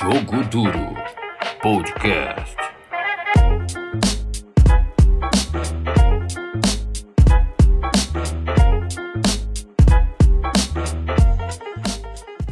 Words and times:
Jogo 0.00 0.42
Duro 0.44 0.94
Podcast. 1.60 2.56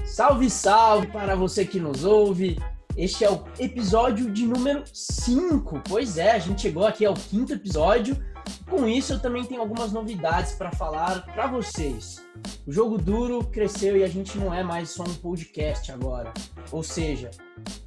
Salve, 0.04 0.50
salve 0.50 1.06
para 1.06 1.34
você 1.34 1.64
que 1.64 1.80
nos 1.80 2.04
ouve. 2.04 2.58
Este 2.94 3.24
é 3.24 3.30
o 3.30 3.42
episódio 3.58 4.30
de 4.30 4.46
número 4.46 4.84
5. 4.92 5.80
Pois 5.88 6.18
é, 6.18 6.32
a 6.32 6.38
gente 6.38 6.60
chegou 6.60 6.86
aqui 6.86 7.06
ao 7.06 7.14
quinto 7.14 7.54
episódio. 7.54 8.22
Com 8.68 8.86
isso, 8.86 9.14
eu 9.14 9.20
também 9.20 9.44
tenho 9.44 9.62
algumas 9.62 9.90
novidades 9.90 10.52
para 10.52 10.70
falar 10.70 11.24
para 11.32 11.46
vocês. 11.46 12.22
O 12.66 12.70
jogo 12.70 12.98
duro 12.98 13.42
cresceu 13.44 13.96
e 13.96 14.04
a 14.04 14.08
gente 14.08 14.36
não 14.36 14.52
é 14.52 14.62
mais 14.62 14.90
só 14.90 15.02
um 15.02 15.14
podcast 15.14 15.90
agora. 15.90 16.34
Ou 16.70 16.82
seja, 16.82 17.30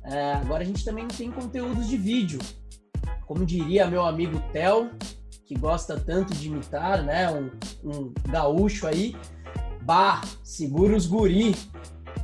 é, 0.03 0.33
agora 0.33 0.63
a 0.63 0.65
gente 0.65 0.83
também 0.83 1.07
tem 1.07 1.31
conteúdos 1.31 1.87
de 1.87 1.97
vídeo. 1.97 2.39
Como 3.25 3.45
diria 3.45 3.87
meu 3.87 4.03
amigo 4.03 4.41
Tel, 4.51 4.89
que 5.45 5.55
gosta 5.55 5.99
tanto 5.99 6.33
de 6.33 6.47
imitar, 6.47 7.03
né? 7.03 7.29
Um, 7.31 7.51
um 7.83 8.13
gaúcho 8.29 8.87
aí. 8.87 9.15
Bah, 9.83 10.21
segura 10.43 10.95
os 10.95 11.05
guri. 11.05 11.55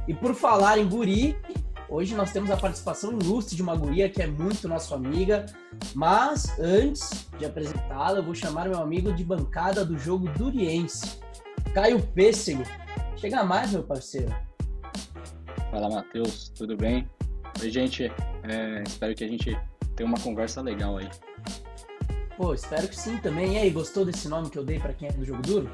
E 0.08 0.14
por 0.14 0.34
falar 0.34 0.78
em 0.78 0.88
guri, 0.88 1.38
hoje 1.90 2.16
nós 2.16 2.32
temos 2.32 2.50
a 2.50 2.58
participação 2.58 3.12
ilustre 3.12 3.56
de 3.56 3.62
uma 3.62 3.76
guria 3.76 4.10
que 4.10 4.22
é 4.22 4.28
muito 4.28 4.68
nossa 4.68 4.96
amiga. 4.96 5.46
Mas 5.94 6.58
antes 6.60 7.28
de 7.38 7.46
apresentá-la, 7.46 8.20
eu 8.20 8.24
vou 8.24 8.34
chamar 8.34 8.70
meu 8.70 8.80
amigo 8.80 9.14
de 9.14 9.24
bancada 9.24 9.86
do 9.86 9.98
jogo 9.98 10.28
Duriense, 10.30 11.20
Caio 11.74 12.02
Pêssego. 12.02 12.64
Chega 13.16 13.44
mais, 13.44 13.72
meu 13.72 13.84
parceiro. 13.84 14.34
Fala, 15.72 15.90
Matheus, 15.90 16.50
tudo 16.50 16.78
bem? 16.78 17.08
Oi, 17.62 17.70
gente. 17.70 18.12
É, 18.44 18.84
espero 18.86 19.14
que 19.16 19.24
a 19.24 19.28
gente 19.28 19.58
tenha 19.96 20.08
uma 20.08 20.20
conversa 20.20 20.62
legal 20.62 20.98
aí. 20.98 21.10
Pô, 22.38 22.54
espero 22.54 22.88
que 22.88 22.96
sim 22.96 23.18
também. 23.18 23.56
E 23.56 23.58
aí, 23.58 23.70
gostou 23.70 24.06
desse 24.06 24.28
nome 24.30 24.50
que 24.50 24.58
eu 24.58 24.64
dei 24.64 24.80
para 24.80 24.94
quem 24.94 25.10
é 25.10 25.12
do 25.12 25.26
jogo 25.26 25.42
duro? 25.42 25.70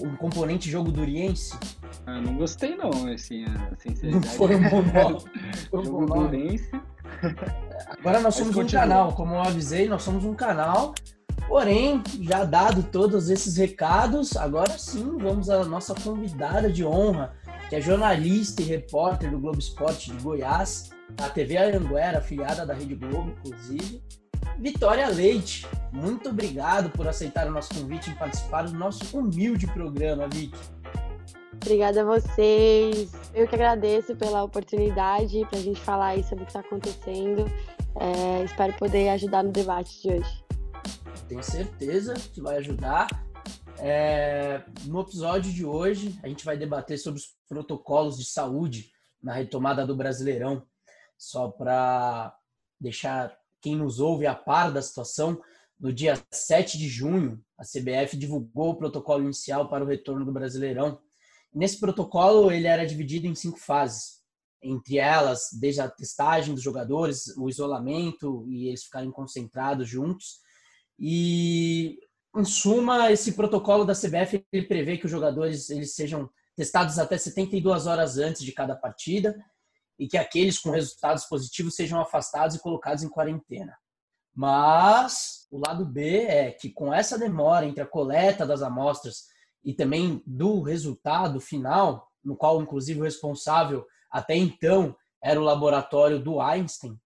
Um 0.00 0.16
componente 0.16 0.70
jogo 0.70 0.90
duriense? 0.90 1.56
Ah, 2.06 2.20
não 2.20 2.36
gostei 2.36 2.76
não, 2.76 2.90
assim, 3.12 3.44
a 3.44 3.50
Não 3.50 3.78
sinceridade. 3.78 4.28
foi 4.36 4.56
um 4.56 4.68
bom 4.68 4.82
nome. 4.82 5.24
Jogo 5.72 6.06
bom. 6.06 6.26
Durense. 6.26 6.70
Agora 7.98 8.20
nós 8.20 8.34
somos 8.34 8.56
um 8.56 8.66
canal, 8.66 9.12
como 9.12 9.34
eu 9.34 9.40
avisei, 9.40 9.88
nós 9.88 10.02
somos 10.02 10.24
um 10.24 10.34
canal. 10.34 10.94
Porém, 11.48 12.02
já 12.22 12.44
dado 12.44 12.82
todos 12.82 13.30
esses 13.30 13.56
recados, 13.56 14.36
agora 14.36 14.76
sim 14.76 15.16
vamos 15.18 15.48
à 15.48 15.64
nossa 15.64 15.94
convidada 15.94 16.70
de 16.70 16.84
honra, 16.84 17.34
que 17.74 17.78
é 17.78 17.80
jornalista 17.80 18.62
e 18.62 18.66
repórter 18.66 19.28
do 19.32 19.40
Globo 19.40 19.58
Esporte 19.58 20.12
de 20.12 20.22
Goiás, 20.22 20.90
da 21.10 21.28
TV 21.28 21.56
Aranguera, 21.56 22.18
afiliada 22.18 22.64
da 22.64 22.72
Rede 22.72 22.94
Globo, 22.94 23.32
inclusive. 23.32 24.00
Vitória 24.60 25.08
Leite, 25.08 25.66
muito 25.92 26.28
obrigado 26.28 26.88
por 26.90 27.08
aceitar 27.08 27.48
o 27.48 27.50
nosso 27.50 27.74
convite 27.74 28.10
e 28.10 28.14
participar 28.14 28.62
do 28.62 28.78
nosso 28.78 29.18
humilde 29.18 29.66
programa, 29.66 30.28
Vicky. 30.28 30.56
Obrigada 31.54 32.02
a 32.02 32.04
vocês. 32.04 33.12
Eu 33.34 33.48
que 33.48 33.56
agradeço 33.56 34.14
pela 34.14 34.44
oportunidade 34.44 35.44
para 35.50 35.58
a 35.58 35.62
gente 35.62 35.80
falar 35.80 36.06
aí 36.08 36.22
sobre 36.22 36.44
o 36.44 36.46
que 36.46 36.50
está 36.50 36.60
acontecendo. 36.60 37.44
É, 37.96 38.44
espero 38.44 38.72
poder 38.74 39.08
ajudar 39.08 39.42
no 39.42 39.50
debate 39.50 40.00
de 40.00 40.10
hoje. 40.10 40.44
tenho 41.28 41.42
certeza 41.42 42.14
que 42.14 42.40
vai 42.40 42.58
ajudar. 42.58 43.08
É, 43.78 44.64
no 44.86 45.00
episódio 45.00 45.52
de 45.52 45.64
hoje, 45.64 46.18
a 46.22 46.28
gente 46.28 46.44
vai 46.44 46.56
debater 46.56 46.98
sobre 46.98 47.20
os 47.20 47.34
protocolos 47.48 48.16
de 48.16 48.24
saúde 48.24 48.90
na 49.22 49.32
retomada 49.32 49.86
do 49.86 49.96
Brasileirão. 49.96 50.66
Só 51.18 51.48
para 51.48 52.36
deixar 52.80 53.36
quem 53.60 53.76
nos 53.76 53.98
ouve 54.00 54.26
a 54.26 54.34
par 54.34 54.72
da 54.72 54.82
situação, 54.82 55.40
no 55.78 55.92
dia 55.92 56.22
7 56.30 56.78
de 56.78 56.88
junho, 56.88 57.42
a 57.58 57.64
CBF 57.64 58.16
divulgou 58.16 58.70
o 58.70 58.76
protocolo 58.76 59.24
inicial 59.24 59.68
para 59.68 59.84
o 59.84 59.86
retorno 59.86 60.24
do 60.24 60.32
Brasileirão. 60.32 61.00
Nesse 61.52 61.78
protocolo, 61.78 62.50
ele 62.50 62.66
era 62.66 62.86
dividido 62.86 63.26
em 63.26 63.34
cinco 63.34 63.58
fases. 63.58 64.22
Entre 64.62 64.98
elas, 64.98 65.48
desde 65.60 65.80
a 65.80 65.88
testagem 65.88 66.54
dos 66.54 66.62
jogadores, 66.62 67.36
o 67.36 67.48
isolamento 67.48 68.46
e 68.48 68.68
eles 68.68 68.84
ficarem 68.84 69.10
concentrados 69.10 69.88
juntos. 69.88 70.40
E, 70.98 71.98
em 72.36 72.44
suma, 72.44 73.12
esse 73.12 73.32
protocolo 73.32 73.84
da 73.84 73.94
CBF 73.94 74.44
ele 74.52 74.66
prevê 74.66 74.98
que 74.98 75.06
os 75.06 75.10
jogadores 75.10 75.70
eles 75.70 75.94
sejam 75.94 76.28
testados 76.56 76.98
até 76.98 77.16
72 77.16 77.86
horas 77.86 78.18
antes 78.18 78.42
de 78.42 78.52
cada 78.52 78.74
partida 78.74 79.36
e 79.98 80.08
que 80.08 80.16
aqueles 80.16 80.58
com 80.58 80.70
resultados 80.70 81.24
positivos 81.24 81.74
sejam 81.74 82.00
afastados 82.00 82.56
e 82.56 82.60
colocados 82.60 83.02
em 83.02 83.08
quarentena. 83.08 83.76
Mas 84.34 85.46
o 85.50 85.58
lado 85.64 85.84
B 85.86 86.24
é 86.24 86.50
que 86.50 86.70
com 86.70 86.92
essa 86.92 87.16
demora 87.16 87.66
entre 87.66 87.82
a 87.82 87.86
coleta 87.86 88.44
das 88.44 88.62
amostras 88.62 89.26
e 89.64 89.72
também 89.72 90.22
do 90.26 90.60
resultado 90.60 91.40
final, 91.40 92.10
no 92.22 92.36
qual 92.36 92.60
inclusive 92.60 93.00
o 93.00 93.04
responsável 93.04 93.86
até 94.10 94.36
então 94.36 94.96
era 95.22 95.40
o 95.40 95.44
laboratório 95.44 96.18
do 96.18 96.40
Einstein, 96.40 96.98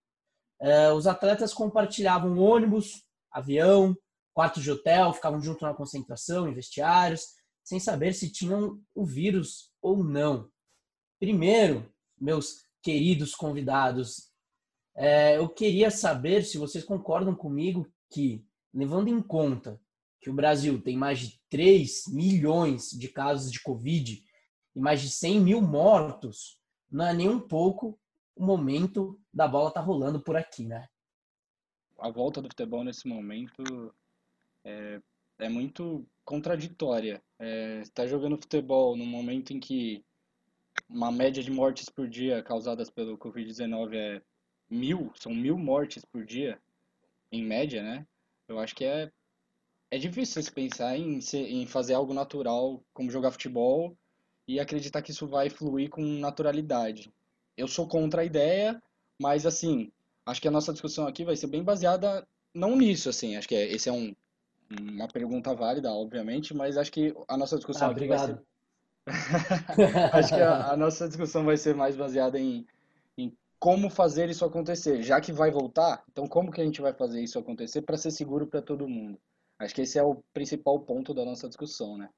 eh, 0.60 0.90
os 0.90 1.06
atletas 1.06 1.54
compartilhavam 1.54 2.38
ônibus, 2.38 3.04
avião, 3.30 3.96
quarto 4.38 4.60
de 4.60 4.70
hotel, 4.70 5.12
ficavam 5.12 5.42
junto 5.42 5.64
na 5.64 5.74
concentração, 5.74 6.46
em 6.46 6.54
vestiários, 6.54 7.34
sem 7.64 7.80
saber 7.80 8.12
se 8.12 8.30
tinham 8.30 8.80
o 8.94 9.04
vírus 9.04 9.72
ou 9.82 10.04
não. 10.04 10.48
Primeiro, 11.18 11.92
meus 12.16 12.62
queridos 12.80 13.34
convidados, 13.34 14.30
é, 14.94 15.38
eu 15.38 15.48
queria 15.48 15.90
saber 15.90 16.44
se 16.44 16.56
vocês 16.56 16.84
concordam 16.84 17.34
comigo 17.34 17.92
que, 18.08 18.46
levando 18.72 19.08
em 19.08 19.20
conta 19.20 19.80
que 20.20 20.30
o 20.30 20.34
Brasil 20.34 20.80
tem 20.80 20.96
mais 20.96 21.18
de 21.18 21.40
3 21.50 22.04
milhões 22.06 22.90
de 22.90 23.08
casos 23.08 23.50
de 23.50 23.60
Covid 23.60 24.22
e 24.72 24.80
mais 24.80 25.00
de 25.00 25.10
100 25.10 25.40
mil 25.40 25.60
mortos, 25.60 26.60
não 26.88 27.08
é 27.08 27.12
nem 27.12 27.28
um 27.28 27.40
pouco 27.40 27.98
o 28.36 28.46
momento 28.46 29.20
da 29.34 29.48
bola 29.48 29.72
tá 29.72 29.80
rolando 29.80 30.20
por 30.20 30.36
aqui, 30.36 30.64
né? 30.64 30.86
A 31.98 32.08
volta 32.08 32.40
do 32.40 32.46
futebol 32.46 32.84
nesse 32.84 33.08
momento 33.08 33.92
é, 34.68 35.00
é 35.38 35.48
muito 35.48 36.06
contraditória. 36.24 37.22
É, 37.38 37.80
está 37.80 38.06
jogando 38.06 38.36
futebol 38.36 38.96
num 38.96 39.06
momento 39.06 39.52
em 39.52 39.60
que 39.60 40.04
uma 40.88 41.10
média 41.10 41.42
de 41.42 41.50
mortes 41.50 41.88
por 41.88 42.08
dia 42.08 42.42
causadas 42.42 42.90
pelo 42.90 43.16
Covid-19 43.18 43.94
é 43.94 44.22
mil, 44.70 45.10
são 45.14 45.34
mil 45.34 45.56
mortes 45.56 46.04
por 46.04 46.24
dia, 46.24 46.60
em 47.32 47.42
média, 47.42 47.82
né? 47.82 48.06
Eu 48.46 48.58
acho 48.58 48.74
que 48.74 48.84
é, 48.84 49.10
é 49.90 49.98
difícil 49.98 50.42
pensar 50.52 50.96
em, 50.96 51.18
em 51.34 51.66
fazer 51.66 51.94
algo 51.94 52.12
natural, 52.12 52.82
como 52.92 53.10
jogar 53.10 53.32
futebol, 53.32 53.96
e 54.46 54.58
acreditar 54.60 55.02
que 55.02 55.10
isso 55.10 55.26
vai 55.26 55.50
fluir 55.50 55.90
com 55.90 56.02
naturalidade. 56.02 57.12
Eu 57.56 57.68
sou 57.68 57.86
contra 57.86 58.22
a 58.22 58.24
ideia, 58.24 58.82
mas 59.20 59.44
assim, 59.44 59.90
acho 60.24 60.40
que 60.40 60.48
a 60.48 60.50
nossa 60.50 60.72
discussão 60.72 61.06
aqui 61.06 61.24
vai 61.24 61.36
ser 61.36 61.48
bem 61.48 61.62
baseada 61.62 62.26
não 62.54 62.76
nisso, 62.76 63.08
assim, 63.10 63.36
acho 63.36 63.48
que 63.48 63.54
é, 63.54 63.70
esse 63.72 63.88
é 63.88 63.92
um, 63.92 64.14
uma 64.70 65.08
pergunta 65.08 65.54
válida, 65.54 65.92
obviamente, 65.92 66.54
mas 66.54 66.76
acho 66.76 66.92
que 66.92 67.14
a 67.28 67.36
nossa 67.36 67.56
discussão 67.56 67.86
Ah, 67.86 67.90
aqui 67.90 68.06
vai 68.06 68.18
ser 68.18 68.36
obrigado. 68.36 68.46
Acho 70.12 70.32
que 70.32 70.40
a, 70.40 70.72
a 70.72 70.76
nossa 70.76 71.08
discussão 71.08 71.44
vai 71.44 71.56
ser 71.56 71.74
mais 71.74 71.96
baseada 71.96 72.38
em, 72.38 72.66
em 73.16 73.36
como 73.58 73.90
fazer 73.90 74.28
isso 74.30 74.44
acontecer, 74.44 75.02
já 75.02 75.20
que 75.20 75.32
vai 75.32 75.50
voltar. 75.50 76.04
Então, 76.10 76.26
como 76.26 76.50
que 76.52 76.60
a 76.60 76.64
gente 76.64 76.80
vai 76.80 76.92
fazer 76.94 77.22
isso 77.22 77.38
acontecer 77.38 77.82
para 77.82 77.96
ser 77.96 78.10
seguro 78.10 78.46
para 78.46 78.62
todo 78.62 78.88
mundo? 78.88 79.18
Acho 79.58 79.74
que 79.74 79.82
esse 79.82 79.98
é 79.98 80.02
o 80.02 80.22
principal 80.32 80.80
ponto 80.80 81.14
da 81.14 81.24
nossa 81.24 81.48
discussão, 81.48 81.96
né? 81.98 82.08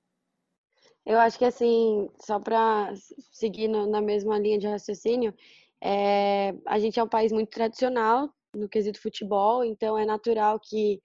Eu 1.04 1.18
acho 1.18 1.38
que, 1.38 1.44
assim, 1.44 2.08
só 2.24 2.38
para 2.38 2.92
seguir 3.32 3.68
no- 3.68 3.86
na 3.86 4.00
mesma 4.00 4.38
linha 4.38 4.58
de 4.58 4.66
raciocínio, 4.66 5.34
é, 5.80 6.50
a 6.66 6.78
gente 6.78 6.98
é 7.00 7.02
um 7.02 7.08
país 7.08 7.32
muito 7.32 7.50
tradicional 7.50 8.32
no 8.54 8.68
quesito 8.68 9.00
futebol, 9.00 9.64
então 9.64 9.96
é 9.98 10.04
natural 10.04 10.58
que 10.60 11.00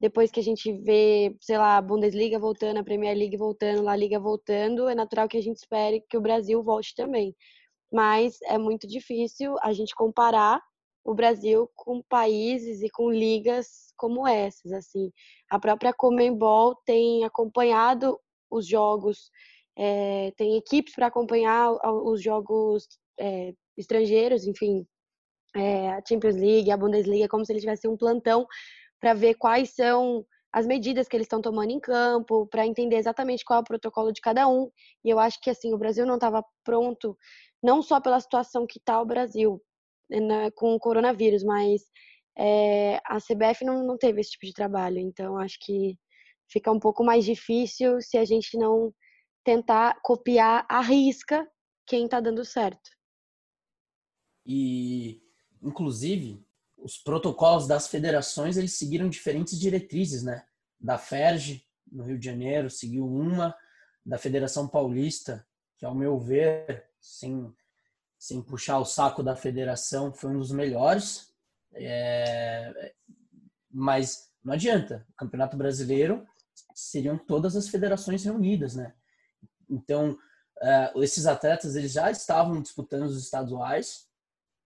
depois 0.00 0.30
que 0.30 0.40
a 0.40 0.42
gente 0.42 0.72
vê, 0.72 1.34
sei 1.40 1.56
lá, 1.56 1.76
a 1.78 1.82
Bundesliga 1.82 2.38
voltando, 2.38 2.78
a 2.78 2.84
Premier 2.84 3.16
League 3.16 3.36
voltando, 3.36 3.82
La 3.82 3.96
Liga 3.96 4.18
voltando, 4.18 4.88
é 4.88 4.94
natural 4.94 5.28
que 5.28 5.38
a 5.38 5.42
gente 5.42 5.56
espere 5.56 6.04
que 6.08 6.16
o 6.16 6.20
Brasil 6.20 6.62
volte 6.62 6.94
também. 6.94 7.34
Mas 7.90 8.38
é 8.42 8.58
muito 8.58 8.86
difícil 8.86 9.56
a 9.62 9.72
gente 9.72 9.94
comparar 9.94 10.60
o 11.04 11.14
Brasil 11.14 11.70
com 11.74 12.02
países 12.02 12.82
e 12.82 12.90
com 12.90 13.10
ligas 13.10 13.92
como 13.96 14.26
essas, 14.26 14.72
assim. 14.72 15.10
A 15.48 15.58
própria 15.58 15.94
Conmebol 15.94 16.74
tem 16.84 17.24
acompanhado 17.24 18.18
os 18.50 18.66
jogos, 18.66 19.30
é, 19.78 20.32
tem 20.36 20.56
equipes 20.56 20.94
para 20.94 21.06
acompanhar 21.06 21.70
os 22.04 22.20
jogos 22.22 22.86
é, 23.18 23.54
estrangeiros, 23.78 24.46
enfim, 24.46 24.86
é, 25.54 25.90
a 25.90 26.02
Champions 26.06 26.36
League, 26.36 26.70
a 26.70 26.76
Bundesliga, 26.76 27.28
como 27.28 27.44
se 27.44 27.52
eles 27.52 27.62
tivessem 27.62 27.90
um 27.90 27.96
plantão 27.96 28.46
para 29.00 29.14
ver 29.14 29.34
quais 29.34 29.74
são 29.74 30.24
as 30.52 30.66
medidas 30.66 31.06
que 31.06 31.14
eles 31.14 31.26
estão 31.26 31.42
tomando 31.42 31.70
em 31.70 31.78
campo, 31.78 32.46
para 32.46 32.66
entender 32.66 32.96
exatamente 32.96 33.44
qual 33.44 33.58
é 33.58 33.60
o 33.60 33.64
protocolo 33.64 34.12
de 34.12 34.20
cada 34.20 34.48
um. 34.48 34.70
E 35.04 35.10
eu 35.10 35.18
acho 35.18 35.38
que 35.40 35.50
assim 35.50 35.74
o 35.74 35.78
Brasil 35.78 36.06
não 36.06 36.14
estava 36.14 36.42
pronto, 36.64 37.16
não 37.62 37.82
só 37.82 38.00
pela 38.00 38.20
situação 38.20 38.66
que 38.66 38.78
está 38.78 39.00
o 39.00 39.06
Brasil, 39.06 39.62
né, 40.08 40.50
com 40.52 40.74
o 40.74 40.80
coronavírus, 40.80 41.42
mas 41.42 41.82
é, 42.38 43.00
a 43.04 43.18
CBF 43.18 43.64
não, 43.64 43.86
não 43.86 43.98
teve 43.98 44.20
esse 44.20 44.30
tipo 44.30 44.46
de 44.46 44.52
trabalho, 44.52 44.98
então 44.98 45.36
acho 45.36 45.58
que 45.60 45.98
fica 46.50 46.70
um 46.70 46.80
pouco 46.80 47.04
mais 47.04 47.24
difícil 47.24 48.00
se 48.00 48.16
a 48.16 48.24
gente 48.24 48.56
não 48.56 48.94
tentar 49.44 50.00
copiar 50.02 50.64
à 50.68 50.80
risca 50.80 51.46
quem 51.86 52.06
está 52.06 52.20
dando 52.20 52.44
certo. 52.44 52.90
E, 54.44 55.20
inclusive, 55.62 56.44
os 56.86 56.98
protocolos 56.98 57.66
das 57.66 57.88
federações 57.88 58.56
eles 58.56 58.78
seguiram 58.78 59.08
diferentes 59.08 59.58
diretrizes, 59.58 60.22
né? 60.22 60.46
Da 60.78 60.96
FERJ, 60.96 61.66
no 61.90 62.04
Rio 62.04 62.16
de 62.16 62.24
Janeiro, 62.24 62.70
seguiu 62.70 63.04
uma, 63.04 63.56
da 64.04 64.16
Federação 64.16 64.68
Paulista, 64.68 65.44
que, 65.76 65.84
ao 65.84 65.96
meu 65.96 66.16
ver, 66.16 66.88
sem, 67.00 67.52
sem 68.16 68.40
puxar 68.40 68.78
o 68.78 68.84
saco 68.84 69.20
da 69.20 69.34
federação, 69.34 70.12
foi 70.12 70.30
um 70.30 70.38
dos 70.38 70.52
melhores. 70.52 71.34
É, 71.74 72.94
mas 73.68 74.30
não 74.44 74.54
adianta, 74.54 75.04
o 75.10 75.14
Campeonato 75.14 75.56
Brasileiro 75.56 76.24
seriam 76.72 77.18
todas 77.18 77.56
as 77.56 77.68
federações 77.68 78.22
reunidas, 78.22 78.76
né? 78.76 78.94
Então, 79.68 80.12
uh, 80.12 81.02
esses 81.02 81.26
atletas 81.26 81.74
eles 81.74 81.90
já 81.90 82.12
estavam 82.12 82.62
disputando 82.62 83.06
os 83.06 83.20
estaduais 83.20 84.05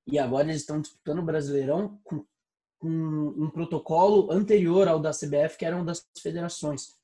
e 0.07 0.19
agora 0.19 0.49
eles 0.49 0.63
estão 0.63 0.81
disputando 0.81 1.19
o 1.21 1.25
Brasileirão 1.25 1.99
com, 2.05 2.25
com 2.79 2.89
um 2.89 3.51
protocolo 3.51 4.31
anterior 4.31 4.89
ao 4.89 5.01
da 5.01 5.11
CBF, 5.11 5.57
que 5.59 5.65
eram 5.65 5.85
das 5.85 6.07
federações. 6.21 6.99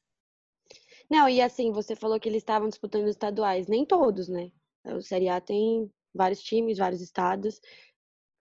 Não, 1.08 1.28
e 1.28 1.40
assim, 1.40 1.70
você 1.70 1.94
falou 1.94 2.19
que 2.19 2.28
eles 2.28 2.43
estavam 2.43 2.69
disputando 2.69 3.08
estaduais. 3.08 3.69
Nem 3.69 3.87
todos, 3.87 4.28
né? 4.28 4.50
O 4.84 5.00
Série 5.00 5.28
A 5.28 5.40
tem 5.40 5.90
vários 6.14 6.43
times, 6.43 6.78
vários 6.78 7.00
estados. 7.00 7.60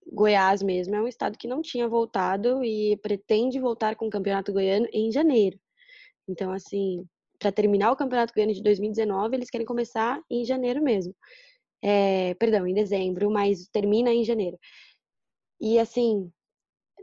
Goiás 0.07 0.61
mesmo 0.61 0.95
é 0.95 1.01
um 1.01 1.07
estado 1.07 1.37
que 1.37 1.47
não 1.47 1.61
tinha 1.61 1.87
voltado 1.87 2.63
e 2.63 2.97
pretende 2.97 3.59
voltar 3.59 3.95
com 3.95 4.07
o 4.07 4.09
Campeonato 4.09 4.53
Goiano 4.53 4.87
em 4.91 5.11
janeiro. 5.11 5.59
Então, 6.27 6.51
assim, 6.51 7.05
para 7.39 7.51
terminar 7.51 7.91
o 7.91 7.95
Campeonato 7.95 8.33
Goiano 8.33 8.53
de 8.53 8.61
2019, 8.63 9.35
eles 9.35 9.49
querem 9.49 9.65
começar 9.65 10.21
em 10.29 10.45
janeiro 10.45 10.81
mesmo. 10.81 11.13
É, 11.83 12.33
perdão, 12.35 12.65
em 12.65 12.73
dezembro, 12.73 13.29
mas 13.29 13.67
termina 13.71 14.11
em 14.11 14.23
janeiro. 14.23 14.57
E 15.59 15.79
assim, 15.79 16.31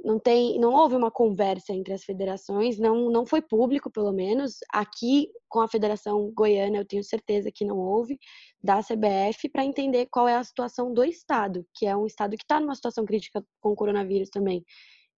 não 0.04 0.18
tem, 0.18 0.58
não 0.58 0.72
houve 0.74 0.96
uma 0.96 1.10
conversa 1.10 1.72
entre 1.72 1.92
as 1.94 2.04
federações, 2.04 2.78
não, 2.78 3.10
não 3.10 3.24
foi 3.24 3.40
público, 3.40 3.90
pelo 3.90 4.12
menos. 4.12 4.58
Aqui, 4.72 5.28
com 5.48 5.60
a 5.60 5.68
Federação 5.68 6.32
Goiana, 6.34 6.78
eu 6.78 6.84
tenho 6.84 7.04
certeza 7.04 7.50
que 7.52 7.64
não 7.64 7.78
houve, 7.78 8.18
da 8.62 8.80
CBF, 8.82 9.48
para 9.50 9.64
entender 9.64 10.06
qual 10.10 10.26
é 10.28 10.36
a 10.36 10.44
situação 10.44 10.92
do 10.92 11.04
Estado, 11.04 11.64
que 11.74 11.86
é 11.86 11.96
um 11.96 12.06
Estado 12.06 12.36
que 12.36 12.44
está 12.44 12.58
numa 12.60 12.74
situação 12.74 13.04
crítica 13.04 13.44
com 13.60 13.70
o 13.70 13.76
coronavírus 13.76 14.28
também. 14.30 14.64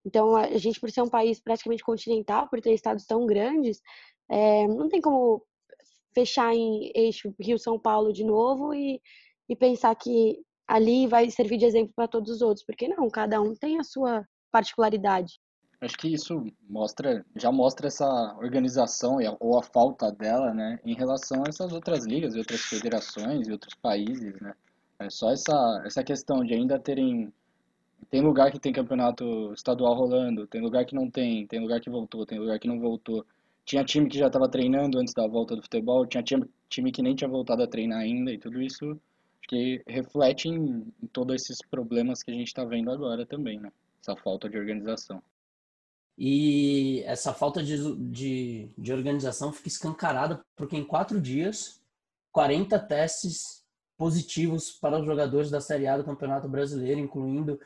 Então, 0.04 0.36
a 0.36 0.58
gente, 0.58 0.78
por 0.80 0.90
ser 0.90 1.02
um 1.02 1.08
país 1.08 1.40
praticamente 1.40 1.82
continental, 1.82 2.48
por 2.48 2.60
ter 2.60 2.74
estados 2.74 3.06
tão 3.06 3.26
grandes, 3.26 3.80
é, 4.30 4.66
não 4.68 4.88
tem 4.88 5.00
como 5.00 5.42
fechar 6.14 6.54
em 6.54 6.92
eixo 6.94 7.34
Rio-São 7.40 7.78
Paulo 7.78 8.12
de 8.12 8.24
novo 8.24 8.74
e, 8.74 9.00
e 9.49 9.56
pensar 9.56 9.94
que 9.94 10.38
ali 10.67 11.06
vai 11.06 11.31
servir 11.31 11.58
de 11.58 11.64
exemplo 11.64 11.93
para 11.94 12.08
todos 12.08 12.31
os 12.31 12.43
outros, 12.43 12.64
porque 12.64 12.88
não, 12.88 13.08
cada 13.11 13.41
um 13.41 13.55
tem 13.55 13.79
a 13.79 13.85
sua 13.85 14.26
particularidade. 14.50 15.38
Acho 15.81 15.99
que 15.99 16.08
isso 16.08 16.46
mostra, 16.69 17.25
já 17.37 17.52
mostra 17.52 17.88
essa 17.88 18.37
organização 18.38 19.19
ou 19.38 19.58
a 19.58 19.62
falta 19.62 20.11
dela, 20.11 20.55
né, 20.55 20.79
em 20.85 20.94
relação 20.94 21.43
a 21.44 21.49
essas 21.49 21.73
outras 21.73 22.06
ligas 22.06 22.35
e 22.35 22.38
outras 22.38 22.61
federações 22.61 23.46
e 23.46 23.52
outros 23.52 23.75
países, 23.75 24.41
né. 24.41 24.55
É 24.99 25.11
só 25.11 25.31
essa, 25.31 25.82
essa 25.85 26.05
questão 26.05 26.44
de 26.44 26.55
ainda 26.55 26.79
terem 26.79 27.32
tem 28.11 28.20
lugar 28.20 28.52
que 28.52 28.61
tem 28.61 28.73
campeonato 28.73 29.52
estadual 29.55 29.94
rolando, 29.94 30.47
tem 30.47 30.61
lugar 30.61 30.85
que 30.85 30.94
não 30.94 31.11
tem, 31.11 31.47
tem 31.47 31.61
lugar 31.61 31.81
que 31.81 31.90
voltou, 31.90 32.25
tem 32.25 32.38
lugar 32.38 32.58
que 32.58 32.69
não 32.69 32.79
voltou. 32.79 33.26
Tinha 33.64 33.82
time 33.82 34.08
que 34.08 34.19
já 34.19 34.26
estava 34.29 34.49
treinando 34.49 34.99
antes 34.99 35.14
da 35.14 35.26
volta 35.26 35.56
do 35.56 35.62
futebol, 35.62 36.06
tinha 36.06 36.23
time, 36.23 36.49
time 36.69 36.93
que 36.93 37.02
nem 37.02 37.14
tinha 37.14 37.29
voltado 37.29 37.62
a 37.62 37.67
treinar 37.67 38.00
ainda, 38.00 38.31
e 38.31 38.38
tudo 38.38 38.62
isso 38.62 39.00
que 39.49 39.82
reflete 39.87 40.49
em, 40.49 40.93
em 41.02 41.06
todos 41.12 41.35
esses 41.35 41.58
problemas 41.62 42.23
que 42.23 42.31
a 42.31 42.35
gente 42.35 42.49
está 42.49 42.64
vendo 42.64 42.91
agora 42.91 43.26
também, 43.26 43.58
né? 43.61 43.70
essa 44.00 44.17
falta 44.17 44.49
de 44.49 44.58
organização. 44.58 45.23
E 46.17 47.02
essa 47.06 47.32
falta 47.32 47.62
de, 47.62 47.96
de, 48.11 48.69
de 48.79 48.93
organização 48.93 49.52
fica 49.52 49.69
escancarada 49.69 50.44
porque 50.55 50.76
em 50.76 50.85
quatro 50.85 51.20
dias, 51.20 51.81
40 52.32 52.79
testes 52.81 53.64
positivos 53.96 54.70
para 54.70 55.00
os 55.00 55.06
jogadores 55.06 55.50
da 55.50 55.61
Série 55.61 55.87
A 55.87 55.97
do 55.97 56.05
Campeonato 56.05 56.49
Brasileiro, 56.49 57.00
incluindo 57.00 57.58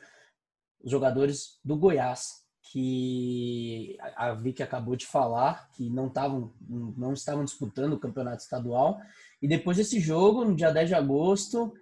os 0.83 0.91
jogadores 0.91 1.59
do 1.65 1.77
Goiás, 1.77 2.47
que 2.63 3.97
a 4.15 4.33
Vicky 4.33 4.63
acabou 4.63 4.95
de 4.95 5.07
falar, 5.07 5.71
que 5.71 5.89
não 5.89 6.07
estavam 6.07 6.53
não 6.69 7.13
estavam 7.13 7.45
disputando 7.45 7.95
o 7.95 7.99
campeonato 7.99 8.43
estadual. 8.43 9.01
E 9.41 9.49
depois 9.49 9.77
desse 9.77 10.01
jogo, 10.01 10.45
no 10.45 10.55
dia 10.55 10.71
10 10.71 10.89
de 10.89 10.95
agosto, 10.95 11.73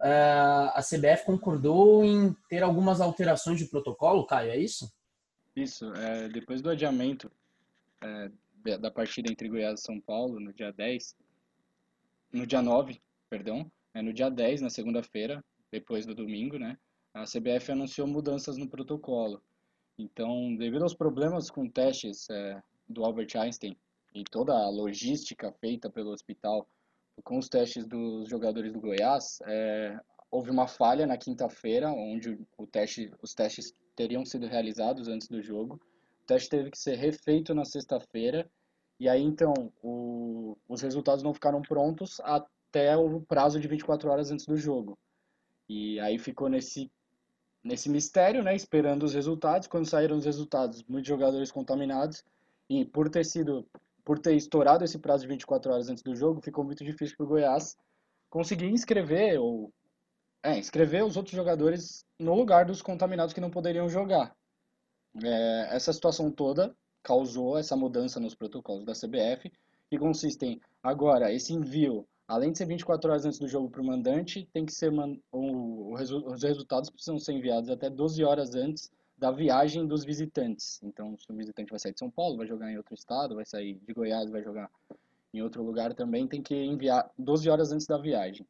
a 0.00 0.80
CBF 0.82 1.24
concordou 1.24 2.04
em 2.04 2.34
ter 2.48 2.62
algumas 2.62 3.00
alterações 3.00 3.58
de 3.58 3.66
protocolo, 3.66 4.26
Caio, 4.26 4.50
é 4.50 4.58
isso? 4.58 4.92
Isso, 5.54 5.92
é, 5.94 6.28
depois 6.28 6.60
do 6.60 6.70
adiamento 6.70 7.30
é, 8.02 8.78
da 8.78 8.90
partida 8.90 9.30
entre 9.30 9.48
Goiás 9.48 9.80
e 9.80 9.82
São 9.82 10.00
Paulo, 10.00 10.40
no 10.40 10.52
dia 10.52 10.72
10, 10.72 11.14
no 12.32 12.46
dia 12.46 12.62
9, 12.62 13.00
perdão, 13.28 13.70
é, 13.94 14.02
no 14.02 14.12
dia 14.12 14.30
10, 14.30 14.62
na 14.62 14.70
segunda-feira, 14.70 15.44
depois 15.70 16.06
do 16.06 16.14
domingo, 16.14 16.58
né, 16.58 16.78
a 17.14 17.24
CBF 17.24 17.72
anunciou 17.72 18.06
mudanças 18.06 18.56
no 18.56 18.68
protocolo. 18.68 19.42
Então, 19.98 20.54
devido 20.56 20.82
aos 20.82 20.94
problemas 20.94 21.50
com 21.50 21.68
testes 21.68 22.28
é, 22.30 22.62
do 22.88 23.04
Albert 23.04 23.36
Einstein 23.36 23.76
e 24.14 24.24
toda 24.24 24.54
a 24.54 24.70
logística 24.70 25.52
feita 25.52 25.90
pelo 25.90 26.10
hospital 26.10 26.66
com 27.22 27.38
os 27.38 27.48
testes 27.48 27.86
dos 27.86 28.28
jogadores 28.28 28.72
do 28.72 28.80
Goiás, 28.80 29.38
é, 29.46 29.98
houve 30.30 30.50
uma 30.50 30.66
falha 30.66 31.06
na 31.06 31.16
quinta-feira, 31.16 31.90
onde 31.90 32.38
o 32.56 32.66
teste, 32.66 33.12
os 33.20 33.34
testes 33.34 33.74
teriam 33.94 34.24
sido 34.24 34.46
realizados 34.46 35.08
antes 35.08 35.28
do 35.28 35.42
jogo. 35.42 35.80
O 36.22 36.26
teste 36.26 36.48
teve 36.48 36.70
que 36.70 36.78
ser 36.78 36.96
refeito 36.96 37.54
na 37.54 37.64
sexta-feira, 37.64 38.48
e 38.98 39.08
aí 39.08 39.22
então 39.22 39.72
o, 39.82 40.56
os 40.68 40.80
resultados 40.80 41.22
não 41.22 41.34
ficaram 41.34 41.60
prontos 41.60 42.20
até 42.20 42.96
o 42.96 43.20
prazo 43.20 43.60
de 43.60 43.68
24 43.68 44.10
horas 44.10 44.30
antes 44.30 44.46
do 44.46 44.56
jogo. 44.56 44.98
E 45.68 46.00
aí 46.00 46.18
ficou 46.18 46.48
nesse, 46.48 46.90
nesse 47.62 47.88
mistério, 47.88 48.42
né, 48.42 48.54
esperando 48.54 49.02
os 49.02 49.12
resultados. 49.12 49.68
Quando 49.68 49.88
saíram 49.88 50.16
os 50.16 50.24
resultados, 50.24 50.82
muitos 50.84 51.08
jogadores 51.08 51.50
contaminados, 51.50 52.24
e 52.68 52.84
por 52.84 53.10
ter 53.10 53.24
sido 53.24 53.66
por 54.04 54.18
ter 54.18 54.34
estourado 54.34 54.84
esse 54.84 54.98
prazo 54.98 55.22
de 55.22 55.28
24 55.28 55.72
horas 55.72 55.88
antes 55.88 56.02
do 56.02 56.14
jogo, 56.14 56.40
ficou 56.40 56.64
muito 56.64 56.84
difícil 56.84 57.16
para 57.16 57.24
o 57.24 57.28
Goiás 57.28 57.76
conseguir 58.28 58.68
inscrever 58.68 59.38
ou 59.38 59.72
é, 60.42 60.58
inscrever 60.58 61.04
os 61.04 61.16
outros 61.16 61.36
jogadores 61.36 62.04
no 62.18 62.34
lugar 62.34 62.64
dos 62.64 62.82
contaminados 62.82 63.32
que 63.32 63.40
não 63.40 63.50
poderiam 63.50 63.88
jogar. 63.88 64.34
É, 65.22 65.76
essa 65.76 65.92
situação 65.92 66.30
toda 66.30 66.74
causou 67.02 67.58
essa 67.58 67.76
mudança 67.76 68.18
nos 68.18 68.34
protocolos 68.34 68.84
da 68.84 68.92
CBF, 68.92 69.52
que 69.90 69.98
consistem 69.98 70.60
agora 70.82 71.32
esse 71.32 71.52
envio, 71.52 72.06
além 72.26 72.52
de 72.52 72.58
ser 72.58 72.66
24 72.66 73.10
horas 73.10 73.26
antes 73.26 73.38
do 73.38 73.48
jogo 73.48 73.70
para 73.70 73.82
o 73.82 73.86
mandante, 73.86 74.48
tem 74.52 74.64
que 74.64 74.72
ser 74.72 74.90
o, 74.92 75.20
o, 75.32 75.94
os 75.94 76.42
resultados 76.42 76.90
precisam 76.90 77.18
ser 77.18 77.32
enviados 77.34 77.68
até 77.68 77.90
12 77.90 78.24
horas 78.24 78.54
antes 78.54 78.90
da 79.22 79.30
viagem 79.30 79.86
dos 79.86 80.04
visitantes. 80.04 80.80
Então, 80.82 81.16
se 81.16 81.30
o 81.30 81.36
visitante 81.36 81.70
vai 81.70 81.78
sair 81.78 81.92
de 81.92 82.00
São 82.00 82.10
Paulo, 82.10 82.38
vai 82.38 82.46
jogar 82.48 82.72
em 82.72 82.76
outro 82.76 82.92
estado, 82.92 83.36
vai 83.36 83.46
sair 83.46 83.78
de 83.86 83.94
Goiás, 83.94 84.28
vai 84.28 84.42
jogar 84.42 84.68
em 85.32 85.40
outro 85.40 85.62
lugar 85.62 85.94
também, 85.94 86.26
tem 86.26 86.42
que 86.42 86.56
enviar 86.56 87.08
12 87.16 87.48
horas 87.48 87.70
antes 87.70 87.86
da 87.86 87.96
viagem. 87.96 88.44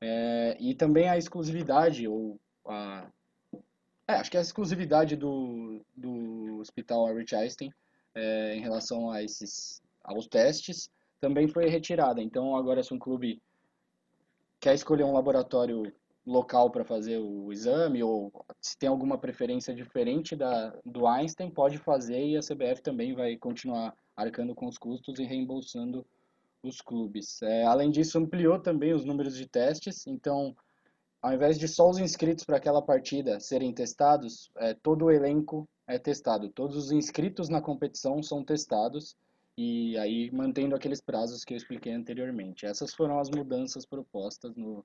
É, 0.00 0.56
e 0.60 0.76
também 0.76 1.08
a 1.08 1.18
exclusividade, 1.18 2.06
ou 2.06 2.38
a. 2.64 3.10
É, 4.06 4.14
acho 4.14 4.30
que 4.30 4.36
a 4.36 4.40
exclusividade 4.40 5.16
do, 5.16 5.84
do 5.96 6.58
Hospital 6.60 7.08
Albert 7.08 7.34
Einstein 7.34 7.72
é, 8.14 8.54
em 8.54 8.60
relação 8.60 9.10
a 9.10 9.24
esses, 9.24 9.82
aos 10.04 10.28
testes 10.28 10.88
também 11.20 11.48
foi 11.48 11.66
retirada. 11.66 12.22
Então, 12.22 12.54
agora, 12.54 12.80
se 12.84 12.94
um 12.94 12.98
clube 12.98 13.42
quer 14.60 14.74
escolher 14.74 15.02
um 15.02 15.14
laboratório 15.14 15.92
local 16.24 16.70
para 16.70 16.84
fazer 16.84 17.18
o 17.18 17.52
exame 17.52 18.02
ou 18.02 18.32
se 18.60 18.78
tem 18.78 18.88
alguma 18.88 19.18
preferência 19.18 19.74
diferente 19.74 20.36
da 20.36 20.72
do 20.84 21.06
Einstein, 21.06 21.50
pode 21.50 21.78
fazer 21.78 22.24
e 22.24 22.36
a 22.36 22.40
CBF 22.40 22.80
também 22.82 23.14
vai 23.14 23.36
continuar 23.36 23.94
arcando 24.16 24.54
com 24.54 24.66
os 24.66 24.78
custos 24.78 25.18
e 25.18 25.24
reembolsando 25.24 26.06
os 26.62 26.80
clubes. 26.80 27.42
É, 27.42 27.64
além 27.64 27.90
disso, 27.90 28.18
ampliou 28.18 28.58
também 28.58 28.92
os 28.92 29.04
números 29.04 29.36
de 29.36 29.46
testes, 29.48 30.06
então, 30.06 30.54
ao 31.20 31.32
invés 31.32 31.58
de 31.58 31.66
só 31.66 31.90
os 31.90 31.98
inscritos 31.98 32.44
para 32.44 32.56
aquela 32.56 32.80
partida 32.80 33.40
serem 33.40 33.72
testados, 33.72 34.50
é, 34.58 34.74
todo 34.74 35.06
o 35.06 35.10
elenco 35.10 35.68
é 35.88 35.98
testado, 35.98 36.48
todos 36.48 36.76
os 36.76 36.92
inscritos 36.92 37.48
na 37.48 37.60
competição 37.60 38.22
são 38.22 38.44
testados 38.44 39.16
e 39.58 39.98
aí 39.98 40.30
mantendo 40.30 40.74
aqueles 40.74 41.00
prazos 41.00 41.44
que 41.44 41.52
eu 41.52 41.56
expliquei 41.56 41.92
anteriormente. 41.92 42.64
Essas 42.64 42.94
foram 42.94 43.18
as 43.18 43.28
mudanças 43.28 43.84
propostas 43.84 44.54
no, 44.56 44.84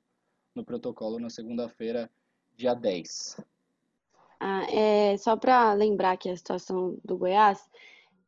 no 0.57 0.65
protocolo 0.65 1.19
na 1.19 1.29
segunda-feira, 1.29 2.09
dia 2.55 2.73
10. 2.73 3.39
Ah, 4.39 4.65
é, 4.69 5.15
só 5.17 5.37
para 5.37 5.73
lembrar 5.73 6.13
aqui 6.13 6.29
a 6.29 6.35
situação 6.35 6.97
do 7.05 7.17
Goiás, 7.17 7.59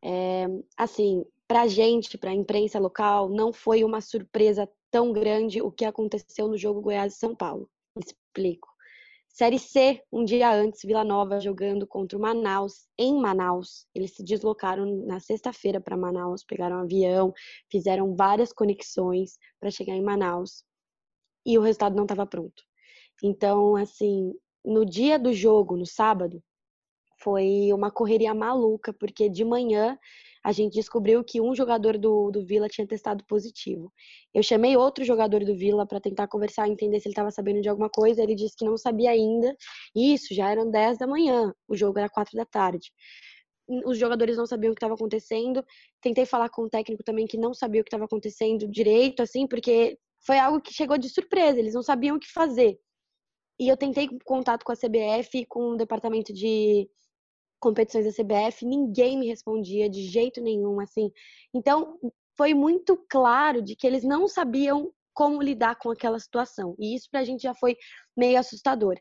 é, 0.01 0.45
assim, 0.77 1.25
para 1.47 1.63
a 1.63 1.67
gente, 1.67 2.17
para 2.17 2.29
a 2.29 2.33
imprensa 2.33 2.79
local, 2.79 3.27
não 3.27 3.51
foi 3.51 3.83
uma 3.83 3.99
surpresa 3.99 4.69
tão 4.91 5.11
grande 5.11 5.61
o 5.61 5.71
que 5.71 5.85
aconteceu 5.85 6.47
no 6.47 6.57
jogo 6.57 6.81
Goiás 6.81 7.15
e 7.15 7.17
São 7.17 7.35
Paulo. 7.35 7.69
Explico. 7.97 8.69
Série 9.27 9.59
C, 9.59 10.01
um 10.11 10.25
dia 10.25 10.51
antes, 10.51 10.81
Vila 10.83 11.03
Nova 11.03 11.39
jogando 11.39 11.87
contra 11.87 12.17
o 12.17 12.21
Manaus, 12.21 12.87
em 12.97 13.19
Manaus. 13.19 13.87
Eles 13.93 14.13
se 14.15 14.23
deslocaram 14.23 14.85
na 15.05 15.19
sexta-feira 15.19 15.79
para 15.79 15.95
Manaus, 15.95 16.43
pegaram 16.43 16.77
um 16.77 16.81
avião, 16.81 17.33
fizeram 17.71 18.15
várias 18.15 18.51
conexões 18.51 19.37
para 19.59 19.71
chegar 19.71 19.93
em 19.93 20.01
Manaus. 20.01 20.63
E 21.49 21.57
o 21.57 21.61
resultado 21.61 21.95
não 21.95 22.03
estava 22.03 22.27
pronto. 22.27 22.61
Então, 23.23 23.75
assim, 23.75 24.35
no 24.63 24.85
dia 24.85 25.17
do 25.17 25.33
jogo, 25.33 25.75
no 25.75 25.85
sábado, 25.85 26.43
foi 27.23 27.73
uma 27.73 27.89
correria 27.89 28.35
maluca, 28.35 28.93
porque 28.93 29.27
de 29.27 29.43
manhã 29.43 29.97
a 30.43 30.51
gente 30.51 30.75
descobriu 30.75 31.23
que 31.23 31.41
um 31.41 31.55
jogador 31.55 31.97
do, 31.97 32.29
do 32.29 32.45
Vila 32.45 32.69
tinha 32.69 32.85
testado 32.85 33.25
positivo. 33.25 33.91
Eu 34.31 34.43
chamei 34.43 34.77
outro 34.77 35.03
jogador 35.03 35.43
do 35.43 35.55
Vila 35.55 35.87
para 35.87 35.99
tentar 35.99 36.27
conversar, 36.27 36.69
entender 36.69 36.99
se 36.99 37.07
ele 37.07 37.13
estava 37.13 37.31
sabendo 37.31 37.61
de 37.61 37.67
alguma 37.67 37.89
coisa. 37.89 38.21
Ele 38.21 38.35
disse 38.35 38.55
que 38.55 38.63
não 38.63 38.77
sabia 38.77 39.09
ainda. 39.09 39.57
Isso, 39.95 40.31
já 40.35 40.51
eram 40.51 40.69
10 40.69 40.99
da 40.99 41.07
manhã, 41.07 41.51
o 41.67 41.75
jogo 41.75 41.97
era 41.97 42.09
4 42.09 42.37
da 42.37 42.45
tarde. 42.45 42.91
Os 43.85 43.97
jogadores 43.97 44.37
não 44.37 44.45
sabiam 44.45 44.71
o 44.71 44.75
que 44.75 44.79
estava 44.79 44.93
acontecendo. 44.93 45.65
Tentei 45.99 46.27
falar 46.27 46.49
com 46.49 46.61
o 46.61 46.69
técnico 46.69 47.03
também 47.03 47.25
que 47.25 47.37
não 47.39 47.55
sabia 47.55 47.81
o 47.81 47.83
que 47.83 47.89
estava 47.89 48.05
acontecendo 48.05 48.69
direito, 48.69 49.23
assim, 49.23 49.47
porque 49.47 49.97
foi 50.25 50.39
algo 50.39 50.61
que 50.61 50.73
chegou 50.73 50.97
de 50.97 51.09
surpresa, 51.09 51.59
eles 51.59 51.73
não 51.73 51.83
sabiam 51.83 52.17
o 52.17 52.19
que 52.19 52.31
fazer. 52.31 52.79
E 53.59 53.67
eu 53.67 53.77
tentei 53.77 54.09
contato 54.25 54.63
com 54.63 54.71
a 54.71 54.75
CBF, 54.75 55.45
com 55.47 55.71
o 55.71 55.77
departamento 55.77 56.33
de 56.33 56.89
competições 57.59 58.05
da 58.05 58.11
CBF, 58.11 58.65
ninguém 58.65 59.17
me 59.17 59.27
respondia 59.27 59.89
de 59.89 60.03
jeito 60.03 60.41
nenhum, 60.41 60.79
assim. 60.79 61.11
Então, 61.53 61.99
foi 62.37 62.53
muito 62.53 62.95
claro 63.09 63.61
de 63.61 63.75
que 63.75 63.85
eles 63.85 64.03
não 64.03 64.27
sabiam 64.27 64.93
como 65.13 65.41
lidar 65.41 65.75
com 65.75 65.91
aquela 65.91 66.17
situação. 66.17 66.73
E 66.79 66.95
isso 66.95 67.09
pra 67.11 67.25
gente 67.25 67.41
já 67.41 67.53
foi 67.53 67.75
meio 68.15 68.39
assustador. 68.39 68.95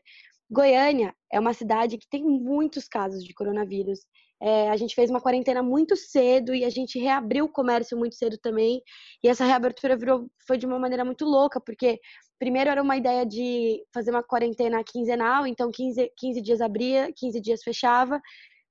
Goiânia 0.51 1.15
é 1.31 1.39
uma 1.39 1.53
cidade 1.53 1.97
que 1.97 2.09
tem 2.09 2.23
muitos 2.23 2.87
casos 2.87 3.23
de 3.23 3.33
coronavírus. 3.33 3.99
É, 4.41 4.69
a 4.69 4.77
gente 4.77 4.95
fez 4.95 5.09
uma 5.09 5.19
quarentena 5.19 5.61
muito 5.61 5.95
cedo 5.95 6.53
e 6.55 6.63
a 6.63 6.69
gente 6.69 6.97
reabriu 6.97 7.45
o 7.45 7.51
comércio 7.51 7.97
muito 7.97 8.15
cedo 8.15 8.37
também. 8.37 8.81
E 9.23 9.27
essa 9.27 9.45
reabertura 9.45 9.97
virou, 9.97 10.29
foi 10.47 10.57
de 10.57 10.65
uma 10.65 10.79
maneira 10.79 11.03
muito 11.03 11.25
louca, 11.25 11.59
porque 11.59 11.99
primeiro 12.39 12.69
era 12.69 12.81
uma 12.81 12.95
ideia 12.95 13.25
de 13.25 13.83
fazer 13.93 14.11
uma 14.11 14.23
quarentena 14.23 14.83
quinzenal, 14.83 15.45
então 15.45 15.69
15, 15.71 16.11
15 16.17 16.41
dias 16.41 16.61
abria, 16.61 17.11
15 17.15 17.41
dias 17.41 17.63
fechava. 17.63 18.21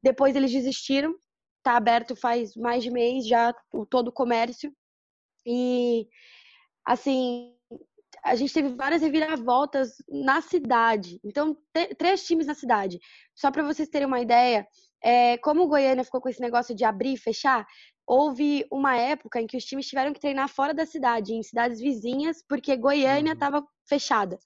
Depois 0.03 0.35
eles 0.35 0.51
desistiram, 0.51 1.15
tá 1.63 1.77
aberto 1.77 2.17
faz 2.17 2.57
mais 2.57 2.83
de 2.83 2.91
mês 2.91 3.27
já 3.27 3.55
o, 3.73 3.85
todo 3.85 4.09
o 4.09 4.13
comércio. 4.13 4.73
E, 5.47 6.09
assim, 6.85 7.55
a 8.25 8.35
gente 8.35 8.53
teve 8.53 8.71
várias 8.71 9.03
reviravoltas 9.03 9.97
na 10.09 10.41
cidade. 10.41 11.21
Então, 11.25 11.57
três 11.97 12.25
times 12.27 12.47
na 12.47 12.55
cidade. 12.55 12.99
Só 13.35 13.51
para 13.51 13.63
vocês 13.63 13.89
terem 13.89 14.07
uma 14.07 14.21
ideia, 14.21 14.67
é, 15.03 15.39
como 15.39 15.63
o 15.63 15.69
Goiânia 15.69 16.05
ficou 16.05 16.21
com 16.21 16.29
esse 16.29 16.41
negócio 16.41 16.75
de 16.75 16.85
abrir 16.85 17.15
e 17.15 17.19
fechar, 17.19 17.67
houve 18.07 18.67
uma 18.73 18.97
época 18.97 19.41
em 19.41 19.47
que 19.47 19.57
os 19.57 19.65
times 19.65 19.87
tiveram 19.87 20.13
que 20.13 20.21
treinar 20.21 20.49
fora 20.49 20.73
da 20.73 20.87
cidade, 20.87 21.35
em 21.35 21.43
cidades 21.43 21.79
vizinhas, 21.79 22.43
porque 22.49 22.77
Goiânia 22.77 23.33
estava 23.33 23.59
uhum. 23.59 23.67
fechada. 23.87 24.39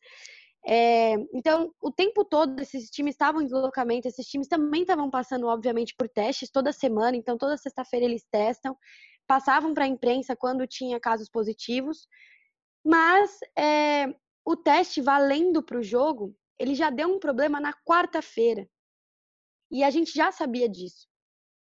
É, 0.65 1.15
então, 1.35 1.73
o 1.81 1.91
tempo 1.91 2.25
todo 2.25 2.61
esses 2.61 2.89
times 2.89 3.15
estavam 3.15 3.41
em 3.41 3.47
deslocamento, 3.47 4.07
esses 4.07 4.27
times 4.27 4.47
também 4.47 4.83
estavam 4.83 5.11
passando, 5.11 5.47
obviamente, 5.47 5.95
por 5.97 6.09
testes 6.09 6.51
toda 6.51 6.73
semana, 6.73 7.17
então 7.17 7.37
toda 7.37 7.57
sexta-feira 7.57 8.07
eles 8.07 8.25
testam, 8.31 8.77
passavam 9.27 9.75
para 9.75 9.85
a 9.85 9.89
imprensa 9.89 10.37
quando 10.37 10.67
tinha 10.67 11.01
casos 11.01 11.29
positivos, 11.29 12.07
mas 12.85 13.39
é, 13.59 14.15
o 14.45 14.57
teste 14.57 15.01
valendo 15.01 15.63
para 15.63 15.79
o 15.79 15.83
jogo, 15.83 16.35
ele 16.59 16.75
já 16.75 16.91
deu 16.91 17.09
um 17.09 17.19
problema 17.19 17.61
na 17.61 17.73
quarta-feira. 17.85 18.69
E 19.73 19.83
a 19.83 19.91
gente 19.91 20.13
já 20.13 20.31
sabia 20.31 20.69
disso, 20.69 21.09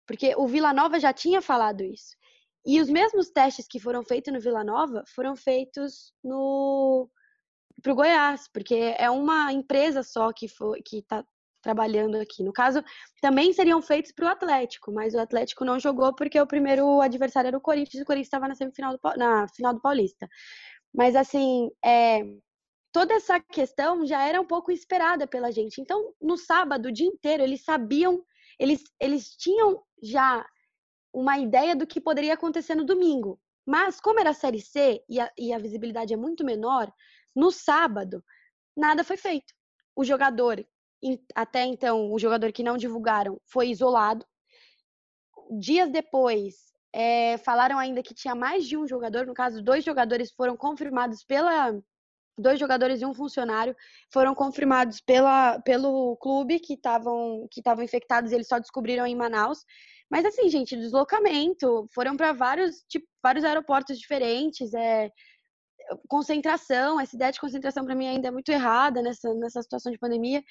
porque 0.08 0.34
o 0.38 0.48
Vila 0.48 0.74
Nova 0.74 1.00
já 1.00 1.12
tinha 1.14 1.42
falado 1.42 1.84
isso. 1.84 2.16
E 2.66 2.82
os 2.82 2.90
mesmos 2.90 3.30
testes 3.30 3.68
que 3.70 3.80
foram 3.80 4.04
feitos 4.04 4.34
no 4.34 4.40
Vila 4.40 4.64
Nova 4.64 5.04
foram 5.14 5.36
feitos 5.36 6.14
no 6.24 7.10
para 7.82 7.92
o 7.92 7.96
Goiás, 7.96 8.48
porque 8.52 8.96
é 8.98 9.10
uma 9.10 9.54
empresa 9.54 10.02
só 10.02 10.32
que 10.34 10.48
que 10.84 10.98
está 10.98 11.24
trabalhando 11.62 12.16
aqui. 12.16 12.44
No 12.44 12.54
caso, 12.54 12.84
também 13.22 13.54
seriam 13.54 13.82
feitos 13.82 14.12
para 14.12 14.26
o 14.26 14.30
Atlético, 14.30 14.92
mas 14.92 15.14
o 15.14 15.20
Atlético 15.20 15.66
não 15.66 15.80
jogou 15.80 16.14
porque 16.16 16.40
o 16.40 16.48
primeiro 16.48 17.02
adversário 17.02 17.50
era 17.50 17.58
o 17.58 17.62
Corinthians 17.62 18.00
e 18.00 18.04
o 18.04 18.06
Corinthians 18.06 18.28
estava 18.28 18.48
na 18.48 18.56
semifinal 18.56 18.94
do, 18.94 19.00
na 19.18 19.48
final 19.56 19.74
do 19.74 19.82
Paulista. 19.82 20.28
Mas 20.94 21.16
assim, 21.16 21.70
é, 21.84 22.22
toda 22.98 23.13
essa 23.13 23.39
questão 23.39 24.08
já 24.08 24.27
era 24.27 24.42
um 24.42 24.46
pouco 24.46 24.72
esperada 24.72 25.27
pela 25.27 25.51
gente. 25.51 25.80
Então, 25.80 26.16
no 26.20 26.36
sábado, 26.36 26.88
o 26.88 26.92
dia 26.92 27.06
inteiro, 27.06 27.44
eles 27.44 27.63
sabiam, 27.63 28.25
eles, 28.58 28.84
eles 29.00 29.38
tinham 29.38 29.84
já 30.01 30.44
uma 31.13 31.38
ideia 31.38 31.75
do 31.75 31.86
que 31.86 32.01
poderia 32.01 32.34
acontecer 32.34 32.74
no 32.74 32.84
domingo. 32.84 33.39
Mas, 33.63 34.01
como 34.01 34.20
era 34.20 34.32
a 34.32 34.34
Série 34.34 34.60
C 34.60 35.04
e 35.08 35.20
a, 35.20 35.32
e 35.38 35.54
a 35.54 35.60
visibilidade 35.60 36.12
é 36.12 36.18
muito 36.18 36.44
menor, 36.44 36.92
no 37.36 37.51
sábado, 37.51 38.24
nada 38.75 39.04
foi 39.04 39.16
feito. 39.16 39.54
O 39.96 40.04
jogador, 40.04 40.66
até 41.36 41.66
então, 41.66 42.12
o 42.12 42.18
jogador 42.18 42.51
que 42.51 42.63
não 42.63 42.77
divulgaram, 42.77 43.39
foi 43.46 43.70
isolado. 43.70 44.25
Dias 45.60 45.92
depois, 45.92 46.74
é, 46.92 47.38
falaram 47.38 47.77
ainda 47.77 48.01
que 48.01 48.16
tinha 48.16 48.34
mais 48.34 48.68
de 48.68 48.75
um 48.75 48.88
jogador, 48.88 49.27
no 49.27 49.36
caso, 49.36 49.62
dois 49.62 49.84
jogadores 49.84 50.32
foram 50.32 50.58
confirmados 50.58 51.24
pela. 51.24 51.80
Dois 52.38 52.60
jogadores 52.60 53.01
e 53.01 53.06
um 53.06 53.13
funcionário 53.13 53.75
foram 54.12 54.36
confirmados 54.36 55.01
pela, 55.01 55.60
pelo 55.62 56.15
clube 56.17 56.60
que 56.60 56.74
estavam 56.74 57.48
que 57.50 57.60
estavam 57.60 57.84
infectados 57.84 58.32
eles 58.32 58.48
só 58.48 58.60
descobriram 58.60 59.08
em 59.08 59.15
Manaus. 59.15 59.65
Mas 60.10 60.25
assim, 60.25 60.48
gente, 60.50 60.77
deslocamento, 60.77 61.88
foram 61.94 62.15
para 62.15 62.32
vários, 62.32 62.84
tipo, 62.88 63.06
vários 63.22 63.44
aeroportos 63.44 64.00
diferentes, 64.00 64.74
é, 64.74 65.12
concentração, 66.08 67.00
essa 67.00 67.15
ideia 67.15 67.32
de 67.32 67.39
concentração 67.39 67.86
para 67.86 67.96
mim 67.96 68.08
ainda 68.08 68.29
é 68.29 68.32
muito 68.32 68.50
errada 68.50 69.01
nessa, 69.01 69.34
nessa 69.34 69.62
situação 69.62 69.91
de 69.91 69.98
pandemia. 69.98 70.44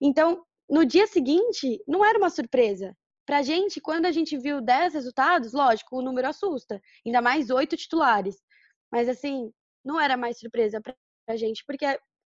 Então, 0.00 0.44
no 0.68 0.84
dia 0.84 1.06
seguinte, 1.06 1.82
não 1.86 2.04
era 2.04 2.18
uma 2.18 2.30
surpresa. 2.30 2.96
Pra 3.26 3.42
gente, 3.42 3.80
quando 3.80 4.06
a 4.06 4.12
gente 4.12 4.36
viu 4.36 4.60
10 4.60 4.94
resultados, 4.94 5.52
lógico, 5.52 5.96
o 5.96 6.02
número 6.02 6.28
assusta. 6.28 6.80
Ainda 7.06 7.22
mais 7.22 7.50
oito 7.50 7.76
titulares. 7.76 8.36
Mas, 8.92 9.08
assim, 9.08 9.50
não 9.84 10.00
era 10.00 10.16
mais 10.16 10.38
surpresa 10.38 10.80
pra 11.24 11.36
gente, 11.36 11.64
porque 11.66 11.84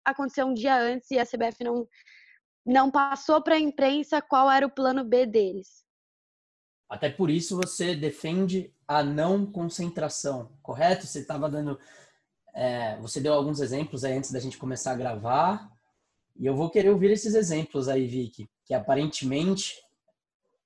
aconteceu 0.05 0.45
um 0.45 0.53
dia 0.53 0.77
antes 0.77 1.09
e 1.11 1.19
a 1.19 1.25
CBF 1.25 1.63
não, 1.63 1.87
não 2.65 2.91
passou 2.91 3.41
para 3.41 3.55
a 3.55 3.59
imprensa 3.59 4.21
qual 4.21 4.49
era 4.51 4.65
o 4.65 4.71
plano 4.71 5.03
B 5.03 5.25
deles. 5.25 5.83
Até 6.89 7.09
por 7.09 7.29
isso 7.29 7.55
você 7.57 7.95
defende 7.95 8.73
a 8.87 9.03
não 9.03 9.45
concentração, 9.45 10.51
correto? 10.61 11.07
Você 11.07 11.19
estava 11.19 11.49
dando 11.49 11.79
é, 12.53 12.97
você 12.97 13.19
deu 13.19 13.33
alguns 13.33 13.59
exemplos 13.59 14.03
aí 14.03 14.15
antes 14.15 14.31
da 14.31 14.39
gente 14.39 14.57
começar 14.57 14.91
a 14.91 14.95
gravar, 14.95 15.71
e 16.35 16.45
eu 16.45 16.55
vou 16.55 16.69
querer 16.69 16.89
ouvir 16.89 17.11
esses 17.11 17.33
exemplos 17.33 17.89
aí, 17.89 18.07
Vicky, 18.07 18.47
que 18.65 18.73
aparentemente 18.73 19.75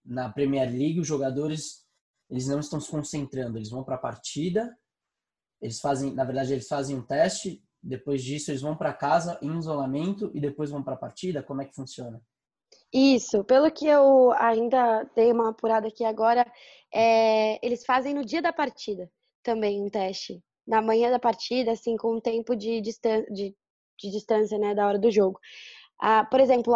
na 0.04 0.30
Premier 0.30 0.70
League 0.70 1.00
os 1.00 1.08
jogadores 1.08 1.86
eles 2.30 2.48
não 2.48 2.60
estão 2.60 2.80
se 2.80 2.90
concentrando, 2.90 3.58
eles 3.58 3.70
vão 3.70 3.84
para 3.84 3.96
a 3.96 4.00
partida, 4.00 4.78
eles 5.62 5.80
fazem, 5.80 6.14
na 6.14 6.26
verdade, 6.26 6.52
eles 6.52 6.68
fazem 6.68 6.98
um 6.98 7.02
teste, 7.02 7.64
depois 7.88 8.24
disso 8.24 8.52
eles 8.52 8.62
vão 8.62 8.76
para 8.76 8.94
casa 8.94 9.40
em 9.42 9.58
isolamento 9.58 10.30
e 10.34 10.40
depois 10.40 10.70
vão 10.70 10.84
para 10.84 10.94
a 10.94 10.98
partida. 10.98 11.42
Como 11.42 11.62
é 11.62 11.66
que 11.66 11.76
funciona? 11.76 12.22
Isso, 12.94 13.44
pelo 13.44 13.72
que 13.72 13.88
eu 13.88 14.32
ainda 14.34 15.04
dei 15.16 15.32
uma 15.32 15.50
apurada 15.50 15.88
aqui 15.88 16.04
agora, 16.04 16.46
é, 16.94 17.66
eles 17.66 17.86
fazem 17.86 18.14
no 18.14 18.26
dia 18.26 18.42
da 18.42 18.54
partida 18.54 19.10
também 19.44 19.82
um 19.82 19.90
teste 19.90 20.42
na 20.68 20.82
manhã 20.82 21.10
da 21.10 21.20
partida, 21.20 21.72
assim, 21.72 21.96
com 21.96 22.18
um 22.18 22.20
tempo 22.20 22.56
de, 22.56 22.82
distan 22.82 23.24
de, 23.32 23.56
de 23.98 24.12
distância, 24.12 24.58
né, 24.58 24.76
da 24.76 24.86
hora 24.86 25.00
do 25.00 25.10
jogo. 25.10 25.40
Ah, 26.00 26.26
por 26.26 26.42
exemplo, 26.42 26.74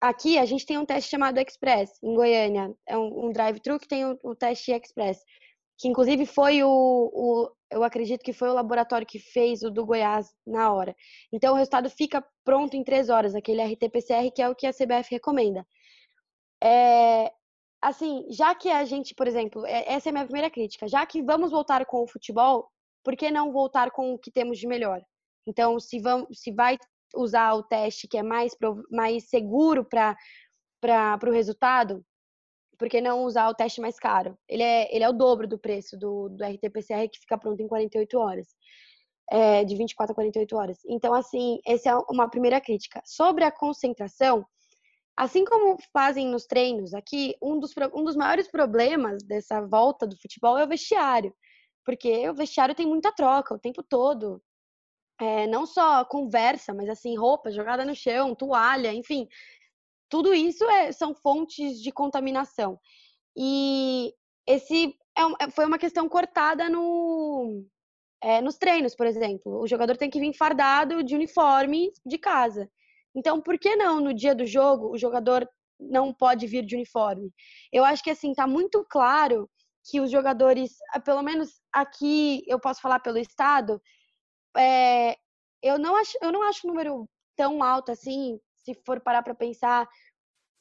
aqui 0.00 0.38
a 0.38 0.44
gente 0.44 0.64
tem 0.64 0.78
um 0.78 0.86
teste 0.86 1.10
chamado 1.10 1.38
Express, 1.38 1.90
em 2.02 2.14
Goiânia. 2.14 2.72
É 2.86 2.96
um, 2.96 3.26
um 3.26 3.32
drive-thru 3.32 3.78
que 3.80 3.88
tem 3.88 4.04
o, 4.04 4.18
o, 4.22 4.34
teste 4.36 4.70
Express, 4.72 5.20
que 5.82 5.88
inclusive 5.88 6.24
foi 6.26 6.62
o, 6.62 6.68
o, 6.68 7.50
eu 7.68 7.82
acredito 7.82 8.22
que 8.22 8.32
foi 8.32 8.48
o 8.48 8.54
laboratório 8.54 9.04
que 9.04 9.18
fez 9.18 9.64
o 9.64 9.70
do 9.70 9.84
Goiás 9.84 10.32
na 10.46 10.72
hora. 10.72 10.94
Então 11.32 11.54
o 11.54 11.56
resultado 11.56 11.90
fica 11.90 12.24
pronto 12.44 12.76
em 12.76 12.84
três 12.84 13.08
horas, 13.08 13.34
aquele 13.34 13.60
RT-PCR 13.60 14.30
que 14.32 14.40
é 14.40 14.48
o 14.48 14.54
que 14.54 14.64
a 14.64 14.72
CBF 14.72 15.10
recomenda. 15.10 15.66
É, 16.62 17.32
assim, 17.82 18.24
já 18.30 18.54
que 18.54 18.70
a 18.70 18.84
gente, 18.84 19.12
por 19.12 19.26
exemplo, 19.26 19.66
é, 19.66 19.92
essa 19.92 20.08
é 20.08 20.10
a 20.10 20.12
minha 20.12 20.24
primeira 20.24 20.48
crítica, 20.48 20.86
já 20.86 21.04
que 21.04 21.20
vamos 21.20 21.50
voltar 21.50 21.84
com 21.84 22.04
o 22.04 22.06
futebol, 22.06 22.70
por 23.02 23.16
que 23.16 23.28
não 23.28 23.50
voltar 23.50 23.90
com 23.90 24.14
o 24.14 24.18
que 24.20 24.30
temos 24.30 24.58
de 24.58 24.68
melhor? 24.68 25.02
Então, 25.48 25.80
se, 25.80 25.98
vamos, 25.98 26.28
se 26.38 26.52
vai 26.52 26.78
usar 27.16 27.54
o 27.54 27.64
teste 27.64 28.06
que 28.06 28.16
é 28.16 28.22
mais, 28.22 28.56
mais 28.88 29.28
seguro 29.28 29.84
para 29.84 30.16
para 30.80 31.28
o 31.28 31.32
resultado, 31.32 32.04
por 32.78 32.88
que 32.88 33.00
não 33.00 33.24
usar 33.24 33.48
o 33.48 33.54
teste 33.54 33.80
mais 33.80 33.98
caro? 33.98 34.36
Ele 34.48 34.62
é, 34.62 34.94
ele 34.94 35.04
é 35.04 35.08
o 35.08 35.12
dobro 35.12 35.46
do 35.46 35.58
preço 35.58 35.96
do, 35.96 36.28
do 36.28 36.44
RT-PCR 36.44 37.08
que 37.08 37.20
fica 37.20 37.38
pronto 37.38 37.60
em 37.60 37.68
48 37.68 38.18
horas. 38.18 38.48
É, 39.30 39.64
de 39.64 39.74
24 39.76 40.12
a 40.12 40.14
48 40.14 40.56
horas. 40.56 40.78
Então, 40.86 41.14
assim, 41.14 41.58
essa 41.64 41.90
é 41.90 41.96
uma 42.10 42.28
primeira 42.28 42.60
crítica. 42.60 43.00
Sobre 43.04 43.44
a 43.44 43.50
concentração, 43.50 44.44
assim 45.16 45.44
como 45.44 45.78
fazem 45.92 46.26
nos 46.26 46.44
treinos 46.44 46.92
aqui, 46.92 47.34
um 47.40 47.58
dos, 47.58 47.72
um 47.94 48.04
dos 48.04 48.16
maiores 48.16 48.48
problemas 48.48 49.22
dessa 49.22 49.60
volta 49.62 50.06
do 50.06 50.18
futebol 50.18 50.58
é 50.58 50.64
o 50.64 50.68
vestiário. 50.68 51.34
Porque 51.84 52.28
o 52.28 52.34
vestiário 52.34 52.74
tem 52.74 52.86
muita 52.86 53.12
troca 53.12 53.54
o 53.54 53.58
tempo 53.58 53.82
todo. 53.82 54.42
É, 55.20 55.46
não 55.46 55.66
só 55.66 56.04
conversa, 56.04 56.74
mas 56.74 56.88
assim, 56.88 57.16
roupa 57.16 57.50
jogada 57.50 57.84
no 57.84 57.94
chão, 57.94 58.34
toalha, 58.34 58.92
enfim. 58.92 59.28
Tudo 60.12 60.34
isso 60.34 60.62
é, 60.68 60.92
são 60.92 61.14
fontes 61.14 61.80
de 61.80 61.90
contaminação. 61.90 62.78
E 63.34 64.12
esse 64.46 64.94
é, 65.16 65.44
é 65.44 65.50
foi 65.50 65.64
uma 65.64 65.78
questão 65.78 66.06
cortada 66.06 66.68
no, 66.68 67.64
é, 68.22 68.42
nos 68.42 68.58
treinos, 68.58 68.94
por 68.94 69.06
exemplo. 69.06 69.58
O 69.62 69.66
jogador 69.66 69.96
tem 69.96 70.10
que 70.10 70.20
vir 70.20 70.34
fardado 70.34 71.02
de 71.02 71.14
uniforme 71.14 71.90
de 72.04 72.18
casa. 72.18 72.70
Então, 73.14 73.40
por 73.40 73.58
que 73.58 73.74
não 73.74 74.00
no 74.02 74.12
dia 74.12 74.34
do 74.34 74.44
jogo 74.44 74.90
o 74.90 74.98
jogador 74.98 75.48
não 75.80 76.12
pode 76.12 76.46
vir 76.46 76.66
de 76.66 76.74
uniforme? 76.76 77.32
Eu 77.72 77.82
acho 77.82 78.04
que 78.04 78.10
assim 78.10 78.34
tá 78.34 78.46
muito 78.46 78.84
claro 78.90 79.48
que 79.90 79.98
os 79.98 80.10
jogadores, 80.10 80.72
ah, 80.92 81.00
pelo 81.00 81.22
menos 81.22 81.58
aqui 81.72 82.44
eu 82.46 82.60
posso 82.60 82.82
falar 82.82 83.00
pelo 83.00 83.16
estado, 83.16 83.80
é, 84.58 85.16
eu 85.62 85.78
não 85.78 85.96
acho 85.96 86.18
eu 86.20 86.30
não 86.30 86.42
acho 86.42 86.66
o 86.66 86.70
número 86.70 87.08
tão 87.34 87.62
alto 87.62 87.90
assim, 87.90 88.38
se 88.64 88.74
for 88.86 89.00
parar 89.00 89.22
para 89.22 89.34
pensar 89.34 89.88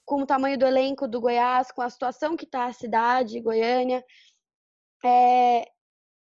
com 0.05 0.21
o 0.21 0.25
tamanho 0.25 0.57
do 0.57 0.65
elenco 0.65 1.07
do 1.07 1.21
Goiás, 1.21 1.71
com 1.71 1.81
a 1.81 1.89
situação 1.89 2.35
que 2.35 2.45
está 2.45 2.65
a 2.65 2.73
cidade, 2.73 3.39
Goiânia, 3.39 4.03
é, 5.03 5.65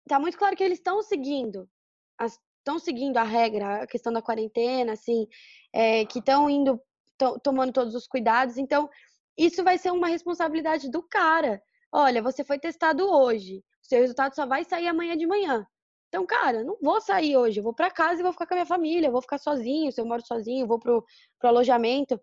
tá 0.09 0.19
muito 0.19 0.39
claro 0.39 0.57
que 0.57 0.63
eles 0.63 0.79
estão 0.79 1.03
seguindo, 1.03 1.69
estão 2.61 2.79
seguindo 2.79 3.17
a 3.17 3.23
regra, 3.23 3.83
a 3.83 3.87
questão 3.87 4.13
da 4.13 4.23
quarentena, 4.23 4.93
assim, 4.93 5.27
é, 5.73 6.05
que 6.05 6.19
estão 6.19 6.49
indo, 6.49 6.81
tomando 7.43 7.73
todos 7.73 7.95
os 7.95 8.07
cuidados. 8.07 8.57
Então, 8.59 8.89
isso 9.37 9.65
vai 9.65 9.79
ser 9.79 9.91
uma 9.91 10.09
responsabilidade 10.09 10.91
do 10.91 11.03
cara. 11.03 11.63
Olha, 11.93 12.23
você 12.23 12.45
foi 12.45 12.59
testado 12.59 13.11
hoje, 13.11 13.65
seu 13.83 14.01
resultado 14.01 14.35
só 14.35 14.47
vai 14.47 14.65
sair 14.65 14.87
amanhã 14.87 15.17
de 15.17 15.27
manhã. 15.27 15.67
Então, 16.11 16.27
cara, 16.27 16.65
não 16.65 16.77
vou 16.83 17.01
sair 17.01 17.37
hoje, 17.37 17.61
vou 17.61 17.73
para 17.73 17.89
casa 17.91 18.19
e 18.21 18.23
vou 18.23 18.33
ficar 18.33 18.45
com 18.47 18.55
a 18.55 18.57
minha 18.57 18.67
família, 18.67 19.11
vou 19.11 19.23
ficar 19.23 19.39
sozinho, 19.39 19.93
se 19.93 20.01
eu 20.01 20.05
moro 20.05 20.27
sozinho, 20.27 20.67
vou 20.67 20.79
pro, 20.79 21.05
pro 21.39 21.49
alojamento. 21.49 22.21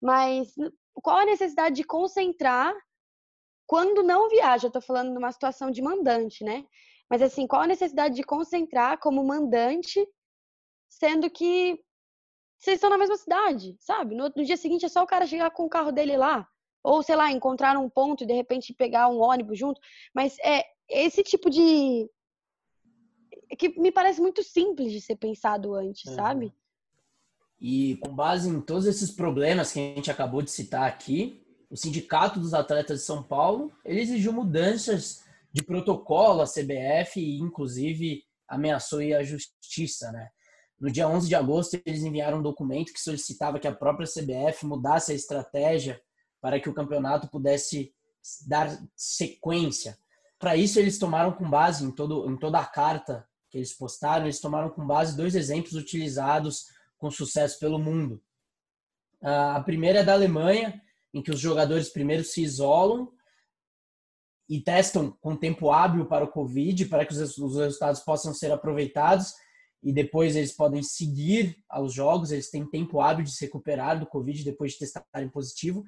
Mas 0.00 0.54
qual 0.94 1.18
a 1.18 1.26
necessidade 1.26 1.76
de 1.76 1.84
concentrar 1.84 2.74
quando 3.66 4.02
não 4.02 4.30
viaja? 4.30 4.68
Eu 4.68 4.72
tô 4.72 4.80
falando 4.80 5.12
de 5.12 5.18
uma 5.18 5.30
situação 5.30 5.70
de 5.70 5.82
mandante, 5.82 6.42
né? 6.42 6.64
Mas 7.10 7.20
assim, 7.20 7.46
qual 7.46 7.62
a 7.62 7.66
necessidade 7.66 8.14
de 8.14 8.22
concentrar 8.22 8.98
como 8.98 9.22
mandante, 9.22 10.06
sendo 10.88 11.30
que 11.30 11.78
vocês 12.58 12.76
estão 12.76 12.90
na 12.90 12.98
mesma 12.98 13.16
cidade, 13.16 13.76
sabe? 13.78 14.14
No, 14.14 14.32
no 14.34 14.44
dia 14.44 14.56
seguinte 14.56 14.86
é 14.86 14.88
só 14.88 15.02
o 15.02 15.06
cara 15.06 15.26
chegar 15.26 15.50
com 15.50 15.64
o 15.64 15.70
carro 15.70 15.92
dele 15.92 16.16
lá. 16.16 16.48
Ou, 16.82 17.02
sei 17.02 17.14
lá, 17.14 17.30
encontrar 17.30 17.76
um 17.76 17.90
ponto 17.90 18.24
e 18.24 18.26
de 18.26 18.32
repente 18.32 18.74
pegar 18.74 19.08
um 19.08 19.20
ônibus 19.20 19.58
junto. 19.58 19.80
Mas 20.14 20.36
é 20.40 20.64
esse 20.88 21.22
tipo 21.22 21.50
de. 21.50 22.08
Que 23.56 23.78
me 23.80 23.90
parece 23.90 24.20
muito 24.20 24.42
simples 24.42 24.92
de 24.92 25.00
ser 25.00 25.16
pensado 25.16 25.74
antes, 25.74 26.12
sabe? 26.12 26.52
E 27.60 27.96
com 27.96 28.14
base 28.14 28.48
em 28.48 28.60
todos 28.60 28.86
esses 28.86 29.10
problemas 29.10 29.72
que 29.72 29.80
a 29.80 29.94
gente 29.94 30.10
acabou 30.10 30.42
de 30.42 30.50
citar 30.50 30.88
aqui, 30.88 31.44
o 31.70 31.76
Sindicato 31.76 32.38
dos 32.38 32.54
Atletas 32.54 33.00
de 33.00 33.04
São 33.04 33.22
Paulo 33.22 33.72
ele 33.84 34.00
exigiu 34.00 34.32
mudanças 34.32 35.24
de 35.52 35.62
protocolo 35.62 36.42
à 36.42 36.46
CBF 36.46 37.20
e, 37.20 37.38
inclusive, 37.38 38.22
ameaçou 38.46 39.02
ir 39.02 39.14
à 39.14 39.22
justiça, 39.22 40.12
né? 40.12 40.28
No 40.80 40.90
dia 40.90 41.08
11 41.08 41.28
de 41.28 41.34
agosto, 41.34 41.80
eles 41.84 42.04
enviaram 42.04 42.38
um 42.38 42.42
documento 42.42 42.92
que 42.92 43.00
solicitava 43.00 43.58
que 43.58 43.66
a 43.66 43.74
própria 43.74 44.06
CBF 44.06 44.64
mudasse 44.64 45.10
a 45.10 45.14
estratégia 45.14 46.00
para 46.40 46.60
que 46.60 46.68
o 46.68 46.74
campeonato 46.74 47.28
pudesse 47.28 47.92
dar 48.46 48.80
sequência. 48.96 49.98
Para 50.38 50.56
isso, 50.56 50.78
eles 50.78 50.98
tomaram 50.98 51.32
com 51.32 51.50
base 51.50 51.84
em, 51.84 51.90
todo, 51.90 52.30
em 52.30 52.36
toda 52.36 52.60
a 52.60 52.64
carta 52.64 53.27
que 53.50 53.58
eles 53.58 53.72
postaram, 53.72 54.26
eles 54.26 54.40
tomaram 54.40 54.70
com 54.70 54.86
base 54.86 55.16
dois 55.16 55.34
exemplos 55.34 55.74
utilizados 55.74 56.66
com 56.96 57.10
sucesso 57.10 57.58
pelo 57.58 57.78
mundo. 57.78 58.22
A 59.22 59.60
primeira 59.60 60.00
é 60.00 60.04
da 60.04 60.12
Alemanha, 60.12 60.80
em 61.12 61.22
que 61.22 61.30
os 61.30 61.40
jogadores 61.40 61.88
primeiro 61.88 62.24
se 62.24 62.42
isolam 62.42 63.10
e 64.48 64.60
testam 64.60 65.10
com 65.20 65.36
tempo 65.36 65.70
hábil 65.70 66.06
para 66.06 66.24
o 66.24 66.30
Covid, 66.30 66.86
para 66.86 67.04
que 67.04 67.12
os 67.12 67.18
resultados 67.18 68.00
possam 68.00 68.32
ser 68.32 68.50
aproveitados 68.50 69.32
e 69.82 69.92
depois 69.92 70.34
eles 70.34 70.52
podem 70.52 70.82
seguir 70.82 71.56
aos 71.68 71.92
jogos, 71.92 72.32
eles 72.32 72.50
têm 72.50 72.68
tempo 72.68 73.00
hábil 73.00 73.24
de 73.24 73.32
se 73.32 73.44
recuperar 73.44 73.98
do 73.98 74.06
Covid 74.06 74.42
depois 74.42 74.72
de 74.72 74.80
testarem 74.80 75.28
positivo. 75.28 75.84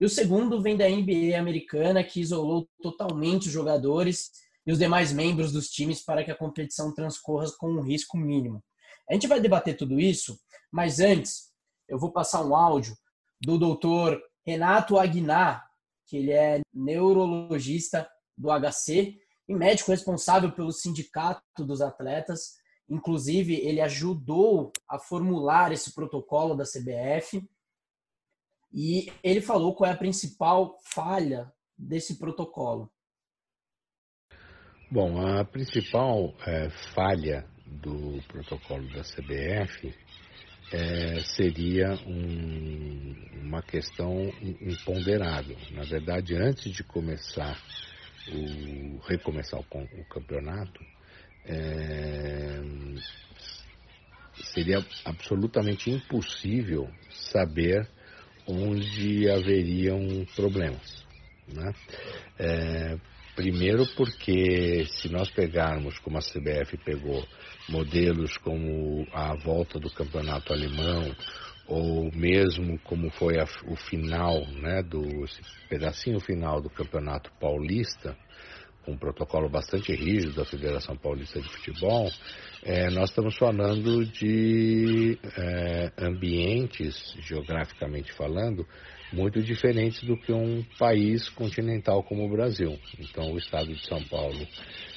E 0.00 0.04
o 0.04 0.08
segundo 0.08 0.62
vem 0.62 0.76
da 0.76 0.88
NBA 0.88 1.38
americana, 1.38 2.02
que 2.02 2.20
isolou 2.20 2.68
totalmente 2.82 3.46
os 3.46 3.52
jogadores 3.52 4.30
e 4.66 4.72
os 4.72 4.78
demais 4.78 5.12
membros 5.12 5.52
dos 5.52 5.68
times 5.68 6.02
para 6.02 6.24
que 6.24 6.30
a 6.30 6.36
competição 6.36 6.94
transcorra 6.94 7.46
com 7.58 7.70
um 7.70 7.82
risco 7.82 8.16
mínimo. 8.16 8.62
A 9.08 9.14
gente 9.14 9.26
vai 9.26 9.40
debater 9.40 9.76
tudo 9.76 10.00
isso, 10.00 10.38
mas 10.72 11.00
antes 11.00 11.52
eu 11.88 11.98
vou 11.98 12.12
passar 12.12 12.44
um 12.44 12.54
áudio 12.54 12.96
do 13.40 13.58
doutor 13.58 14.20
Renato 14.46 14.98
Aguinar, 14.98 15.66
que 16.06 16.16
ele 16.16 16.32
é 16.32 16.60
neurologista 16.72 18.08
do 18.36 18.48
HC 18.48 19.18
e 19.48 19.54
médico 19.54 19.90
responsável 19.90 20.52
pelo 20.52 20.72
sindicato 20.72 21.42
dos 21.58 21.80
atletas. 21.80 22.54
Inclusive, 22.88 23.54
ele 23.54 23.80
ajudou 23.80 24.72
a 24.88 24.98
formular 24.98 25.72
esse 25.72 25.94
protocolo 25.94 26.54
da 26.54 26.64
CBF 26.64 27.46
e 28.72 29.12
ele 29.22 29.40
falou 29.40 29.74
qual 29.74 29.88
é 29.88 29.92
a 29.92 29.96
principal 29.96 30.76
falha 30.82 31.52
desse 31.76 32.18
protocolo. 32.18 32.90
Bom, 34.94 35.26
a 35.26 35.44
principal 35.44 36.32
é, 36.46 36.70
falha 36.94 37.44
do 37.66 38.22
protocolo 38.28 38.86
da 38.90 39.02
CBF 39.02 39.92
é, 40.72 41.20
seria 41.34 41.94
um, 42.06 43.12
uma 43.42 43.60
questão 43.60 44.32
imponderável. 44.40 45.56
Na 45.72 45.82
verdade, 45.82 46.36
antes 46.36 46.70
de 46.72 46.84
começar 46.84 47.60
o 48.28 48.98
recomeçar 49.08 49.58
o, 49.58 49.64
o 49.64 50.04
campeonato, 50.04 50.80
é, 51.44 52.62
seria 54.54 54.78
absolutamente 55.04 55.90
impossível 55.90 56.88
saber 57.32 57.90
onde 58.46 59.28
haveriam 59.28 60.24
problemas. 60.36 61.04
Né? 61.48 61.74
É, 62.38 62.96
primeiro 63.34 63.86
porque 63.94 64.84
se 64.86 65.08
nós 65.08 65.30
pegarmos, 65.30 65.98
como 65.98 66.18
a 66.18 66.20
CBF 66.20 66.76
pegou, 66.84 67.26
modelos 67.68 68.36
como 68.38 69.06
a 69.12 69.34
volta 69.36 69.78
do 69.78 69.90
campeonato 69.90 70.52
alemão, 70.52 71.14
ou 71.66 72.10
mesmo 72.12 72.78
como 72.80 73.10
foi 73.10 73.38
a, 73.38 73.44
o 73.66 73.76
final, 73.76 74.46
né, 74.46 74.82
do 74.82 75.24
pedacinho 75.68 76.20
final 76.20 76.60
do 76.60 76.68
campeonato 76.68 77.30
paulista, 77.40 78.16
com 78.84 78.92
um 78.92 78.98
protocolo 78.98 79.48
bastante 79.48 79.92
rígido 79.94 80.34
da 80.34 80.44
Federação 80.44 80.96
Paulista 80.96 81.40
de 81.40 81.48
Futebol, 81.48 82.10
é, 82.62 82.90
nós 82.90 83.08
estamos 83.10 83.36
falando 83.36 84.04
de 84.04 85.18
é, 85.36 85.92
ambientes, 85.98 87.14
geograficamente 87.20 88.12
falando, 88.12 88.66
muito 89.14 89.40
diferentes 89.42 90.02
do 90.02 90.16
que 90.16 90.32
um 90.32 90.62
país 90.78 91.28
continental 91.30 92.02
como 92.02 92.26
o 92.26 92.28
Brasil. 92.28 92.76
Então, 92.98 93.32
o 93.32 93.38
estado 93.38 93.72
de 93.72 93.86
São 93.86 94.02
Paulo 94.04 94.46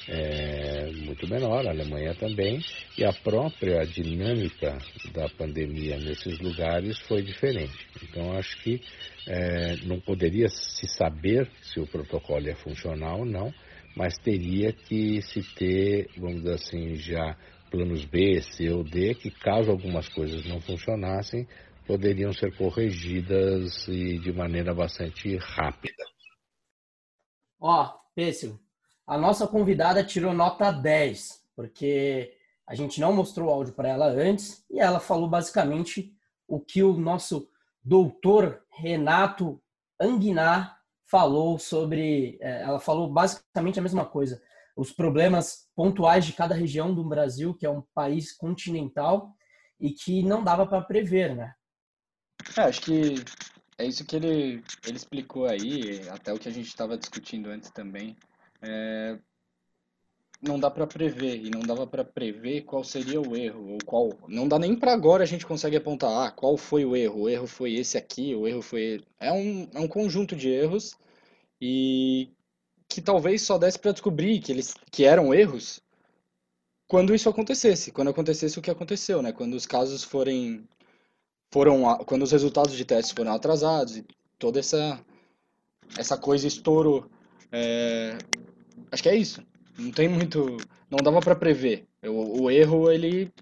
é 0.08 0.90
muito 0.92 1.28
menor, 1.28 1.66
a 1.66 1.70
Alemanha 1.70 2.14
também, 2.14 2.60
e 2.96 3.04
a 3.04 3.12
própria 3.12 3.84
dinâmica 3.84 4.78
da 5.12 5.28
pandemia 5.28 5.98
nesses 5.98 6.38
lugares 6.40 6.98
foi 7.00 7.22
diferente. 7.22 7.86
Então, 8.02 8.32
acho 8.32 8.60
que 8.62 8.80
é, 9.26 9.76
não 9.84 10.00
poderia 10.00 10.48
se 10.48 10.88
saber 10.88 11.48
se 11.62 11.78
o 11.78 11.86
protocolo 11.86 12.48
é 12.48 12.54
funcional 12.54 13.20
ou 13.20 13.26
não, 13.26 13.52
mas 13.94 14.16
teria 14.18 14.72
que 14.72 15.20
se 15.22 15.42
ter, 15.54 16.08
vamos 16.16 16.38
dizer 16.38 16.54
assim, 16.54 16.94
já 16.96 17.36
planos 17.70 18.04
B, 18.04 18.40
C 18.40 18.70
ou 18.70 18.82
D, 18.82 19.14
que 19.14 19.30
caso 19.30 19.70
algumas 19.70 20.08
coisas 20.08 20.46
não 20.46 20.60
funcionassem, 20.60 21.46
poderiam 21.88 22.34
ser 22.34 22.54
corrigidas 22.54 23.88
e 23.88 24.18
de 24.18 24.30
maneira 24.30 24.74
bastante 24.74 25.38
rápida. 25.38 26.04
Ó, 27.58 27.94
Pêssego, 28.14 28.60
a 29.06 29.16
nossa 29.16 29.48
convidada 29.48 30.04
tirou 30.04 30.34
nota 30.34 30.70
10, 30.70 31.42
porque 31.56 32.36
a 32.66 32.74
gente 32.74 33.00
não 33.00 33.14
mostrou 33.14 33.48
o 33.48 33.50
áudio 33.50 33.72
para 33.72 33.88
ela 33.88 34.06
antes 34.06 34.62
e 34.70 34.78
ela 34.78 35.00
falou 35.00 35.26
basicamente 35.30 36.12
o 36.46 36.60
que 36.60 36.82
o 36.82 36.92
nosso 36.92 37.48
doutor 37.82 38.62
Renato 38.70 39.58
Anguiná 39.98 40.76
falou 41.06 41.58
sobre, 41.58 42.36
é, 42.42 42.64
ela 42.64 42.78
falou 42.78 43.10
basicamente 43.10 43.78
a 43.78 43.82
mesma 43.82 44.04
coisa, 44.04 44.42
os 44.76 44.92
problemas 44.92 45.66
pontuais 45.74 46.26
de 46.26 46.34
cada 46.34 46.54
região 46.54 46.94
do 46.94 47.02
Brasil, 47.02 47.54
que 47.54 47.64
é 47.64 47.70
um 47.70 47.82
país 47.94 48.36
continental 48.36 49.32
e 49.80 49.90
que 49.90 50.22
não 50.22 50.44
dava 50.44 50.66
para 50.66 50.82
prever, 50.82 51.34
né? 51.34 51.54
É, 52.56 52.62
acho 52.62 52.80
que 52.82 53.14
é 53.78 53.86
isso 53.86 54.04
que 54.04 54.16
ele, 54.16 54.62
ele 54.86 54.96
explicou 54.96 55.46
aí, 55.46 56.08
até 56.08 56.32
o 56.32 56.38
que 56.38 56.48
a 56.48 56.52
gente 56.52 56.66
estava 56.66 56.98
discutindo 56.98 57.48
antes 57.48 57.70
também. 57.70 58.16
É, 58.60 59.18
não 60.40 60.58
dá 60.58 60.70
para 60.70 60.86
prever 60.86 61.44
e 61.44 61.50
não 61.50 61.60
dava 61.60 61.86
para 61.86 62.04
prever 62.04 62.62
qual 62.62 62.84
seria 62.84 63.20
o 63.20 63.36
erro 63.36 63.72
ou 63.72 63.78
qual 63.84 64.12
não 64.28 64.46
dá 64.46 64.58
nem 64.58 64.76
para 64.76 64.92
agora 64.92 65.24
a 65.24 65.26
gente 65.26 65.44
consegue 65.44 65.76
apontar 65.76 66.10
ah, 66.10 66.30
qual 66.30 66.56
foi 66.56 66.84
o 66.84 66.94
erro 66.94 67.22
o 67.22 67.28
erro 67.28 67.46
foi 67.46 67.74
esse 67.74 67.98
aqui 67.98 68.34
o 68.34 68.46
erro 68.46 68.62
foi 68.62 69.02
é 69.18 69.32
um, 69.32 69.68
é 69.74 69.80
um 69.80 69.88
conjunto 69.88 70.36
de 70.36 70.48
erros 70.48 70.96
e 71.60 72.30
que 72.88 73.00
talvez 73.00 73.42
só 73.42 73.58
desse 73.58 73.78
para 73.78 73.92
descobrir 73.92 74.40
que 74.40 74.52
eles 74.52 74.74
que 74.92 75.04
eram 75.04 75.34
erros 75.34 75.80
quando 76.86 77.14
isso 77.14 77.28
acontecesse 77.28 77.90
quando 77.90 78.10
acontecesse 78.10 78.58
o 78.58 78.62
que 78.62 78.70
aconteceu 78.70 79.20
né 79.20 79.32
quando 79.32 79.54
os 79.54 79.66
casos 79.66 80.04
forem 80.04 80.68
foram 81.50 81.96
quando 82.04 82.22
os 82.22 82.32
resultados 82.32 82.76
de 82.76 82.84
testes 82.84 83.12
foram 83.12 83.32
atrasados 83.32 83.96
e 83.96 84.06
toda 84.38 84.58
essa 84.60 85.00
essa 85.96 86.16
coisa 86.16 86.46
estourou 86.46 87.06
é, 87.50 88.18
acho 88.92 89.02
que 89.02 89.08
é 89.08 89.16
isso 89.16 89.42
não 89.78 89.92
tem 89.92 90.08
muito. 90.08 90.56
Não 90.90 90.98
dava 90.98 91.20
para 91.20 91.36
prever. 91.36 91.86
O, 92.02 92.42
o, 92.42 92.50
erro, 92.50 92.90
ele 92.90 93.32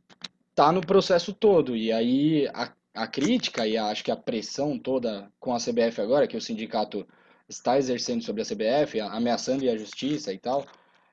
tá 0.55 0.71
no 0.71 0.81
processo 0.81 1.33
todo. 1.33 1.75
E 1.75 1.91
aí 1.91 2.47
a, 2.53 2.73
a 2.95 3.07
crítica 3.07 3.67
e 3.67 3.77
a, 3.77 3.87
acho 3.87 4.05
que 4.05 4.11
a 4.11 4.17
pressão 4.17 4.79
toda 4.79 5.31
com 5.41 5.55
a 5.55 5.59
CBF 5.59 6.01
agora, 6.01 6.27
que 6.27 6.37
o 6.37 6.41
sindicato 6.41 7.07
está 7.49 7.79
exercendo 7.79 8.23
sobre 8.23 8.43
a 8.43 8.45
CBF, 8.45 9.01
ameaçando 9.01 9.69
a 9.69 9.77
justiça 9.77 10.33
e 10.33 10.39
tal, 10.39 10.67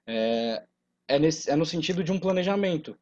é, 0.06 0.64
é, 1.08 1.20
nesse, 1.20 1.50
é 1.50 1.56
no 1.56 1.66
sentido 1.66 2.04
de 2.04 2.12
um 2.12 2.20
planejamento. 2.20 2.98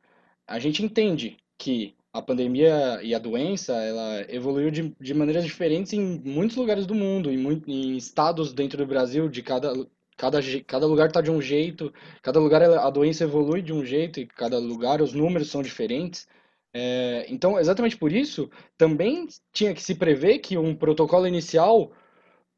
A 0.45 0.59
gente 0.59 0.83
entende 0.83 1.37
que 1.57 1.95
a 2.13 2.21
pandemia 2.21 2.99
e 3.03 3.13
a 3.15 3.19
doença 3.19 3.73
ela 3.73 4.25
evoluiu 4.29 4.69
de, 4.71 4.95
de 4.99 5.13
maneiras 5.13 5.43
diferentes 5.45 5.93
em 5.93 6.19
muitos 6.23 6.57
lugares 6.57 6.85
do 6.85 6.95
mundo, 6.95 7.31
em, 7.31 7.37
muito, 7.37 7.69
em 7.69 7.95
estados 7.97 8.53
dentro 8.53 8.77
do 8.77 8.85
Brasil, 8.87 9.29
de 9.29 9.41
cada 9.43 9.73
Cada, 10.17 10.39
cada 10.67 10.85
lugar 10.85 11.07
está 11.07 11.19
de 11.19 11.31
um 11.31 11.41
jeito, 11.41 11.91
cada 12.21 12.39
lugar 12.39 12.61
a 12.61 12.89
doença 12.91 13.23
evolui 13.23 13.59
de 13.59 13.73
um 13.73 13.83
jeito 13.83 14.19
e 14.19 14.27
cada 14.27 14.59
lugar 14.59 15.01
os 15.01 15.13
números 15.13 15.49
são 15.49 15.63
diferentes. 15.63 16.27
É, 16.73 17.25
então, 17.27 17.59
exatamente 17.59 17.97
por 17.97 18.11
isso, 18.11 18.47
também 18.77 19.27
tinha 19.51 19.73
que 19.73 19.81
se 19.81 19.95
prever 19.95 20.39
que 20.39 20.57
um 20.57 20.75
protocolo 20.75 21.27
inicial 21.27 21.91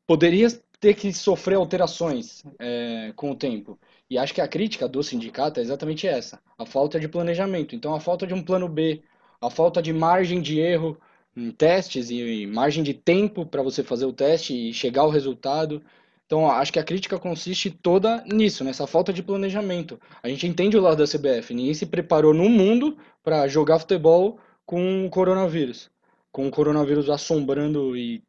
poderia 0.05 0.47
ter 0.79 0.93
que 0.95 1.13
sofrer 1.13 1.55
alterações 1.55 2.43
é, 2.59 3.13
com 3.15 3.31
o 3.31 3.35
tempo. 3.35 3.79
E 4.09 4.17
acho 4.17 4.33
que 4.33 4.41
a 4.41 4.47
crítica 4.47 4.87
do 4.87 5.01
sindicato 5.01 5.59
é 5.59 5.63
exatamente 5.63 6.05
essa: 6.07 6.41
a 6.57 6.65
falta 6.65 6.99
de 6.99 7.07
planejamento. 7.07 7.75
Então, 7.75 7.95
a 7.95 7.99
falta 8.01 8.27
de 8.27 8.33
um 8.33 8.43
plano 8.43 8.67
B, 8.67 9.01
a 9.45 9.49
falta 9.49 9.81
de 9.81 9.91
margem 9.91 10.41
de 10.41 10.59
erro 10.59 10.97
em 11.35 11.51
testes 11.51 12.09
e 12.09 12.45
margem 12.47 12.83
de 12.83 12.93
tempo 12.93 13.45
para 13.45 13.61
você 13.61 13.83
fazer 13.83 14.05
o 14.05 14.13
teste 14.13 14.69
e 14.69 14.73
chegar 14.73 15.01
ao 15.01 15.09
resultado. 15.09 15.81
Então, 16.25 16.49
acho 16.49 16.71
que 16.71 16.79
a 16.79 16.83
crítica 16.83 17.19
consiste 17.19 17.69
toda 17.69 18.23
nisso, 18.25 18.63
nessa 18.63 18.87
falta 18.87 19.11
de 19.11 19.21
planejamento. 19.21 19.99
A 20.21 20.29
gente 20.29 20.47
entende 20.47 20.77
o 20.77 20.81
lado 20.81 20.97
da 20.97 21.05
CBF, 21.05 21.53
ninguém 21.53 21.73
se 21.73 21.85
preparou 21.85 22.33
no 22.33 22.47
mundo 22.47 22.97
para 23.21 23.47
jogar 23.47 23.79
futebol 23.79 24.39
com 24.65 25.05
o 25.05 25.09
coronavírus. 25.09 25.91
Com 26.31 26.47
o 26.47 26.51
coronavírus 26.51 27.09
assombrando 27.09 27.97
e 27.97 28.23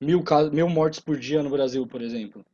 mil, 0.00 0.24
mil 0.52 0.68
mortes 0.68 1.00
por 1.00 1.18
dia 1.18 1.42
no 1.42 1.50
Brasil, 1.50 1.86
por 1.86 2.00
exemplo. 2.00 2.44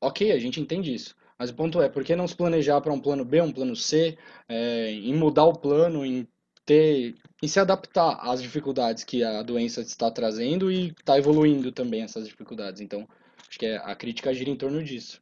Ok, 0.00 0.32
a 0.32 0.38
gente 0.38 0.60
entende 0.60 0.92
isso. 0.92 1.14
Mas 1.38 1.50
o 1.50 1.54
ponto 1.54 1.80
é, 1.80 1.88
por 1.88 2.04
que 2.04 2.16
não 2.16 2.26
se 2.26 2.36
planejar 2.36 2.80
para 2.80 2.92
um 2.92 3.00
plano 3.00 3.24
B, 3.24 3.40
um 3.40 3.52
plano 3.52 3.74
C, 3.76 4.16
é, 4.48 4.90
em 4.90 5.14
mudar 5.14 5.44
o 5.44 5.54
plano, 5.54 6.04
em 6.04 6.26
ter, 6.64 7.16
em 7.42 7.48
se 7.48 7.58
adaptar 7.60 8.18
às 8.20 8.42
dificuldades 8.42 9.04
que 9.04 9.22
a 9.22 9.42
doença 9.42 9.80
está 9.80 10.10
trazendo 10.10 10.70
e 10.70 10.88
está 10.88 11.18
evoluindo 11.18 11.72
também 11.72 12.02
essas 12.02 12.26
dificuldades. 12.26 12.80
Então, 12.80 13.06
Acho 13.52 13.58
que 13.58 13.66
é, 13.66 13.76
a 13.76 13.94
crítica 13.94 14.32
gira 14.32 14.48
em 14.48 14.56
torno 14.56 14.82
disso. 14.82 15.20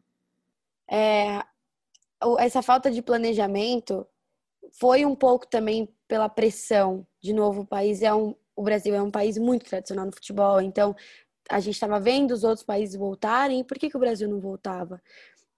É, 0.88 1.42
essa 2.38 2.62
falta 2.62 2.88
de 2.88 3.03
planejamento 3.03 4.07
foi 4.79 5.05
um 5.05 5.16
pouco 5.16 5.48
também 5.48 5.92
pela 6.07 6.29
pressão. 6.29 7.05
De 7.20 7.33
novo, 7.33 7.62
o 7.62 7.66
país 7.66 8.03
é 8.03 8.14
um, 8.14 8.37
o 8.55 8.62
Brasil 8.62 8.94
é 8.94 9.03
um 9.03 9.11
país 9.11 9.37
muito 9.37 9.64
tradicional 9.64 10.07
no 10.07 10.12
futebol, 10.12 10.61
então 10.61 10.94
a 11.48 11.59
gente 11.59 11.74
estava 11.74 11.98
vendo 11.98 12.31
os 12.31 12.44
outros 12.44 12.64
países 12.64 12.94
voltarem, 12.94 13.64
por 13.64 13.76
que, 13.76 13.90
que 13.90 13.96
o 13.96 14.00
Brasil 14.00 14.29
não 14.29 14.38
voltava? 14.38 15.03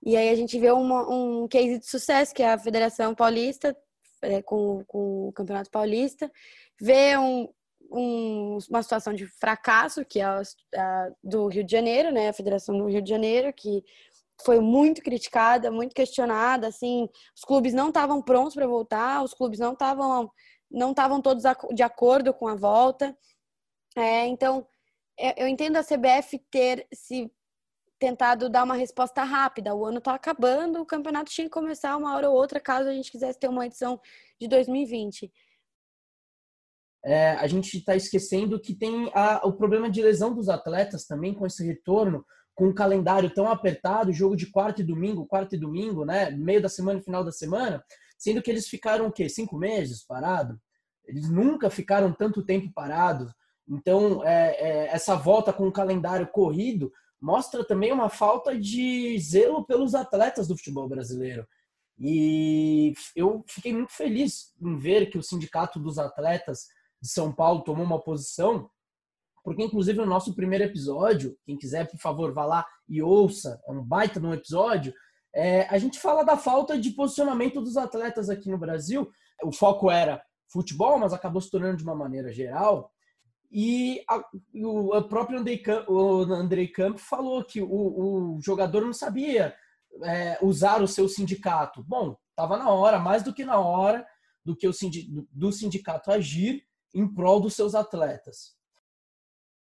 E 0.03 0.17
aí 0.17 0.31
a 0.31 0.35
gente 0.35 0.59
vê 0.59 0.71
uma, 0.71 1.07
um 1.11 1.47
case 1.47 1.79
de 1.79 1.87
sucesso, 1.87 2.35
que 2.35 2.43
é 2.43 2.55
a 2.55 2.59
Federação 2.59 3.15
Paulista, 3.15 3.77
com, 4.45 4.85
com 4.87 5.29
o 5.29 5.33
Campeonato 5.33 5.71
Paulista, 5.71 6.31
vê 6.81 7.17
um, 7.17 7.49
um, 7.91 8.59
uma 8.69 8.83
situação 8.83 9.13
de 9.13 9.27
fracasso, 9.27 10.05
que 10.05 10.21
é 10.21 10.25
a, 10.25 10.43
a, 10.77 11.11
do 11.23 11.49
Rio 11.49 11.65
de 11.65 11.73
Janeiro, 11.73 12.11
né? 12.11 12.29
A 12.29 12.33
Federação 12.33 12.77
do 12.77 12.87
Rio 12.87 13.03
de 13.03 13.11
Janeiro, 13.11 13.53
que 13.53 13.85
foi 14.45 14.61
muito 14.61 15.03
criticada, 15.03 15.71
muito 15.71 15.95
questionada, 15.95 16.67
assim, 16.67 17.09
os 17.37 17.45
clubes 17.45 17.73
não 17.73 17.89
estavam 17.89 18.21
prontos 18.23 18.55
para 18.55 18.67
voltar, 18.67 19.23
os 19.23 19.35
clubes 19.35 19.59
não 19.59 19.73
estavam 19.73 20.31
não 20.71 20.93
estavam 20.93 21.21
todos 21.21 21.45
de 21.75 21.83
acordo 21.83 22.33
com 22.33 22.49
a 22.49 22.55
volta. 22.55 23.15
É, 23.95 24.27
então, 24.27 24.67
é, 25.19 25.43
eu 25.43 25.47
entendo 25.47 25.77
a 25.77 25.85
CBF 25.85 26.39
ter 26.51 26.87
se 26.95 27.31
tentado 28.03 28.51
dar 28.51 28.65
uma 28.65 28.75
resposta 28.75 29.23
rápida. 29.23 29.75
O 29.75 29.85
ano 29.85 29.99
está 29.99 30.15
acabando, 30.15 30.81
o 30.81 30.87
campeonato 30.87 31.31
tinha 31.31 31.47
que 31.47 31.53
começar 31.53 31.97
uma 31.97 32.17
hora 32.17 32.29
ou 32.29 32.37
outra, 32.37 32.59
caso 32.59 32.89
a 32.89 32.93
gente 32.93 33.13
quisesse 33.13 33.39
ter 33.39 33.49
uma 33.49 33.65
edição 33.65 34.01
de 34.41 34.49
2020 34.49 35.31
é, 37.05 37.33
a 37.33 37.47
gente 37.47 37.77
está 37.77 37.97
esquecendo 37.97 38.61
que 38.61 38.75
tem 38.75 39.11
a, 39.13 39.45
o 39.45 39.53
problema 39.53 39.91
de 39.91 40.01
lesão 40.01 40.33
dos 40.33 40.49
atletas 40.49 41.05
também 41.05 41.35
com 41.35 41.45
esse 41.47 41.65
retorno, 41.67 42.25
com 42.55 42.69
um 42.69 42.75
calendário 42.75 43.33
tão 43.35 43.49
apertado, 43.49 44.13
jogo 44.13 44.37
de 44.37 44.51
quarta 44.51 44.83
e 44.83 44.85
domingo, 44.85 45.27
quarta 45.27 45.57
e 45.57 45.59
domingo, 45.59 46.05
né, 46.05 46.31
meio 46.31 46.63
da 46.63 46.69
semana 46.69 47.01
e 47.01 47.03
final 47.03 47.25
da 47.25 47.33
semana, 47.33 47.83
sendo 48.17 48.41
que 48.41 48.51
eles 48.51 48.69
ficaram 48.69 49.07
o 49.07 49.13
quê? 49.13 49.29
Cinco 49.29 49.57
meses 49.57 50.05
parado? 50.07 50.61
Eles 51.05 51.29
nunca 51.29 51.69
ficaram 51.69 52.13
tanto 52.13 52.45
tempo 52.45 52.73
parados. 52.73 53.33
Então, 53.69 54.25
é, 54.25 54.51
é, 54.51 54.87
essa 54.95 55.17
volta 55.17 55.53
com 55.53 55.67
o 55.67 55.73
calendário 55.73 56.29
corrido 56.29 56.93
mostra 57.23 57.65
também 57.65 57.93
uma 57.93 58.09
falta 58.09 58.59
de 58.59 59.17
zelo 59.21 59.65
pelos 59.65 59.95
atletas 59.95 60.49
do 60.49 60.57
futebol 60.57 60.89
brasileiro. 60.89 61.47
E 61.99 62.93
eu 63.15 63.45
fiquei 63.47 63.73
muito 63.73 63.93
feliz 63.93 64.53
em 64.61 64.77
ver 64.77 65.07
que 65.09 65.17
o 65.17 65.23
Sindicato 65.23 65.79
dos 65.79 65.99
Atletas 65.99 66.67
de 67.01 67.09
São 67.09 67.33
Paulo 67.33 67.63
tomou 67.63 67.85
uma 67.85 68.03
posição, 68.03 68.69
porque 69.45 69.63
inclusive 69.63 69.99
no 69.99 70.07
nosso 70.07 70.35
primeiro 70.35 70.65
episódio, 70.65 71.37
quem 71.45 71.57
quiser, 71.57 71.89
por 71.89 71.99
favor, 71.99 72.35
vá 72.35 72.45
lá 72.45 72.67
e 72.89 73.01
ouça, 73.01 73.61
é 73.67 73.73
um 73.73 73.85
baita 73.85 74.19
no 74.19 74.35
episódio, 74.35 74.93
é, 75.35 75.63
a 75.69 75.79
gente 75.79 75.99
fala 75.99 76.25
da 76.25 76.37
falta 76.37 76.79
de 76.79 76.91
posicionamento 76.91 77.61
dos 77.61 77.77
atletas 77.77 78.29
aqui 78.29 78.51
no 78.51 78.59
Brasil. 78.59 79.11
O 79.43 79.53
foco 79.53 79.91
era 79.91 80.23
futebol, 80.53 80.99
mas 80.99 81.13
acabou 81.13 81.41
se 81.41 81.51
tornando 81.51 81.79
de 81.79 81.85
uma 81.85 81.95
maneira 81.95 82.31
geral. 82.33 82.92
E 83.53 84.03
a, 84.09 84.25
o, 84.55 84.95
a 84.95 85.07
próprio 85.07 85.39
Andrei 85.39 85.59
Camp, 85.59 85.87
o 85.89 86.23
Andrei 86.33 86.69
Camp 86.69 86.97
falou 86.97 87.45
que 87.45 87.61
o, 87.61 87.67
o 87.69 88.41
jogador 88.41 88.81
não 88.81 88.95
sabia 88.95 89.55
é, 90.03 90.39
usar 90.41 90.81
o 90.83 90.89
seu 90.89 91.07
sindicato. 91.07 91.85
Bom, 91.85 92.17
estava 92.31 92.57
na 92.57 92.71
hora, 92.71 92.99
mais 92.99 93.23
do 93.23 93.33
que 93.35 93.45
na 93.45 93.59
hora, 93.59 94.07
do 94.43 94.57
que 94.57 94.67
o 94.67 94.73
do 95.31 95.53
sindicato 95.53 96.11
agir 96.11 96.67
em 96.95 97.07
prol 97.07 97.41
dos 97.41 97.55
seus 97.55 97.75
atletas. 97.75 98.57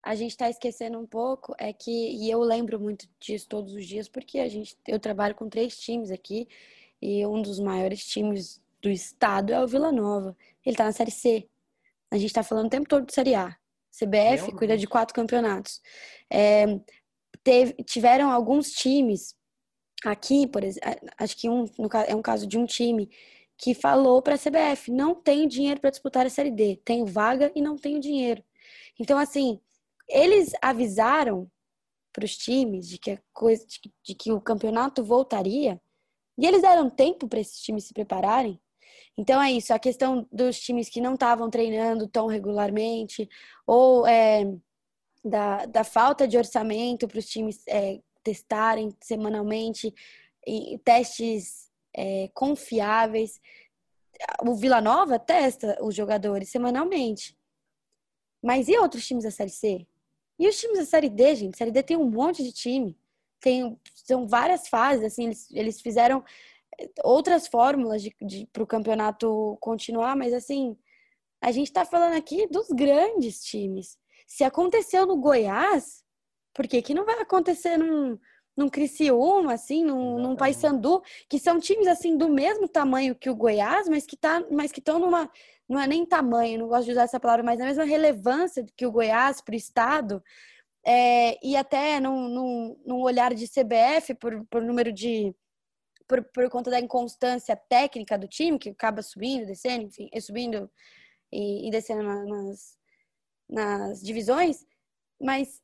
A 0.03 0.15
gente 0.15 0.31
está 0.31 0.49
esquecendo 0.49 0.99
um 0.99 1.05
pouco 1.05 1.55
é 1.57 1.71
que 1.71 1.91
e 1.91 2.29
eu 2.29 2.39
lembro 2.41 2.79
muito 2.79 3.07
disso 3.19 3.47
todos 3.47 3.73
os 3.73 3.85
dias 3.85 4.07
porque 4.07 4.39
a 4.39 4.47
gente 4.47 4.77
eu 4.87 4.99
trabalho 4.99 5.35
com 5.35 5.49
três 5.49 5.77
times 5.77 6.11
aqui 6.11 6.47
e 7.01 7.25
um 7.25 7.41
dos 7.41 7.59
maiores 7.59 8.05
times 8.05 8.61
do 8.81 8.89
estado 8.89 9.51
é 9.51 9.63
o 9.63 9.67
Vila 9.67 9.91
Nova. 9.91 10.35
Ele 10.65 10.73
está 10.73 10.85
na 10.85 10.91
série 10.91 11.11
C. 11.11 11.49
A 12.11 12.17
gente 12.17 12.27
está 12.27 12.43
falando 12.43 12.67
o 12.67 12.69
tempo 12.69 12.87
todo 12.87 13.05
de 13.05 13.13
série 13.13 13.35
A. 13.35 13.57
CBF 13.99 14.51
cuida 14.53 14.77
de 14.77 14.87
quatro 14.87 15.13
campeonatos. 15.13 15.81
É, 16.29 16.65
teve, 17.43 17.73
tiveram 17.83 18.31
alguns 18.31 18.71
times 18.71 19.35
aqui, 20.03 20.47
por 20.47 20.63
exemplo, 20.63 20.89
acho 21.17 21.35
que 21.37 21.49
um, 21.49 21.65
no, 21.77 21.89
é 22.07 22.15
um 22.15 22.21
caso 22.21 22.45
de 22.45 22.57
um 22.57 22.65
time 22.65 23.09
que 23.57 23.73
falou 23.73 24.21
para 24.21 24.35
a 24.35 24.37
CBF: 24.37 24.91
não 24.91 25.15
tenho 25.15 25.47
dinheiro 25.47 25.79
para 25.79 25.89
disputar 25.89 26.25
a 26.25 26.29
Série 26.29 26.51
D, 26.51 26.79
tenho 26.85 27.05
vaga 27.05 27.51
e 27.55 27.61
não 27.61 27.75
tenho 27.75 27.99
dinheiro. 27.99 28.43
Então, 28.99 29.17
assim, 29.17 29.59
eles 30.07 30.51
avisaram 30.61 31.49
para 32.13 32.25
os 32.25 32.37
times 32.37 32.87
de 32.87 32.97
que, 32.97 33.11
a 33.11 33.19
coisa, 33.33 33.65
de, 33.65 33.79
de 34.03 34.15
que 34.15 34.31
o 34.31 34.41
campeonato 34.41 35.03
voltaria 35.03 35.79
e 36.37 36.45
eles 36.45 36.61
deram 36.61 36.89
tempo 36.89 37.27
para 37.27 37.39
esses 37.39 37.59
times 37.61 37.85
se 37.85 37.93
prepararem. 37.93 38.59
Então 39.17 39.41
é 39.41 39.51
isso, 39.51 39.73
a 39.73 39.79
questão 39.79 40.27
dos 40.31 40.59
times 40.59 40.89
que 40.89 41.01
não 41.01 41.15
estavam 41.15 41.49
treinando 41.49 42.07
tão 42.07 42.27
regularmente 42.27 43.27
ou 43.65 44.05
é, 44.05 44.45
da, 45.25 45.65
da 45.65 45.83
falta 45.83 46.27
de 46.27 46.37
orçamento 46.37 47.07
para 47.07 47.17
os 47.17 47.25
times 47.25 47.63
é, 47.67 47.99
testarem 48.23 48.95
semanalmente, 49.01 49.93
testes 50.83 51.69
é, 51.95 52.29
confiáveis. 52.33 53.41
O 54.43 54.55
Vila 54.55 54.81
Nova 54.81 55.17
testa 55.17 55.77
os 55.81 55.95
jogadores 55.95 56.49
semanalmente. 56.49 57.37
Mas 58.43 58.67
e 58.67 58.77
outros 58.77 59.05
times 59.05 59.23
da 59.23 59.31
Série 59.31 59.49
C? 59.49 59.87
E 60.39 60.47
os 60.47 60.59
times 60.59 60.77
da 60.77 60.85
Série 60.85 61.09
D, 61.09 61.35
gente? 61.35 61.57
Série 61.57 61.71
D 61.71 61.81
tem 61.81 61.97
um 61.97 62.09
monte 62.09 62.43
de 62.43 62.51
time. 62.51 62.97
Tem, 63.39 63.79
são 63.93 64.27
várias 64.27 64.67
fases, 64.67 65.03
assim, 65.03 65.25
eles, 65.25 65.51
eles 65.51 65.81
fizeram 65.81 66.23
outras 67.03 67.47
fórmulas 67.47 68.01
de, 68.01 68.15
de, 68.21 68.47
para 68.51 68.63
o 68.63 68.67
campeonato 68.67 69.57
continuar, 69.59 70.15
mas 70.15 70.33
assim, 70.33 70.77
a 71.41 71.51
gente 71.51 71.67
está 71.67 71.85
falando 71.85 72.15
aqui 72.15 72.47
dos 72.47 72.67
grandes 72.69 73.41
times. 73.43 73.97
Se 74.27 74.43
aconteceu 74.43 75.05
no 75.05 75.17
Goiás, 75.17 76.03
por 76.53 76.67
que, 76.67 76.81
que 76.81 76.93
não 76.93 77.05
vai 77.05 77.19
acontecer 77.19 77.77
num, 77.77 78.17
num 78.55 78.69
Criciúma, 78.69 79.53
assim, 79.53 79.83
num, 79.83 80.17
num 80.19 80.35
Paysandu, 80.35 81.01
que 81.29 81.39
são 81.39 81.59
times 81.59 81.87
assim 81.87 82.17
do 82.17 82.27
mesmo 82.27 82.67
tamanho 82.67 83.15
que 83.15 83.29
o 83.29 83.35
Goiás, 83.35 83.87
mas 83.87 84.05
que 84.05 84.17
tá, 84.17 84.43
mas 84.51 84.71
que 84.71 84.79
estão 84.79 84.99
numa 84.99 85.29
não 85.69 85.79
é 85.79 85.85
nem 85.85 86.05
tamanho, 86.05 86.59
não 86.59 86.67
gosto 86.67 86.85
de 86.85 86.91
usar 86.91 87.03
essa 87.03 87.19
palavra, 87.19 87.43
mas 87.43 87.59
na 87.59 87.65
mesma 87.65 87.83
relevância 87.83 88.65
que 88.75 88.85
o 88.85 88.91
Goiás 88.91 89.41
para 89.41 89.53
o 89.53 89.57
estado, 89.57 90.23
é, 90.85 91.37
e 91.45 91.57
até 91.57 91.99
num, 91.99 92.29
num, 92.29 92.81
num, 92.85 93.01
olhar 93.01 93.33
de 93.33 93.45
CBF 93.47 94.15
por, 94.15 94.45
por 94.49 94.61
número 94.61 94.93
de 94.93 95.35
por, 96.07 96.23
por 96.23 96.49
conta 96.49 96.71
da 96.71 96.79
inconstância 96.79 97.55
técnica 97.55 98.17
do 98.17 98.27
time, 98.27 98.59
que 98.59 98.69
acaba 98.69 99.01
subindo, 99.01 99.45
descendo, 99.45 99.85
enfim, 99.85 100.09
subindo 100.21 100.71
e, 101.31 101.67
e 101.67 101.71
descendo 101.71 102.03
nas, 102.03 102.77
nas 103.49 104.01
divisões, 104.01 104.65
mas 105.21 105.61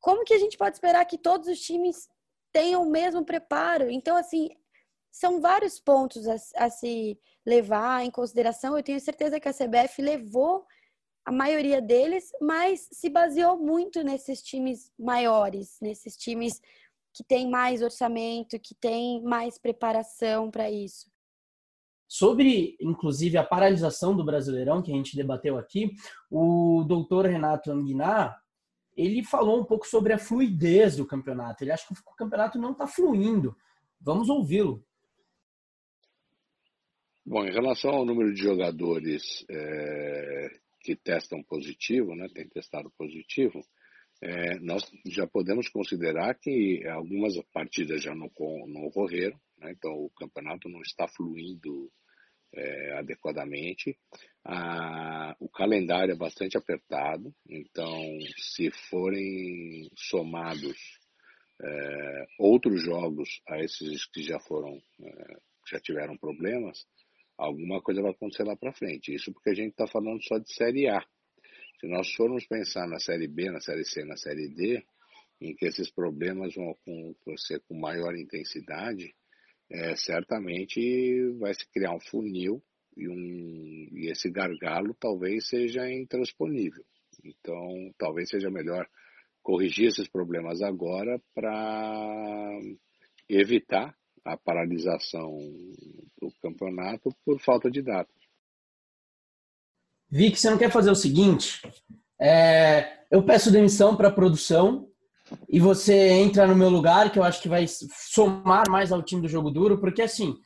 como 0.00 0.24
que 0.24 0.34
a 0.34 0.38
gente 0.38 0.56
pode 0.56 0.76
esperar 0.76 1.04
que 1.04 1.18
todos 1.18 1.48
os 1.48 1.60
times 1.60 2.08
tenham 2.52 2.82
o 2.82 2.90
mesmo 2.90 3.24
preparo? 3.24 3.90
Então, 3.90 4.16
assim, 4.16 4.50
são 5.10 5.40
vários 5.40 5.78
pontos 5.78 6.26
a, 6.26 6.36
a 6.56 6.70
se 6.70 7.18
levar 7.44 8.04
em 8.04 8.10
consideração. 8.10 8.76
Eu 8.76 8.82
tenho 8.82 9.00
certeza 9.00 9.38
que 9.38 9.48
a 9.48 9.54
CBF 9.54 10.00
levou 10.00 10.66
a 11.24 11.30
maioria 11.30 11.80
deles, 11.80 12.32
mas 12.40 12.88
se 12.90 13.08
baseou 13.08 13.56
muito 13.56 14.02
nesses 14.02 14.42
times 14.42 14.90
maiores, 14.98 15.78
nesses 15.80 16.16
times 16.16 16.60
que 17.12 17.22
têm 17.22 17.48
mais 17.50 17.82
orçamento, 17.82 18.58
que 18.58 18.74
têm 18.74 19.22
mais 19.22 19.58
preparação 19.58 20.50
para 20.50 20.70
isso. 20.70 21.10
Sobre, 22.08 22.76
inclusive, 22.80 23.38
a 23.38 23.44
paralisação 23.44 24.14
do 24.14 24.24
Brasileirão, 24.24 24.82
que 24.82 24.92
a 24.92 24.94
gente 24.94 25.16
debateu 25.16 25.56
aqui, 25.56 25.94
o 26.30 26.84
doutor 26.84 27.26
Renato 27.26 27.70
Anguinar, 27.70 28.38
ele 28.96 29.24
falou 29.24 29.60
um 29.60 29.64
pouco 29.64 29.86
sobre 29.86 30.12
a 30.12 30.18
fluidez 30.18 30.96
do 30.96 31.06
campeonato. 31.06 31.64
Ele 31.64 31.72
acha 31.72 31.86
que 31.86 31.94
o 31.94 32.14
campeonato 32.14 32.58
não 32.58 32.72
está 32.72 32.86
fluindo. 32.86 33.56
Vamos 33.98 34.28
ouvi-lo. 34.28 34.84
Bom, 37.24 37.44
em 37.44 37.52
relação 37.52 37.92
ao 37.92 38.04
número 38.04 38.34
de 38.34 38.42
jogadores 38.42 39.44
é, 39.48 40.50
que 40.80 40.96
testam 40.96 41.42
positivo, 41.42 42.14
né, 42.14 42.28
tem 42.34 42.48
testado 42.48 42.90
positivo, 42.98 43.64
é, 44.22 44.56
nós 44.60 44.84
já 45.06 45.26
podemos 45.26 45.68
considerar 45.68 46.32
que 46.36 46.86
algumas 46.86 47.34
partidas 47.52 48.00
já 48.00 48.14
não, 48.14 48.30
não 48.68 48.84
ocorreram, 48.84 49.36
né, 49.58 49.72
então 49.72 49.90
o 49.92 50.10
campeonato 50.10 50.68
não 50.68 50.80
está 50.80 51.08
fluindo 51.08 51.90
é, 52.54 52.92
adequadamente. 52.98 53.98
A, 54.44 55.34
o 55.40 55.48
calendário 55.48 56.12
é 56.12 56.16
bastante 56.16 56.56
apertado, 56.56 57.34
então 57.48 58.00
se 58.38 58.70
forem 58.88 59.90
somados 59.96 60.78
é, 61.60 62.26
outros 62.38 62.80
jogos 62.80 63.40
a 63.48 63.58
esses 63.58 64.06
que 64.06 64.22
já 64.22 64.38
foram, 64.38 64.80
é, 65.00 65.36
já 65.68 65.80
tiveram 65.80 66.16
problemas, 66.16 66.86
alguma 67.36 67.82
coisa 67.82 68.02
vai 68.02 68.12
acontecer 68.12 68.44
lá 68.44 68.56
para 68.56 68.72
frente. 68.72 69.12
Isso 69.12 69.32
porque 69.32 69.50
a 69.50 69.54
gente 69.54 69.70
está 69.72 69.88
falando 69.88 70.22
só 70.22 70.38
de 70.38 70.52
Série 70.52 70.88
A. 70.88 71.04
Se 71.80 71.86
nós 71.86 72.12
formos 72.14 72.46
pensar 72.46 72.86
na 72.86 72.98
Série 72.98 73.26
B, 73.26 73.50
na 73.50 73.60
Série 73.60 73.84
C, 73.84 74.04
na 74.04 74.16
Série 74.16 74.48
D, 74.48 74.84
em 75.40 75.54
que 75.54 75.66
esses 75.66 75.90
problemas 75.90 76.54
vão 76.54 76.70
acontecer 76.70 77.60
com 77.68 77.78
maior 77.78 78.14
intensidade, 78.16 79.14
é, 79.70 79.96
certamente 79.96 81.30
vai 81.38 81.52
se 81.54 81.66
criar 81.72 81.94
um 81.94 82.00
funil 82.00 82.62
e, 82.96 83.08
um, 83.08 83.88
e 83.92 84.10
esse 84.10 84.30
gargalo 84.30 84.94
talvez 84.94 85.48
seja 85.48 85.90
intransponível. 85.90 86.84
Então, 87.24 87.92
talvez 87.98 88.28
seja 88.28 88.50
melhor 88.50 88.88
corrigir 89.42 89.88
esses 89.88 90.08
problemas 90.08 90.62
agora 90.62 91.20
para 91.34 92.60
evitar 93.28 93.96
a 94.24 94.36
paralisação 94.36 95.36
do 96.20 96.30
campeonato 96.40 97.10
por 97.24 97.40
falta 97.40 97.70
de 97.70 97.82
dados. 97.82 98.21
Vic, 100.14 100.38
você 100.38 100.50
não 100.50 100.58
quer 100.58 100.70
fazer 100.70 100.90
o 100.90 100.94
seguinte? 100.94 101.62
É, 102.20 102.98
eu 103.10 103.22
peço 103.22 103.50
demissão 103.50 103.96
para 103.96 104.08
a 104.08 104.12
produção 104.12 104.86
e 105.48 105.58
você 105.58 106.10
entra 106.10 106.46
no 106.46 106.54
meu 106.54 106.68
lugar, 106.68 107.10
que 107.10 107.18
eu 107.18 107.24
acho 107.24 107.40
que 107.40 107.48
vai 107.48 107.64
somar 107.66 108.68
mais 108.68 108.92
ao 108.92 109.02
time 109.02 109.22
do 109.22 109.28
jogo 109.28 109.50
duro, 109.50 109.80
porque 109.80 110.02
assim, 110.02 110.36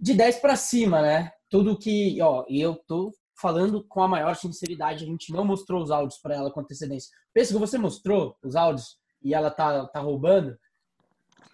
de 0.00 0.14
10 0.14 0.36
para 0.36 0.54
cima, 0.54 1.02
né? 1.02 1.32
Tudo 1.50 1.76
que, 1.76 2.22
ó, 2.22 2.44
eu 2.48 2.76
tô 2.86 3.10
falando 3.40 3.84
com 3.88 4.00
a 4.00 4.06
maior 4.06 4.36
sinceridade, 4.36 5.02
a 5.02 5.08
gente 5.08 5.32
não 5.32 5.44
mostrou 5.44 5.82
os 5.82 5.90
áudios 5.90 6.20
para 6.20 6.36
ela 6.36 6.52
com 6.52 6.60
antecedência. 6.60 7.10
Pensa 7.34 7.52
que 7.52 7.58
você 7.58 7.76
mostrou 7.78 8.36
os 8.44 8.54
áudios 8.54 8.96
e 9.24 9.34
ela 9.34 9.50
tá, 9.50 9.88
tá 9.88 9.98
roubando. 9.98 10.56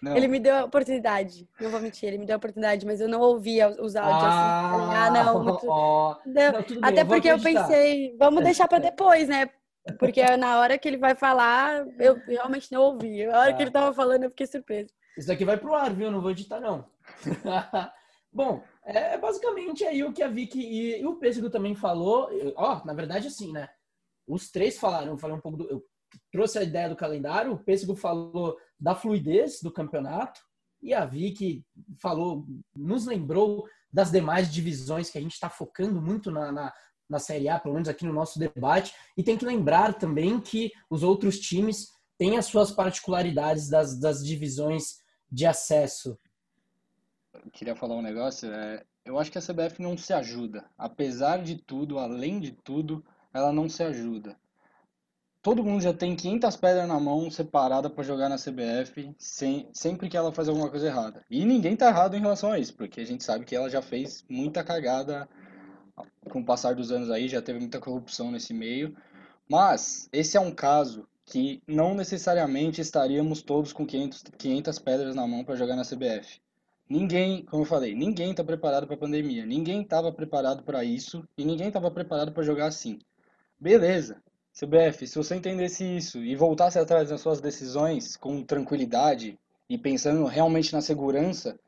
Não. 0.01 0.15
Ele 0.15 0.27
me 0.27 0.39
deu 0.39 0.55
a 0.55 0.63
oportunidade, 0.65 1.49
não 1.59 1.71
vou 1.71 1.79
mentir, 1.79 2.07
ele 2.07 2.19
me 2.19 2.25
deu 2.25 2.35
a 2.35 2.37
oportunidade, 2.37 2.85
mas 2.85 3.01
eu 3.01 3.07
não 3.07 3.19
ouvia 3.19 3.69
os 3.69 3.95
áudios 3.95 4.23
ah, 4.23 4.75
assim. 4.75 4.95
Ah, 4.95 5.11
não. 5.11 5.43
Muito... 5.43 5.67
Oh, 5.67 6.15
não 6.25 6.83
Até 6.83 7.03
bem, 7.03 7.05
porque 7.07 7.27
eu, 7.27 7.37
eu 7.37 7.41
pensei, 7.41 8.15
vamos 8.17 8.43
deixar 8.43 8.67
para 8.67 8.77
depois, 8.77 9.27
né? 9.27 9.49
Porque 9.97 10.23
na 10.37 10.59
hora 10.59 10.77
que 10.77 10.87
ele 10.87 10.97
vai 10.97 11.15
falar, 11.15 11.85
eu 11.97 12.15
realmente 12.27 12.71
não 12.71 12.81
ouvi. 12.81 13.25
Na 13.25 13.39
hora 13.39 13.51
ah. 13.51 13.53
que 13.53 13.63
ele 13.63 13.71
tava 13.71 13.91
falando, 13.93 14.23
eu 14.23 14.29
fiquei 14.29 14.45
surpresa. 14.45 14.91
Isso 15.17 15.27
daqui 15.27 15.43
vai 15.43 15.57
pro 15.57 15.73
ar, 15.73 15.91
viu? 15.93 16.11
Não 16.11 16.21
vou 16.21 16.29
editar, 16.29 16.59
não. 16.59 16.85
Bom, 18.31 18.63
é 18.85 19.17
basicamente 19.17 19.83
aí 19.83 20.03
o 20.03 20.13
que 20.13 20.21
a 20.21 20.27
Vicky 20.27 20.59
e, 20.59 21.01
e 21.01 21.05
o 21.07 21.15
Pêssego 21.15 21.49
também 21.49 21.73
falou. 21.73 22.29
Ó, 22.55 22.85
na 22.85 22.93
verdade, 22.93 23.27
assim, 23.27 23.51
né? 23.51 23.67
Os 24.27 24.51
três 24.51 24.77
falaram, 24.77 25.13
eu 25.13 25.17
falei 25.17 25.35
um 25.35 25.41
pouco 25.41 25.57
do. 25.57 25.67
Eu 25.67 25.83
trouxe 26.31 26.59
a 26.59 26.63
ideia 26.63 26.87
do 26.87 26.95
calendário, 26.95 27.51
o 27.51 27.57
Pêssego 27.57 27.95
falou 27.95 28.57
da 28.79 28.95
fluidez 28.95 29.61
do 29.61 29.71
campeonato 29.71 30.41
e 30.81 30.93
a 30.93 31.05
Vicky 31.05 31.65
falou, 31.99 32.45
nos 32.75 33.05
lembrou 33.05 33.67
das 33.91 34.11
demais 34.11 34.51
divisões 34.51 35.09
que 35.09 35.17
a 35.17 35.21
gente 35.21 35.33
está 35.33 35.49
focando 35.49 36.01
muito 36.01 36.29
na, 36.29 36.51
na, 36.51 36.73
na 37.09 37.19
Série 37.19 37.49
A, 37.49 37.59
pelo 37.59 37.73
menos 37.73 37.89
aqui 37.89 38.05
no 38.05 38.13
nosso 38.13 38.37
debate. 38.37 38.93
E 39.15 39.23
tem 39.23 39.37
que 39.37 39.45
lembrar 39.45 39.95
também 39.95 40.39
que 40.39 40.71
os 40.89 41.03
outros 41.03 41.39
times 41.39 41.87
têm 42.17 42.37
as 42.37 42.45
suas 42.45 42.71
particularidades 42.71 43.69
das, 43.69 43.99
das 43.99 44.23
divisões 44.25 44.99
de 45.31 45.45
acesso. 45.45 46.17
Eu 47.33 47.51
queria 47.51 47.75
falar 47.75 47.95
um 47.95 48.01
negócio. 48.01 48.51
É, 48.51 48.83
eu 49.03 49.17
acho 49.17 49.31
que 49.31 49.37
a 49.37 49.41
CBF 49.41 49.81
não 49.81 49.97
se 49.97 50.13
ajuda. 50.13 50.69
Apesar 50.77 51.41
de 51.41 51.55
tudo, 51.55 51.97
além 51.97 52.39
de 52.39 52.51
tudo, 52.51 53.03
ela 53.33 53.51
não 53.51 53.67
se 53.67 53.83
ajuda 53.83 54.37
todo 55.47 55.63
mundo 55.63 55.81
já 55.81 55.93
tem 55.93 56.13
500 56.13 56.57
pedras 56.57 56.85
na 56.89 56.99
mão 56.99 57.31
separada 57.31 57.89
para 57.89 58.03
jogar 58.03 58.27
na 58.27 58.35
CBF 58.35 59.15
sem, 59.17 59.69
sempre 59.71 60.09
que 60.09 60.17
ela 60.17 60.29
faz 60.29 60.49
alguma 60.49 60.69
coisa 60.69 60.87
errada. 60.87 61.23
E 61.31 61.45
ninguém 61.45 61.73
tá 61.73 61.87
errado 61.87 62.17
em 62.17 62.19
relação 62.19 62.51
a 62.51 62.59
isso, 62.59 62.75
porque 62.75 62.99
a 62.99 63.05
gente 63.05 63.23
sabe 63.23 63.45
que 63.45 63.55
ela 63.55 63.69
já 63.69 63.81
fez 63.81 64.25
muita 64.27 64.61
cagada 64.61 65.25
com 66.29 66.41
o 66.41 66.45
passar 66.45 66.75
dos 66.75 66.91
anos 66.91 67.09
aí, 67.09 67.29
já 67.29 67.41
teve 67.41 67.59
muita 67.59 67.79
corrupção 67.79 68.29
nesse 68.29 68.53
meio. 68.53 68.93
Mas 69.47 70.09
esse 70.11 70.35
é 70.35 70.39
um 70.41 70.51
caso 70.51 71.07
que 71.23 71.63
não 71.65 71.93
necessariamente 71.93 72.81
estaríamos 72.81 73.41
todos 73.41 73.71
com 73.71 73.85
500, 73.85 74.23
500 74.37 74.79
pedras 74.79 75.15
na 75.15 75.25
mão 75.25 75.45
para 75.45 75.55
jogar 75.55 75.77
na 75.77 75.85
CBF. 75.85 76.41
Ninguém, 76.89 77.45
como 77.45 77.61
eu 77.61 77.67
falei, 77.67 77.95
ninguém 77.95 78.31
está 78.31 78.43
preparado 78.43 78.85
para 78.85 78.97
a 78.97 78.99
pandemia, 78.99 79.45
ninguém 79.45 79.81
estava 79.81 80.11
preparado 80.11 80.63
para 80.63 80.83
isso 80.83 81.25
e 81.37 81.45
ninguém 81.45 81.69
estava 81.69 81.89
preparado 81.89 82.33
para 82.33 82.43
jogar 82.43 82.65
assim. 82.65 82.99
Beleza, 83.57 84.21
CBF, 84.57 85.05
se 85.05 85.15
você 85.15 85.35
entendesse 85.35 85.83
isso 85.83 86.17
e 86.17 86.35
voltasse 86.35 86.79
atrás 86.79 87.09
das 87.09 87.21
suas 87.21 87.39
decisões 87.39 88.17
com 88.17 88.43
tranquilidade 88.43 89.37
e 89.69 89.77
pensando 89.77 90.25
realmente 90.25 90.73
na 90.73 90.81
segurança, 90.81 91.59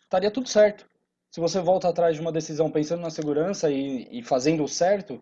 estaria 0.00 0.30
tudo 0.30 0.48
certo. 0.48 0.86
Se 1.32 1.40
você 1.40 1.60
volta 1.60 1.88
atrás 1.88 2.14
de 2.14 2.20
uma 2.20 2.30
decisão 2.30 2.70
pensando 2.70 3.00
na 3.00 3.10
segurança 3.10 3.68
e, 3.72 4.06
e 4.20 4.22
fazendo 4.22 4.62
o 4.62 4.68
certo, 4.68 5.20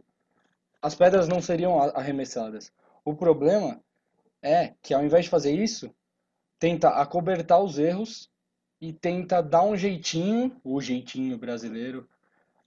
as 0.83 0.95
pedras 0.95 1.27
não 1.27 1.41
seriam 1.41 1.81
arremessadas. 1.81 2.71
O 3.03 3.15
problema 3.15 3.81
é 4.43 4.75
que 4.83 4.93
ao 4.93 5.03
invés 5.03 5.25
de 5.25 5.31
fazer 5.31 5.53
isso, 5.53 5.91
tenta 6.59 6.91
acobertar 6.91 7.63
os 7.63 7.79
erros 7.79 8.29
e 8.79 8.93
tenta 8.93 9.43
dar 9.43 9.63
um 9.63 9.75
jeitinho, 9.75 10.55
o 10.63 10.83
jeitinho 10.83 11.39
brasileiro, 11.39 12.07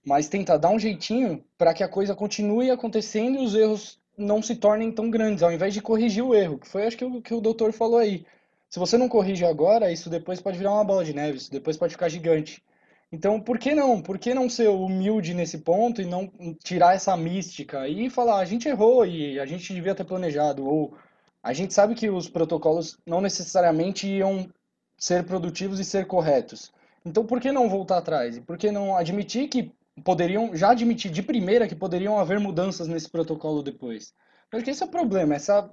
mas 0.06 0.28
tenta 0.28 0.56
dar 0.56 0.70
um 0.70 0.78
jeitinho 0.78 1.44
para 1.58 1.74
que 1.74 1.82
a 1.82 1.88
coisa 1.88 2.14
continue 2.14 2.70
acontecendo 2.70 3.40
e 3.40 3.44
os 3.44 3.54
erros 3.56 3.98
não 4.16 4.40
se 4.40 4.54
tornem 4.54 4.92
tão 4.92 5.10
grandes, 5.10 5.42
ao 5.42 5.52
invés 5.52 5.74
de 5.74 5.82
corrigir 5.82 6.24
o 6.24 6.32
erro, 6.32 6.58
que 6.58 6.68
foi 6.68 6.86
acho 6.86 6.96
que 6.96 7.04
o 7.04 7.20
que 7.20 7.34
o 7.34 7.40
doutor 7.40 7.72
falou 7.72 7.98
aí. 7.98 8.24
Se 8.70 8.78
você 8.78 8.96
não 8.96 9.08
corrige 9.08 9.44
agora, 9.44 9.90
isso 9.90 10.08
depois 10.08 10.40
pode 10.40 10.58
virar 10.58 10.72
uma 10.74 10.84
bola 10.84 11.04
de 11.04 11.12
neve, 11.12 11.38
isso 11.38 11.50
depois 11.50 11.76
pode 11.76 11.92
ficar 11.92 12.08
gigante. 12.08 12.62
Então, 13.10 13.40
por 13.40 13.58
que 13.58 13.74
não? 13.74 14.00
Por 14.00 14.18
que 14.18 14.32
não 14.32 14.48
ser 14.48 14.68
humilde 14.68 15.34
nesse 15.34 15.58
ponto 15.58 16.00
e 16.00 16.04
não 16.04 16.30
tirar 16.62 16.94
essa 16.94 17.16
mística 17.16 17.88
e 17.88 18.08
falar, 18.08 18.38
a 18.38 18.44
gente 18.44 18.68
errou 18.68 19.04
e 19.04 19.38
a 19.40 19.46
gente 19.46 19.74
devia 19.74 19.94
ter 19.94 20.04
planejado, 20.04 20.64
ou 20.64 20.94
a 21.42 21.52
gente 21.52 21.74
sabe 21.74 21.94
que 21.94 22.08
os 22.10 22.28
protocolos 22.28 22.98
não 23.04 23.20
necessariamente 23.20 24.08
iam 24.08 24.48
ser 24.96 25.24
produtivos 25.24 25.78
e 25.80 25.84
ser 25.84 26.06
corretos. 26.06 26.72
Então, 27.04 27.24
por 27.24 27.40
que 27.40 27.52
não 27.52 27.68
voltar 27.68 27.98
atrás? 27.98 28.38
Por 28.40 28.56
que 28.58 28.72
não 28.72 28.96
admitir 28.96 29.48
que 29.48 29.72
poderiam, 30.04 30.54
já 30.54 30.70
admitir 30.70 31.10
de 31.10 31.22
primeira 31.22 31.68
que 31.68 31.74
poderiam 31.74 32.18
haver 32.18 32.38
mudanças 32.38 32.88
nesse 32.88 33.10
protocolo 33.10 33.62
depois? 33.62 34.14
Eu 34.50 34.58
acho 34.58 34.64
que 34.64 34.70
esse 34.70 34.82
é 34.82 34.86
o 34.86 34.90
problema, 34.90 35.34
essa, 35.34 35.70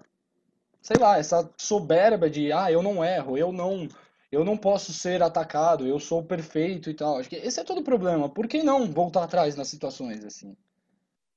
sei 0.81 0.97
lá, 0.97 1.17
essa 1.17 1.49
soberba 1.57 2.29
de, 2.29 2.51
ah, 2.51 2.71
eu 2.71 2.81
não 2.81 3.03
erro, 3.03 3.37
eu 3.37 3.51
não, 3.51 3.87
eu 4.31 4.43
não 4.43 4.57
posso 4.57 4.91
ser 4.91 5.21
atacado, 5.21 5.85
eu 5.85 5.99
sou 5.99 6.23
perfeito 6.23 6.89
e 6.89 6.93
tal. 6.93 7.17
Acho 7.17 7.29
que 7.29 7.35
esse 7.35 7.59
é 7.59 7.63
todo 7.63 7.81
o 7.81 7.83
problema. 7.83 8.27
Por 8.27 8.47
que 8.47 8.63
não 8.63 8.91
voltar 8.91 9.23
atrás 9.23 9.55
nas 9.55 9.67
situações 9.67 10.25
assim? 10.25 10.57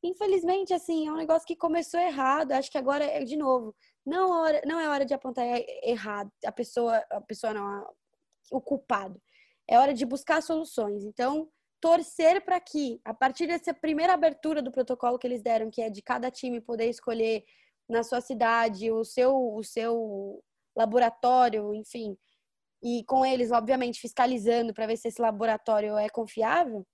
Infelizmente, 0.03 0.73
assim, 0.73 1.07
é 1.07 1.13
um 1.13 1.17
negócio 1.17 1.47
que 1.47 1.57
começou 1.57 2.01
errado. 2.01 2.53
Acho 2.53 2.71
que 2.71 2.79
agora 2.79 3.05
é 3.05 3.23
de 3.23 3.37
novo. 3.37 3.75
Não, 4.05 4.33
é 4.33 4.41
hora, 4.41 4.63
não 4.65 4.81
é 4.81 4.89
hora 4.89 5.05
de 5.05 5.13
apontar 5.13 5.45
errado 5.83 6.31
a 6.45 6.53
pessoa, 6.53 7.05
a 7.11 7.21
pessoa 7.21 7.53
não, 7.53 7.87
o 8.51 8.61
culpado. 8.61 9.21
É 9.69 9.79
hora 9.79 9.93
de 9.93 10.07
buscar 10.07 10.43
soluções. 10.43 11.05
Então, 11.05 11.49
torcer 11.87 12.45
para 12.45 12.59
que, 12.59 13.01
a 13.05 13.15
partir 13.15 13.47
dessa 13.47 13.73
primeira 13.73 14.15
abertura 14.15 14.61
do 14.61 14.73
protocolo 14.73 15.21
que 15.21 15.25
eles 15.25 15.41
deram, 15.41 15.71
que 15.71 15.81
é 15.81 15.89
de 15.89 16.03
cada 16.03 16.33
time 16.33 16.61
poder 16.61 16.89
escolher 16.89 17.45
na 17.89 18.03
sua 18.03 18.21
cidade 18.21 18.91
o 18.91 19.05
seu, 19.05 19.33
o 19.33 19.63
seu 19.63 20.43
laboratório, 20.77 21.73
enfim, 21.73 22.17
e 22.83 23.05
com 23.05 23.25
eles, 23.25 23.53
obviamente, 23.53 24.01
fiscalizando 24.01 24.75
para 24.75 24.89
ver 24.89 24.97
se 24.97 25.07
esse 25.07 25.23
laboratório 25.23 25.97
é 25.97 26.09
confiável, 26.09 26.85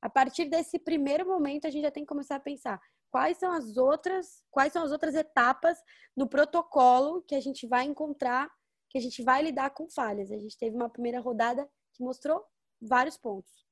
a 0.00 0.08
partir 0.08 0.44
desse 0.44 0.78
primeiro 0.78 1.26
momento 1.26 1.66
a 1.66 1.70
gente 1.70 1.82
já 1.82 1.90
tem 1.90 2.04
que 2.04 2.08
começar 2.08 2.36
a 2.36 2.40
pensar 2.40 2.80
quais 3.10 3.38
são 3.38 3.50
as 3.50 3.76
outras, 3.76 4.44
quais 4.48 4.72
são 4.72 4.84
as 4.84 4.92
outras 4.92 5.16
etapas 5.16 5.76
no 6.16 6.28
protocolo 6.28 7.20
que 7.22 7.34
a 7.34 7.40
gente 7.40 7.66
vai 7.66 7.84
encontrar, 7.84 8.48
que 8.90 8.98
a 8.98 9.00
gente 9.00 9.24
vai 9.24 9.42
lidar 9.42 9.70
com 9.70 9.90
falhas. 9.90 10.30
A 10.30 10.38
gente 10.38 10.56
teve 10.56 10.76
uma 10.76 10.88
primeira 10.88 11.18
rodada 11.18 11.68
que 11.94 12.04
mostrou 12.04 12.44
vários 12.80 13.16
pontos. 13.16 13.65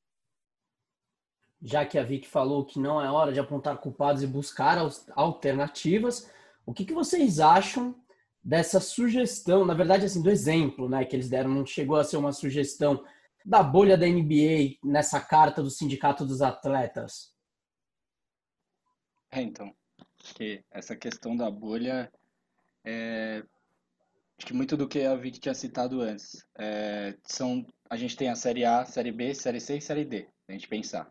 Já 1.65 1.87
que 1.87 1.99
a 1.99 2.03
Vicky 2.03 2.29
falou 2.29 2.65
que 2.65 2.79
não 2.79 3.01
é 3.01 3.11
hora 3.11 3.33
de 3.33 3.41
apontar 3.41 3.79
culpados 3.79 4.23
e 4.23 4.27
buscar 4.27 4.79
alternativas, 5.17 6.31
o 6.67 6.75
que, 6.75 6.85
que 6.85 6.93
vocês 6.93 7.41
acham 7.41 7.95
dessa 8.43 8.79
sugestão, 8.79 9.65
na 9.65 9.73
verdade, 9.73 10.05
assim, 10.05 10.23
do 10.23 10.31
exemplo 10.31 10.89
né, 10.89 11.05
que 11.07 11.17
eles 11.17 11.31
deram, 11.31 11.51
não 11.51 11.65
chegou 11.65 11.97
a 11.97 12.05
ser 12.05 12.19
uma 12.19 12.33
sugestão 12.33 13.03
da 13.45 13.63
bolha 13.63 13.97
da 13.97 14.07
NBA 14.07 14.77
nessa 14.85 15.19
carta 15.19 15.63
do 15.63 15.71
Sindicato 15.71 16.27
dos 16.27 16.43
Atletas? 16.43 17.33
É, 19.31 19.41
então, 19.41 19.75
que 20.37 20.63
essa 20.71 20.95
questão 20.95 21.35
da 21.35 21.51
bolha 21.51 22.13
é, 22.85 23.43
acho 24.39 24.47
que 24.47 24.53
muito 24.53 24.77
do 24.77 24.87
que 24.87 25.03
a 25.03 25.15
Vicky 25.15 25.41
tinha 25.41 25.55
citado 25.55 26.03
antes. 26.03 26.47
É, 26.59 27.17
são, 27.25 27.67
a 27.89 27.97
gente 27.97 28.17
tem 28.17 28.29
a 28.29 28.37
Série 28.37 28.65
A, 28.65 28.85
Série 28.85 29.13
B, 29.13 29.35
Série 29.35 29.61
C 29.61 29.79
e 29.79 29.81
Série 29.81 30.05
D, 30.05 30.29
a 30.47 30.53
gente 30.53 30.69
pensar. 30.69 31.11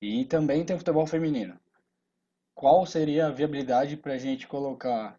E 0.00 0.24
também 0.24 0.64
tem 0.64 0.76
o 0.76 0.78
futebol 0.78 1.06
feminino. 1.06 1.58
Qual 2.54 2.86
seria 2.86 3.26
a 3.26 3.30
viabilidade 3.30 3.96
para 3.96 4.14
a 4.14 4.18
gente 4.18 4.46
colocar 4.46 5.18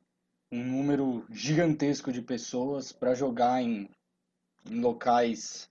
um 0.51 0.63
número 0.63 1.25
gigantesco 1.29 2.11
de 2.11 2.21
pessoas 2.21 2.91
para 2.91 3.13
jogar 3.13 3.61
em, 3.61 3.89
em 4.69 4.79
locais 4.79 5.69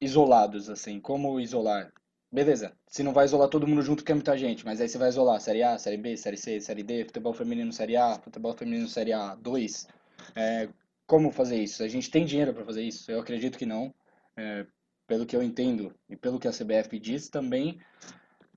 isolados, 0.00 0.68
assim. 0.68 1.00
Como 1.00 1.40
isolar? 1.40 1.92
Beleza, 2.30 2.76
se 2.88 3.02
não 3.02 3.12
vai 3.12 3.24
isolar 3.24 3.48
todo 3.48 3.66
mundo 3.66 3.82
junto, 3.82 4.04
que 4.04 4.10
é 4.10 4.14
muita 4.14 4.36
gente, 4.36 4.64
mas 4.64 4.80
aí 4.80 4.88
você 4.88 4.98
vai 4.98 5.08
isolar 5.08 5.40
Série 5.40 5.62
A, 5.62 5.78
Série 5.78 5.96
B, 5.96 6.16
Série 6.16 6.36
C, 6.36 6.60
Série 6.60 6.82
D, 6.82 7.04
futebol 7.04 7.32
feminino 7.32 7.72
Série 7.72 7.96
A, 7.96 8.18
futebol 8.18 8.52
feminino 8.52 8.88
Série 8.88 9.12
A 9.12 9.34
2. 9.36 9.88
É, 10.34 10.68
como 11.06 11.30
fazer 11.30 11.62
isso? 11.62 11.82
A 11.82 11.88
gente 11.88 12.10
tem 12.10 12.26
dinheiro 12.26 12.52
para 12.52 12.64
fazer 12.64 12.82
isso? 12.82 13.10
Eu 13.10 13.20
acredito 13.20 13.56
que 13.56 13.64
não. 13.64 13.94
É, 14.36 14.66
pelo 15.06 15.26
que 15.26 15.36
eu 15.36 15.42
entendo 15.42 15.94
e 16.08 16.16
pelo 16.16 16.38
que 16.38 16.48
a 16.48 16.52
CBF 16.52 16.98
diz, 16.98 17.28
também 17.28 17.80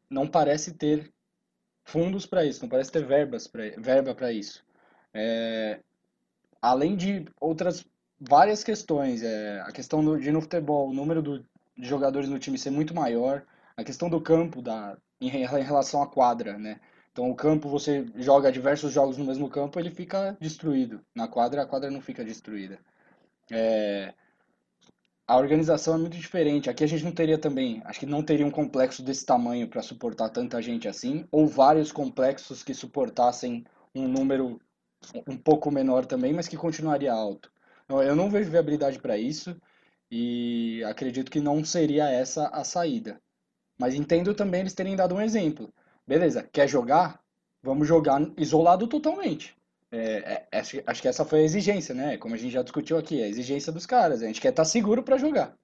não 0.10 0.28
parece 0.28 0.74
ter 0.74 1.12
fundos 1.86 2.26
para 2.26 2.46
isso, 2.46 2.62
não 2.62 2.70
parece 2.70 2.92
ter 2.92 3.06
verbas 3.06 3.48
pra, 3.48 3.64
verba 3.78 4.16
para 4.16 4.32
isso. 4.32 4.64
É, 5.14 5.80
além 6.62 6.96
de 6.96 7.26
outras 7.40 7.86
várias 8.20 8.64
questões, 8.64 9.24
é, 9.24 9.62
a 9.62 9.72
questão 9.72 10.04
do, 10.04 10.20
de 10.20 10.32
no 10.32 10.42
futebol, 10.42 10.90
o 10.90 10.94
número 10.94 11.22
do, 11.22 11.40
de 11.78 11.88
jogadores 11.88 12.30
no 12.30 12.40
time 12.40 12.58
ser 12.58 12.70
muito 12.70 12.94
maior, 12.94 13.46
a 13.78 13.84
questão 13.84 14.10
do 14.10 14.20
campo 14.20 14.62
da, 14.62 14.98
em, 15.22 15.30
em 15.30 15.46
relação 15.46 16.02
à 16.02 16.08
quadra, 16.08 16.58
né? 16.58 16.80
Então 17.12 17.30
o 17.30 17.36
campo, 17.36 17.68
você 17.68 18.06
joga 18.16 18.52
diversos 18.52 18.94
jogos 18.94 19.18
no 19.18 19.26
mesmo 19.26 19.50
campo, 19.50 19.80
ele 19.80 19.90
fica 19.90 20.38
destruído. 20.40 21.02
Na 21.16 21.28
quadra, 21.28 21.64
a 21.64 21.66
quadra 21.66 21.90
não 21.90 22.02
fica 22.02 22.24
destruída. 22.24 22.80
É, 23.52 24.14
a 25.30 25.38
organização 25.38 25.94
é 25.94 25.98
muito 26.00 26.18
diferente. 26.18 26.72
Aqui 26.72 26.84
a 26.84 26.88
gente 26.88 27.04
não 27.04 27.12
teria 27.12 27.38
também, 27.38 27.84
acho 27.86 28.00
que 28.00 28.06
não 28.08 28.24
teria 28.24 28.48
um 28.48 28.50
complexo 28.50 29.04
desse 29.04 29.24
tamanho 29.24 29.68
para 29.68 29.84
suportar 29.84 30.30
tanta 30.30 30.60
gente 30.60 30.88
assim, 30.88 31.24
ou 31.32 31.46
vários 31.46 31.92
complexos 31.92 32.64
que 32.64 32.74
suportassem 32.74 33.64
um 33.94 34.08
número 34.08 34.60
um 35.28 35.38
pouco 35.38 35.70
menor 35.70 36.08
também, 36.08 36.34
mas 36.34 36.48
que 36.48 36.58
continuaria 36.58 37.14
alto. 37.14 37.52
Eu 37.88 38.16
não 38.16 38.32
vejo 38.32 38.50
viabilidade 38.50 38.98
para 38.98 39.20
isso 39.20 39.56
e 40.10 40.84
acredito 40.86 41.30
que 41.30 41.40
não 41.40 41.64
seria 41.64 42.10
essa 42.10 42.48
a 42.48 42.64
saída. 42.64 43.22
Mas 43.80 43.94
entendo 43.94 44.34
também 44.34 44.62
eles 44.62 44.74
terem 44.74 44.96
dado 44.96 45.14
um 45.14 45.22
exemplo. 45.22 45.72
Beleza, 46.08 46.42
quer 46.52 46.68
jogar? 46.68 47.22
Vamos 47.62 47.88
jogar 47.88 48.20
isolado 48.36 48.88
totalmente. 48.88 49.56
É, 49.92 50.48
é, 50.52 50.60
acho, 50.60 50.82
acho 50.86 51.02
que 51.02 51.08
essa 51.08 51.26
foi 51.26 51.40
a 51.40 51.44
exigência, 51.44 51.96
né? 51.96 52.18
Como 52.18 52.36
a 52.36 52.38
gente 52.38 52.52
já 52.52 52.62
discutiu 52.62 52.98
aqui, 52.98 53.22
a 53.24 53.28
exigência 53.28 53.72
dos 53.72 53.86
caras. 53.86 54.22
A 54.22 54.28
gente 54.28 54.42
quer 54.42 54.50
estar 54.50 54.64
tá 54.64 54.70
seguro 54.70 55.02
para 55.02 55.18
jogar. 55.18 55.58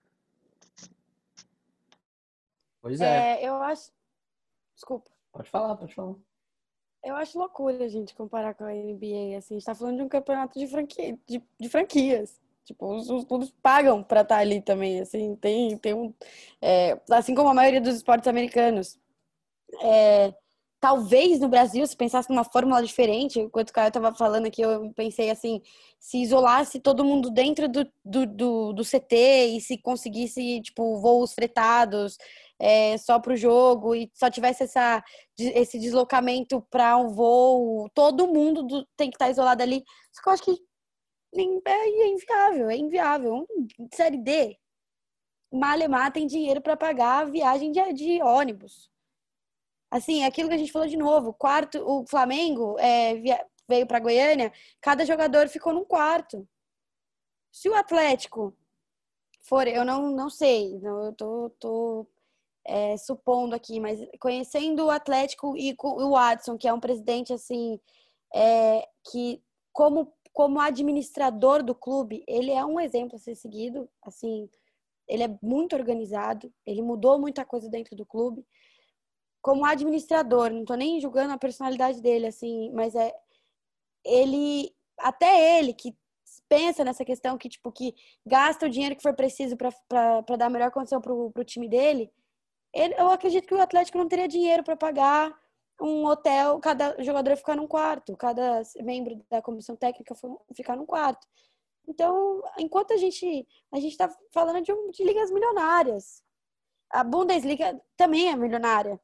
Pois 2.82 3.00
é. 3.02 3.42
é. 3.42 3.48
Eu 3.48 3.56
acho. 3.56 3.92
Desculpa. 4.74 5.12
Pode 5.32 5.50
falar, 5.50 5.76
pode 5.76 5.94
falar. 5.94 6.16
Eu 7.04 7.16
acho 7.16 7.38
loucura 7.38 7.86
a 7.86 7.88
gente 7.88 8.16
comparar 8.16 8.56
com 8.56 8.64
a 8.64 8.74
NBA, 8.74 9.38
assim, 9.38 9.56
a 9.56 9.58
gente 9.60 9.66
tá 9.66 9.76
falando 9.76 9.98
de 9.98 10.04
um 10.04 10.10
campeonato 10.10 10.58
de, 10.58 10.66
franquia, 10.66 11.16
de, 11.28 11.44
de 11.60 11.70
franquias. 11.70 12.42
Tipo, 12.64 12.96
os, 12.96 13.08
os 13.12 13.26
clubes 13.26 13.52
pagam 13.62 14.04
pra 14.04 14.22
estar 14.22 14.38
tá 14.38 14.42
ali 14.42 14.60
também, 14.60 15.00
assim, 15.00 15.36
tem, 15.36 15.78
tem 15.78 15.94
um... 15.94 16.12
É, 16.60 17.00
assim 17.12 17.36
como 17.36 17.50
a 17.50 17.54
maioria 17.54 17.80
dos 17.80 17.96
esportes 17.98 18.28
americanos. 18.28 19.00
É, 19.84 20.34
talvez 20.80 21.40
no 21.40 21.48
Brasil, 21.48 21.86
se 21.88 21.96
pensasse 21.96 22.30
numa 22.30 22.44
fórmula 22.44 22.82
diferente, 22.84 23.40
enquanto 23.40 23.70
o 23.70 23.74
cara 23.74 23.88
estava 23.88 24.14
falando 24.14 24.46
aqui, 24.46 24.62
eu 24.62 24.92
pensei 24.94 25.30
assim, 25.30 25.62
se 26.00 26.22
isolasse 26.22 26.80
todo 26.80 27.04
mundo 27.04 27.30
dentro 27.30 27.68
do, 27.68 27.90
do, 28.04 28.26
do, 28.26 28.74
do 28.74 28.84
CT 28.84 29.56
e 29.58 29.62
se 29.62 29.78
conseguisse, 29.78 30.62
tipo, 30.62 30.98
voos 31.00 31.34
fretados, 31.34 32.18
é, 32.60 32.98
só 32.98 33.20
para 33.20 33.34
o 33.34 33.38
jogo 33.38 33.96
e 33.96 34.10
só 34.14 34.30
tivesse 34.30 34.64
essa, 34.64 35.04
esse 35.38 35.80
deslocamento 35.80 36.62
para 36.70 36.98
um 36.98 37.10
voo, 37.10 37.90
todo 37.94 38.28
mundo 38.28 38.64
do, 38.64 38.86
tem 38.96 39.10
que 39.10 39.16
estar 39.16 39.26
tá 39.26 39.32
isolado 39.32 39.62
ali. 39.64 39.84
Só 40.12 40.22
que 40.22 40.30
eu 40.30 40.34
acho 40.34 40.44
que 40.44 40.76
é 41.38 42.08
inviável, 42.08 42.70
é 42.70 42.78
inviável. 42.78 43.46
Série 43.94 44.18
D, 44.18 44.58
Malemar 45.52 46.12
tem 46.12 46.28
dinheiro 46.28 46.62
para 46.62 46.78
pagar 46.78 47.22
a 47.22 47.26
viagem 47.26 47.72
de, 47.72 47.94
de, 47.94 48.22
ônibus. 48.22 48.90
Assim, 49.96 50.26
aquilo 50.26 50.50
que 50.50 50.56
a 50.56 50.58
gente 50.58 50.74
falou 50.74 50.90
de 50.90 50.98
novo, 50.98 51.34
quarto, 51.34 51.80
o 51.80 52.06
Flamengo 52.06 52.78
é, 52.78 53.14
veio 53.66 53.88
para 53.88 54.02
Goiânia, 54.02 54.52
cada 54.82 55.06
jogador 55.06 55.48
ficou 55.48 55.74
num 55.74 55.86
quarto. 55.86 56.46
Se 57.50 57.70
o 57.70 57.74
Atlético 57.74 58.54
for, 59.42 59.66
eu 59.66 59.86
não, 59.86 60.12
não 60.12 60.30
sei, 60.30 60.82
eu 60.84 61.14
tô, 61.14 61.50
tô 61.58 62.08
é, 62.66 62.98
supondo 62.98 63.56
aqui, 63.56 63.80
mas 63.80 64.06
conhecendo 64.20 64.86
o 64.86 64.92
Atlético 64.92 65.56
e 65.56 65.74
o 65.80 66.10
Watson, 66.10 66.58
que 66.58 66.68
é 66.68 66.74
um 66.74 66.80
presidente 66.82 67.32
assim, 67.32 67.80
é, 68.34 68.86
que 69.10 69.42
como 69.72 70.14
como 70.34 70.60
administrador 70.60 71.64
do 71.64 71.74
clube, 71.74 72.22
ele 72.28 72.52
é 72.52 72.66
um 72.66 72.82
exemplo 72.82 73.16
a 73.16 73.20
ser 73.20 73.36
seguido, 73.36 73.90
assim, 74.04 74.50
ele 75.08 75.24
é 75.24 75.40
muito 75.42 75.74
organizado, 75.74 76.52
ele 76.66 76.82
mudou 76.82 77.18
muita 77.18 77.46
coisa 77.46 77.70
dentro 77.70 77.96
do 77.96 78.06
clube. 78.06 78.46
Como 79.46 79.64
administrador, 79.64 80.50
não 80.50 80.62
estou 80.62 80.76
nem 80.76 81.00
julgando 81.00 81.32
a 81.32 81.38
personalidade 81.38 82.02
dele, 82.02 82.26
assim, 82.26 82.72
mas 82.74 82.96
é 82.96 83.14
ele, 84.04 84.74
até 84.98 85.60
ele 85.60 85.72
que 85.72 85.96
pensa 86.50 86.84
nessa 86.84 87.06
questão 87.06 87.38
que 87.38 87.48
tipo 87.48 87.72
que 87.72 87.94
gasta 88.26 88.66
o 88.66 88.70
dinheiro 88.70 88.96
que 88.96 89.04
for 89.04 89.14
preciso 89.14 89.56
para 89.56 90.36
dar 90.36 90.48
a 90.48 90.50
melhor 90.50 90.72
condição 90.72 91.00
para 91.00 91.14
o 91.14 91.44
time 91.44 91.70
dele, 91.70 92.12
ele, 92.74 92.96
eu 92.96 93.08
acredito 93.12 93.46
que 93.46 93.54
o 93.54 93.62
Atlético 93.62 94.00
não 94.00 94.08
teria 94.08 94.28
dinheiro 94.28 94.64
para 94.64 94.76
pagar 94.76 95.32
um 95.80 96.08
hotel, 96.08 96.60
cada 96.60 97.00
jogador 97.04 97.38
ficar 97.38 97.56
num 97.56 97.68
quarto, 97.68 98.18
cada 98.18 98.64
membro 98.82 99.24
da 99.30 99.44
comissão 99.44 99.76
técnica 99.76 100.16
ficar 100.56 100.76
num 100.76 100.88
quarto. 100.88 101.28
Então, 101.88 102.42
enquanto 102.58 102.94
a 102.94 102.98
gente 102.98 103.48
a 103.72 103.80
gente 103.80 103.92
está 103.92 104.10
falando 104.34 104.64
de, 104.64 104.74
de 104.92 105.04
ligas 105.04 105.30
milionárias, 105.30 106.24
a 106.90 107.04
Bundesliga 107.04 107.80
também 107.96 108.30
é 108.30 108.36
milionária, 108.36 109.00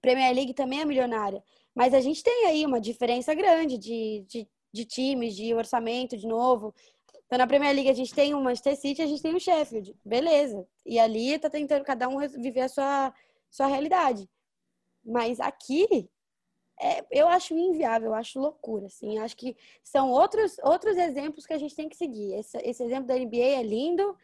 Premier 0.00 0.34
League 0.34 0.54
também 0.54 0.80
é 0.80 0.84
milionária, 0.84 1.42
mas 1.74 1.94
a 1.94 2.00
gente 2.00 2.22
tem 2.22 2.46
aí 2.46 2.64
uma 2.66 2.80
diferença 2.80 3.34
grande 3.34 3.78
de, 3.78 4.24
de, 4.28 4.48
de 4.72 4.84
times, 4.84 5.34
de 5.34 5.54
orçamento, 5.54 6.16
de 6.16 6.26
novo. 6.26 6.74
Então, 7.26 7.38
na 7.38 7.46
Premier 7.46 7.74
League 7.74 7.90
a 7.90 7.94
gente 7.94 8.14
tem 8.14 8.34
o 8.34 8.40
Manchester 8.40 8.76
City, 8.76 9.02
a 9.02 9.06
gente 9.06 9.22
tem 9.22 9.34
o 9.34 9.40
Sheffield, 9.40 9.94
beleza. 10.04 10.66
E 10.84 10.98
ali 10.98 11.38
tá 11.38 11.50
tentando 11.50 11.84
cada 11.84 12.08
um 12.08 12.18
viver 12.26 12.62
a 12.62 12.68
sua, 12.68 13.14
sua 13.50 13.66
realidade. 13.66 14.28
Mas 15.04 15.38
aqui, 15.38 16.08
é, 16.80 17.04
eu 17.10 17.28
acho 17.28 17.54
inviável, 17.54 18.08
eu 18.08 18.14
acho 18.14 18.40
loucura, 18.40 18.86
assim. 18.86 19.18
Acho 19.18 19.36
que 19.36 19.56
são 19.82 20.10
outros, 20.10 20.56
outros 20.62 20.96
exemplos 20.96 21.44
que 21.44 21.52
a 21.52 21.58
gente 21.58 21.74
tem 21.74 21.88
que 21.88 21.96
seguir. 21.96 22.34
Esse, 22.34 22.56
esse 22.58 22.82
exemplo 22.82 23.06
da 23.06 23.14
NBA 23.14 23.58
é 23.58 23.62
lindo, 23.62 24.16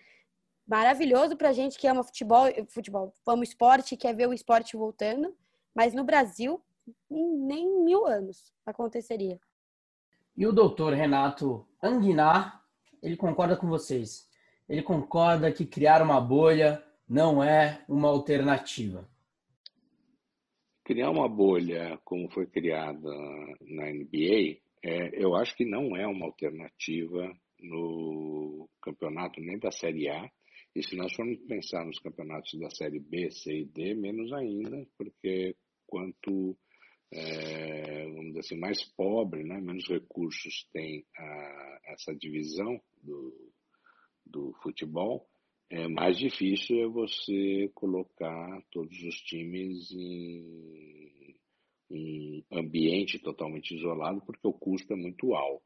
maravilhoso 0.67 1.37
pra 1.37 1.53
gente 1.53 1.79
que 1.79 1.87
ama 1.87 2.03
futebol, 2.03 2.47
futebol, 2.69 3.15
ama 3.27 3.45
esporte, 3.45 3.97
quer 3.97 4.15
ver 4.15 4.29
o 4.29 4.33
esporte 4.33 4.77
voltando. 4.77 5.37
Mas 5.75 5.93
no 5.93 6.05
Brasil, 6.05 6.63
nem 7.11 7.83
mil 7.83 8.07
anos 8.07 8.53
aconteceria. 8.65 9.41
E 10.37 10.47
o 10.47 10.53
doutor 10.53 10.93
Renato 10.93 11.67
Anguinar, 11.83 12.65
ele 13.03 13.17
concorda 13.17 13.57
com 13.57 13.69
vocês. 13.69 14.29
Ele 14.69 14.83
concorda 14.83 15.53
que 15.53 15.67
criar 15.67 16.03
uma 16.03 16.21
bolha 16.21 16.83
não 17.09 17.43
é 17.43 17.85
uma 17.89 18.09
alternativa. 18.09 19.09
Criar 20.83 21.11
uma 21.11 21.29
bolha 21.29 21.99
como 22.05 22.31
foi 22.31 22.47
criada 22.47 23.11
na 23.61 23.91
NBA, 23.91 24.59
é, 24.83 25.11
eu 25.15 25.35
acho 25.35 25.57
que 25.57 25.65
não 25.65 25.97
é 25.97 26.07
uma 26.07 26.27
alternativa 26.27 27.35
no 27.59 28.69
campeonato 28.83 29.41
nem 29.41 29.59
da 29.59 29.71
Série 29.71 30.11
A. 30.11 30.31
E 30.75 30.83
se 30.83 30.95
nós 30.97 31.15
formos 31.15 31.39
pensar 31.47 31.87
nos 31.87 31.99
campeonatos 32.01 32.59
da 32.59 32.69
Série 32.71 32.99
B, 32.99 33.31
C 33.31 33.61
e 33.61 33.65
D, 33.65 33.95
menos 33.95 34.33
ainda, 34.33 34.87
porque 34.99 35.57
quanto, 35.95 36.59
é, 37.13 38.05
vamos 38.09 38.27
dizer 38.27 38.41
assim, 38.41 38.59
mais 38.59 38.83
pobre, 38.97 39.45
né, 39.45 39.61
menos 39.61 39.87
recursos 39.89 40.67
tem 40.73 41.07
a, 41.17 41.81
essa 41.93 42.13
divisão 42.13 42.81
do, 43.01 43.53
do 44.27 44.53
futebol, 44.61 45.25
é 45.71 45.87
mais 45.87 46.19
difícil 46.19 46.81
é 46.81 46.89
você 46.89 47.71
colocar 47.75 48.61
todos 48.73 49.01
os 49.05 49.15
times 49.21 49.93
em 49.93 51.37
um 51.89 52.43
ambiente 52.51 53.21
totalmente 53.21 53.77
isolado, 53.77 54.21
porque 54.27 54.49
o 54.49 54.53
custo 54.53 54.93
é 54.93 54.97
muito 54.97 55.33
alto. 55.33 55.63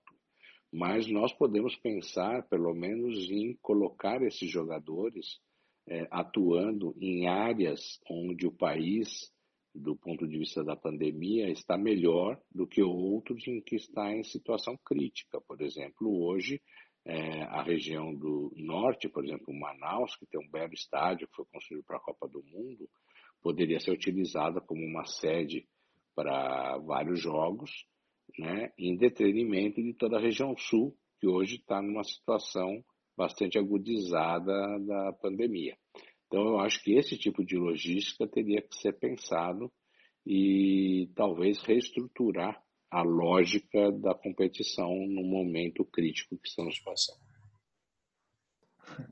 Mas 0.70 1.06
nós 1.06 1.32
podemos 1.32 1.74
pensar, 1.76 2.46
pelo 2.48 2.74
menos, 2.74 3.30
em 3.30 3.54
colocar 3.62 4.20
esses 4.22 4.50
jogadores 4.50 5.40
é, 5.88 6.06
atuando 6.10 6.94
em 7.00 7.26
áreas 7.26 7.98
onde 8.10 8.46
o 8.46 8.52
país, 8.52 9.32
do 9.74 9.96
ponto 9.96 10.26
de 10.26 10.38
vista 10.38 10.64
da 10.64 10.76
pandemia, 10.76 11.50
está 11.50 11.76
melhor 11.76 12.40
do 12.50 12.66
que 12.66 12.82
outros 12.82 13.46
em 13.46 13.60
que 13.60 13.76
está 13.76 14.12
em 14.12 14.24
situação 14.24 14.76
crítica. 14.84 15.40
Por 15.40 15.60
exemplo, 15.60 16.24
hoje 16.24 16.60
é, 17.04 17.42
a 17.44 17.62
região 17.62 18.14
do 18.14 18.52
norte, 18.56 19.08
por 19.08 19.24
exemplo, 19.24 19.54
Manaus, 19.54 20.16
que 20.16 20.26
tem 20.26 20.40
um 20.40 20.50
belo 20.50 20.74
estádio 20.74 21.28
que 21.28 21.36
foi 21.36 21.44
construído 21.46 21.84
para 21.84 21.96
a 21.96 22.00
Copa 22.00 22.28
do 22.28 22.42
Mundo, 22.42 22.88
poderia 23.40 23.80
ser 23.80 23.92
utilizada 23.92 24.60
como 24.60 24.84
uma 24.84 25.04
sede 25.06 25.66
para 26.14 26.76
vários 26.78 27.20
jogos, 27.20 27.86
né, 28.38 28.72
em 28.76 28.96
detrimento 28.96 29.82
de 29.82 29.94
toda 29.94 30.18
a 30.18 30.20
região 30.20 30.54
sul, 30.56 30.94
que 31.20 31.26
hoje 31.26 31.56
está 31.56 31.80
numa 31.80 32.04
situação 32.04 32.84
bastante 33.16 33.58
agudizada 33.58 34.78
da 34.80 35.12
pandemia. 35.14 35.76
Então, 36.28 36.46
eu 36.46 36.60
acho 36.60 36.82
que 36.82 36.92
esse 36.92 37.16
tipo 37.16 37.44
de 37.44 37.56
logística 37.56 38.28
teria 38.28 38.60
que 38.60 38.76
ser 38.76 38.92
pensado 38.92 39.72
e 40.26 41.10
talvez 41.16 41.62
reestruturar 41.62 42.62
a 42.90 43.02
lógica 43.02 43.90
da 43.92 44.14
competição 44.14 44.94
no 45.06 45.22
momento 45.22 45.84
crítico 45.86 46.38
que 46.38 46.48
estamos 46.48 46.78
passando. 46.80 47.18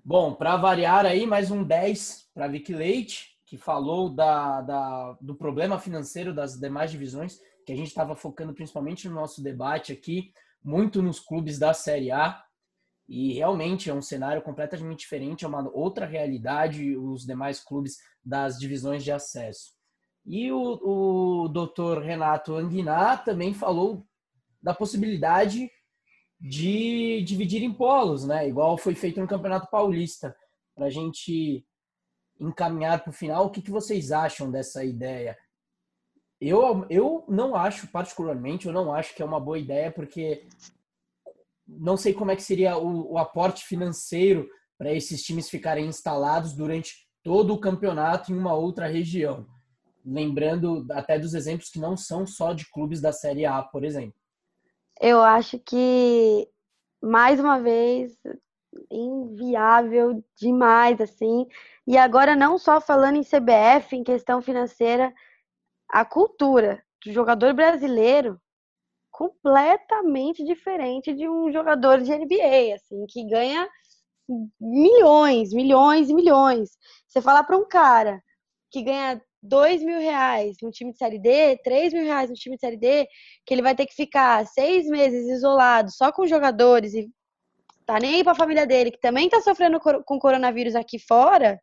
Bom, 0.05 0.35
para 0.35 0.57
variar 0.57 1.07
aí, 1.07 1.27
mais 1.27 1.51
um 1.51 1.65
10 1.65 2.31
para 2.35 2.49
Vicky 2.49 2.75
Leite, 2.75 3.37
que 3.47 3.57
falou 3.57 4.11
da, 4.11 4.61
da, 4.61 5.13
do 5.21 5.35
problema 5.35 5.79
financeiro 5.79 6.35
das 6.35 6.59
demais 6.59 6.91
divisões, 6.91 7.39
que 7.65 7.73
a 7.73 7.77
gente 7.77 7.89
estava 7.89 8.15
focando 8.15 8.53
principalmente 8.55 9.09
no 9.09 9.15
nosso 9.15 9.43
debate 9.43 9.93
aqui, 9.93 10.33
muito 10.63 11.03
nos 11.03 11.21
clubes 11.21 11.59
da 11.59 11.73
Série 11.73 12.11
A. 12.11 12.43
E 13.09 13.35
realmente 13.35 13.89
é 13.89 13.95
um 13.95 14.03
cenário 14.03 14.43
completamente 14.43 15.01
diferente, 15.01 15.45
é 15.45 15.49
uma 15.49 15.71
outra 15.73 16.05
realidade 16.05 16.97
os 16.97 17.25
demais 17.25 17.61
clubes 17.61 17.97
das 18.25 18.59
divisões 18.59 19.05
de 19.05 19.13
acesso. 19.13 19.77
E 20.25 20.51
o, 20.51 21.45
o 21.45 21.49
doutor 21.49 22.03
Renato 22.03 22.57
Anguiná 22.57 23.17
também 23.17 23.55
falou 23.55 24.05
da 24.61 24.75
possibilidade 24.75 25.71
de 26.41 27.23
dividir 27.23 27.63
em 27.63 27.73
polos, 27.73 28.25
né? 28.25 28.49
Igual 28.49 28.77
foi 28.77 28.95
feito 28.95 29.21
no 29.21 29.29
Campeonato 29.29 29.71
Paulista. 29.71 30.37
Para 30.75 30.87
a 30.87 30.91
gente 30.91 31.65
encaminhar 32.41 33.03
para 33.03 33.11
o 33.11 33.15
final, 33.15 33.47
o 33.47 33.51
que, 33.51 33.63
que 33.63 33.71
vocês 33.71 34.11
acham 34.11 34.51
dessa 34.51 34.85
ideia? 34.85 35.39
Eu, 36.41 36.85
eu 36.91 37.25
não 37.29 37.55
acho, 37.55 37.87
particularmente, 37.89 38.67
eu 38.67 38.73
não 38.73 38.93
acho 38.93 39.15
que 39.15 39.23
é 39.23 39.25
uma 39.25 39.41
boa 39.41 39.59
ideia, 39.59 39.91
porque 39.91 40.47
não 41.67 41.97
sei 41.97 42.15
como 42.15 42.31
é 42.31 42.37
que 42.37 42.43
seria 42.43 42.77
o, 42.77 43.13
o 43.13 43.19
aporte 43.19 43.65
financeiro 43.65 44.49
para 44.79 44.93
esses 44.93 45.23
times 45.23 45.49
ficarem 45.49 45.87
instalados 45.87 46.53
durante 46.53 47.07
todo 47.23 47.55
o 47.55 47.61
campeonato 47.61 48.33
em 48.33 48.39
uma 48.39 48.55
outra 48.55 48.87
região 48.87 49.47
lembrando 50.07 50.87
até 50.91 51.19
dos 51.19 51.35
exemplos 51.35 51.69
que 51.69 51.81
não 51.81 51.97
são 51.97 52.25
só 52.25 52.53
de 52.53 52.71
clubes 52.71 53.01
da 53.01 53.13
Série 53.13 53.45
A, 53.45 53.61
por 53.61 53.83
exemplo. 53.83 54.15
Eu 55.01 55.21
acho 55.21 55.59
que, 55.59 56.49
mais 57.03 57.41
uma 57.41 57.59
vez, 57.59 58.17
inviável 58.91 60.25
demais, 60.37 61.01
assim. 61.01 61.47
E 61.87 61.99
agora, 61.99 62.37
não 62.37 62.57
só 62.57 62.81
falando 62.81 63.17
em 63.17 63.25
CBF, 63.25 63.97
em 63.97 64.05
questão 64.05 64.41
financeira, 64.41 65.13
a 65.91 66.05
cultura 66.05 66.83
do 67.05 67.13
jogador 67.13 67.53
brasileiro 67.53 68.41
completamente 69.17 70.45
diferente 70.45 71.15
de 71.15 71.27
um 71.27 71.51
jogador 71.51 72.03
de 72.03 72.13
NBA, 72.15 72.75
assim, 72.75 73.07
que 73.09 73.25
ganha 73.25 73.67
milhões, 74.61 75.55
milhões 75.55 76.11
e 76.11 76.15
milhões. 76.15 76.77
Você 77.09 77.23
falar 77.23 77.45
para 77.45 77.57
um 77.57 77.67
cara 77.67 78.23
que 78.71 78.83
ganha 78.83 79.19
dois 79.43 79.83
mil 79.83 79.99
reais 79.99 80.59
no 80.63 80.71
time 80.71 80.93
de 80.93 80.99
Série 80.99 81.19
D, 81.19 81.57
três 81.65 81.95
mil 81.95 82.05
reais 82.05 82.29
no 82.29 82.37
time 82.37 82.57
de 82.57 82.61
Série 82.61 82.77
D, 82.77 83.09
que 83.47 83.55
ele 83.55 83.63
vai 83.63 83.75
ter 83.75 83.87
que 83.87 83.95
ficar 83.95 84.47
seis 84.47 84.87
meses 84.87 85.27
isolado 85.31 85.91
só 85.91 86.13
com 86.13 86.27
jogadores 86.27 86.93
e 86.93 87.09
tá 87.87 87.99
nem 87.99 88.17
aí 88.17 88.25
pra 88.25 88.35
família 88.35 88.67
dele, 88.67 88.91
que 88.91 89.01
também 89.01 89.31
tá 89.31 89.41
sofrendo 89.41 89.81
com 89.81 90.19
coronavírus 90.19 90.75
aqui 90.75 90.99
fora, 90.99 91.59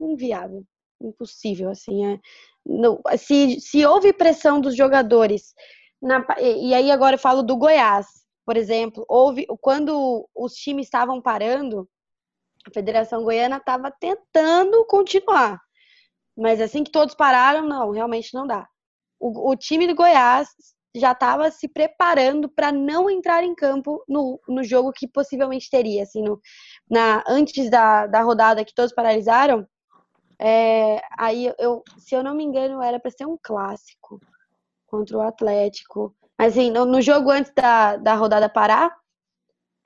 inviável, 0.00 0.64
impossível, 1.00 1.70
assim, 1.70 2.06
é, 2.06 2.18
não, 2.66 3.00
se, 3.16 3.60
se 3.60 3.86
houve 3.86 4.12
pressão 4.12 4.60
dos 4.60 4.76
jogadores, 4.76 5.54
na, 6.00 6.24
e 6.40 6.72
aí 6.74 6.90
agora 6.90 7.16
eu 7.16 7.20
falo 7.20 7.42
do 7.42 7.56
Goiás, 7.56 8.06
por 8.46 8.56
exemplo, 8.56 9.04
houve, 9.08 9.46
quando 9.60 10.28
os 10.34 10.54
times 10.54 10.86
estavam 10.86 11.20
parando, 11.20 11.88
a 12.66 12.70
Federação 12.72 13.22
Goiana 13.22 13.58
estava 13.58 13.90
tentando 13.90 14.84
continuar, 14.86 15.60
mas 16.36 16.60
assim 16.60 16.84
que 16.84 16.90
todos 16.90 17.14
pararam, 17.14 17.66
não, 17.66 17.90
realmente 17.90 18.32
não 18.32 18.46
dá. 18.46 18.66
O, 19.20 19.50
o 19.50 19.56
time 19.56 19.86
do 19.86 19.94
Goiás 19.94 20.48
já 20.96 21.12
estava 21.12 21.50
se 21.50 21.68
preparando 21.68 22.48
para 22.48 22.72
não 22.72 23.10
entrar 23.10 23.44
em 23.44 23.54
campo 23.54 24.02
no, 24.08 24.40
no 24.48 24.62
jogo 24.64 24.92
que 24.92 25.06
possivelmente 25.06 25.68
teria. 25.68 26.04
Assim, 26.04 26.22
no, 26.22 26.40
na, 26.90 27.22
antes 27.28 27.68
da, 27.70 28.06
da 28.06 28.22
rodada 28.22 28.64
que 28.64 28.74
todos 28.74 28.94
paralisaram, 28.94 29.66
é, 30.40 31.02
aí 31.18 31.52
eu, 31.58 31.82
se 31.98 32.14
eu 32.14 32.22
não 32.22 32.34
me 32.34 32.44
engano, 32.44 32.80
era 32.80 33.00
para 33.00 33.10
ser 33.10 33.26
um 33.26 33.36
clássico 33.42 34.20
contra 34.88 35.16
o 35.16 35.20
Atlético. 35.20 36.14
Mas 36.36 36.52
assim, 36.52 36.70
no, 36.70 36.84
no 36.84 37.00
jogo 37.00 37.30
antes 37.30 37.52
da, 37.54 37.96
da 37.96 38.14
rodada 38.14 38.48
parar, 38.48 38.92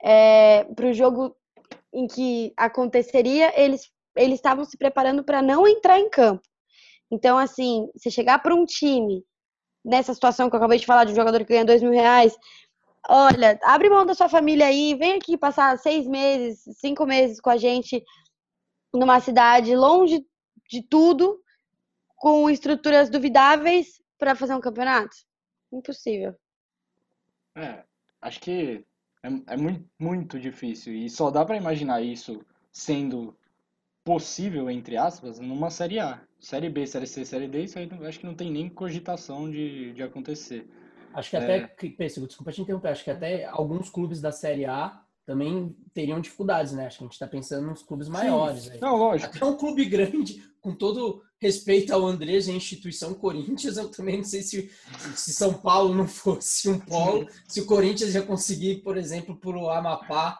é, 0.01 0.63
para 0.75 0.87
o 0.87 0.93
jogo 0.93 1.35
em 1.93 2.07
que 2.07 2.53
aconteceria, 2.57 3.53
eles 3.59 3.91
eles 4.15 4.35
estavam 4.35 4.63
se 4.63 4.77
preparando 4.77 5.23
para 5.23 5.41
não 5.41 5.67
entrar 5.67 5.99
em 5.99 6.09
campo. 6.09 6.43
Então, 7.11 7.37
assim, 7.37 7.89
você 7.95 8.09
chegar 8.09 8.39
para 8.39 8.55
um 8.55 8.65
time 8.65 9.23
nessa 9.83 10.13
situação 10.13 10.49
que 10.49 10.55
eu 10.55 10.57
acabei 10.57 10.79
de 10.79 10.85
falar 10.85 11.03
de 11.03 11.11
um 11.11 11.15
jogador 11.15 11.39
que 11.39 11.51
ganha 11.51 11.65
dois 11.65 11.81
mil 11.81 11.91
reais, 11.91 12.37
olha, 13.09 13.59
abre 13.63 13.89
mão 13.89 14.05
da 14.05 14.13
sua 14.13 14.29
família 14.29 14.67
aí, 14.67 14.95
vem 14.95 15.13
aqui 15.13 15.37
passar 15.37 15.77
seis 15.77 16.07
meses, 16.07 16.63
cinco 16.79 17.05
meses 17.05 17.39
com 17.39 17.49
a 17.49 17.57
gente 17.57 18.03
numa 18.93 19.19
cidade 19.19 19.75
longe 19.75 20.25
de 20.69 20.81
tudo, 20.83 21.39
com 22.15 22.49
estruturas 22.49 23.09
duvidáveis, 23.09 24.01
para 24.23 24.35
fazer 24.35 24.55
um 24.55 24.61
campeonato? 24.61 25.17
Impossível. 25.69 26.33
É, 27.57 27.83
acho 28.21 28.39
que 28.39 28.85
é, 29.21 29.27
é 29.47 29.57
muito, 29.57 29.85
muito 29.99 30.39
difícil. 30.39 30.93
E 30.93 31.09
só 31.09 31.29
dá 31.29 31.43
para 31.43 31.57
imaginar 31.57 32.01
isso 32.01 32.41
sendo 32.71 33.37
possível, 34.01 34.69
entre 34.69 34.95
aspas, 34.95 35.39
numa 35.39 35.69
Série 35.69 35.99
A. 35.99 36.21
Série 36.39 36.69
B, 36.69 36.87
Série 36.87 37.05
C, 37.05 37.25
Série 37.25 37.49
D, 37.49 37.63
isso 37.63 37.77
aí 37.77 37.89
acho 38.07 38.19
que 38.19 38.25
não 38.25 38.33
tem 38.33 38.49
nem 38.49 38.69
cogitação 38.69 39.51
de, 39.51 39.91
de 39.91 40.01
acontecer. 40.01 40.69
Acho 41.13 41.29
que 41.29 41.37
até, 41.37 41.57
é... 41.57 42.07
desculpa 42.07 42.51
te 42.51 42.61
interromper, 42.61 42.89
acho 42.89 43.03
que 43.03 43.11
até 43.11 43.45
alguns 43.45 43.89
clubes 43.89 44.21
da 44.21 44.31
Série 44.31 44.65
A 44.65 45.03
também 45.25 45.75
teriam 45.93 46.21
dificuldades, 46.21 46.71
né? 46.71 46.87
Acho 46.87 46.99
que 46.99 47.03
a 47.03 47.07
gente 47.07 47.13
está 47.13 47.27
pensando 47.27 47.67
nos 47.67 47.83
clubes 47.83 48.07
maiores. 48.07 48.69
Aí. 48.69 48.79
Não, 48.79 48.95
lógico. 48.95 49.35
Até 49.35 49.45
um 49.45 49.57
clube 49.57 49.83
grande, 49.85 50.43
com 50.61 50.73
todo 50.73 51.23
respeito 51.43 51.93
ao 51.93 52.07
Andrés 52.07 52.47
e 52.47 52.51
à 52.51 52.55
instituição 52.55 53.13
Corinthians, 53.13 53.75
eu 53.75 53.89
também 53.89 54.17
não 54.17 54.23
sei 54.23 54.41
se, 54.41 54.71
se 55.13 55.33
São 55.33 55.53
Paulo 55.53 55.93
não 55.93 56.07
fosse 56.07 56.69
um 56.69 56.79
polo, 56.79 57.27
se 57.47 57.59
o 57.59 57.65
Corinthians 57.65 58.15
ia 58.15 58.21
conseguir, 58.21 58.77
por 58.77 58.97
exemplo, 58.97 59.35
por 59.35 59.55
o 59.57 59.69
Amapá 59.69 60.39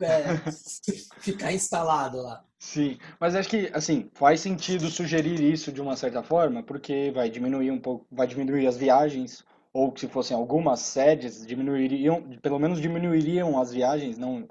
é, 0.00 0.38
ficar 1.20 1.52
instalado 1.52 2.22
lá. 2.22 2.42
Sim, 2.58 2.98
mas 3.18 3.34
acho 3.34 3.48
que 3.48 3.70
assim 3.72 4.10
faz 4.14 4.40
sentido 4.40 4.90
sugerir 4.90 5.40
isso 5.40 5.70
de 5.70 5.80
uma 5.80 5.96
certa 5.96 6.22
forma, 6.22 6.62
porque 6.62 7.10
vai 7.10 7.30
diminuir 7.30 7.70
um 7.70 7.78
pouco, 7.78 8.06
vai 8.10 8.26
diminuir 8.26 8.66
as 8.66 8.76
viagens, 8.76 9.44
ou 9.72 9.94
se 9.96 10.08
fossem 10.08 10.36
algumas 10.36 10.80
sedes, 10.80 11.46
diminuiriam, 11.46 12.22
pelo 12.42 12.58
menos 12.58 12.80
diminuiriam 12.80 13.60
as 13.60 13.72
viagens, 13.72 14.18
não, 14.18 14.46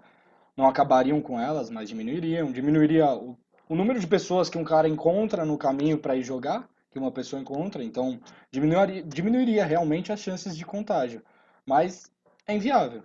não 0.55 0.67
acabariam 0.67 1.21
com 1.21 1.39
elas, 1.39 1.69
mas 1.69 1.89
diminuiriam. 1.89 2.51
Diminuiria 2.51 3.13
o, 3.13 3.37
o 3.69 3.75
número 3.75 3.99
de 3.99 4.07
pessoas 4.07 4.49
que 4.49 4.57
um 4.57 4.63
cara 4.63 4.89
encontra 4.89 5.45
no 5.45 5.57
caminho 5.57 5.97
para 5.97 6.15
ir 6.15 6.23
jogar, 6.23 6.67
que 6.91 6.99
uma 6.99 7.11
pessoa 7.11 7.41
encontra, 7.41 7.83
então 7.83 8.19
diminuiria, 8.51 9.03
diminuiria 9.03 9.65
realmente 9.65 10.11
as 10.11 10.19
chances 10.19 10.57
de 10.57 10.65
contágio. 10.65 11.23
Mas 11.65 12.11
é 12.47 12.55
inviável. 12.55 13.03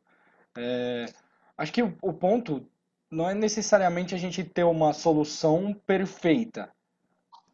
É, 0.56 1.06
acho 1.56 1.72
que 1.72 1.82
o, 1.82 1.94
o 2.02 2.12
ponto 2.12 2.66
não 3.10 3.28
é 3.28 3.34
necessariamente 3.34 4.14
a 4.14 4.18
gente 4.18 4.42
ter 4.42 4.64
uma 4.64 4.92
solução 4.92 5.72
perfeita, 5.86 6.72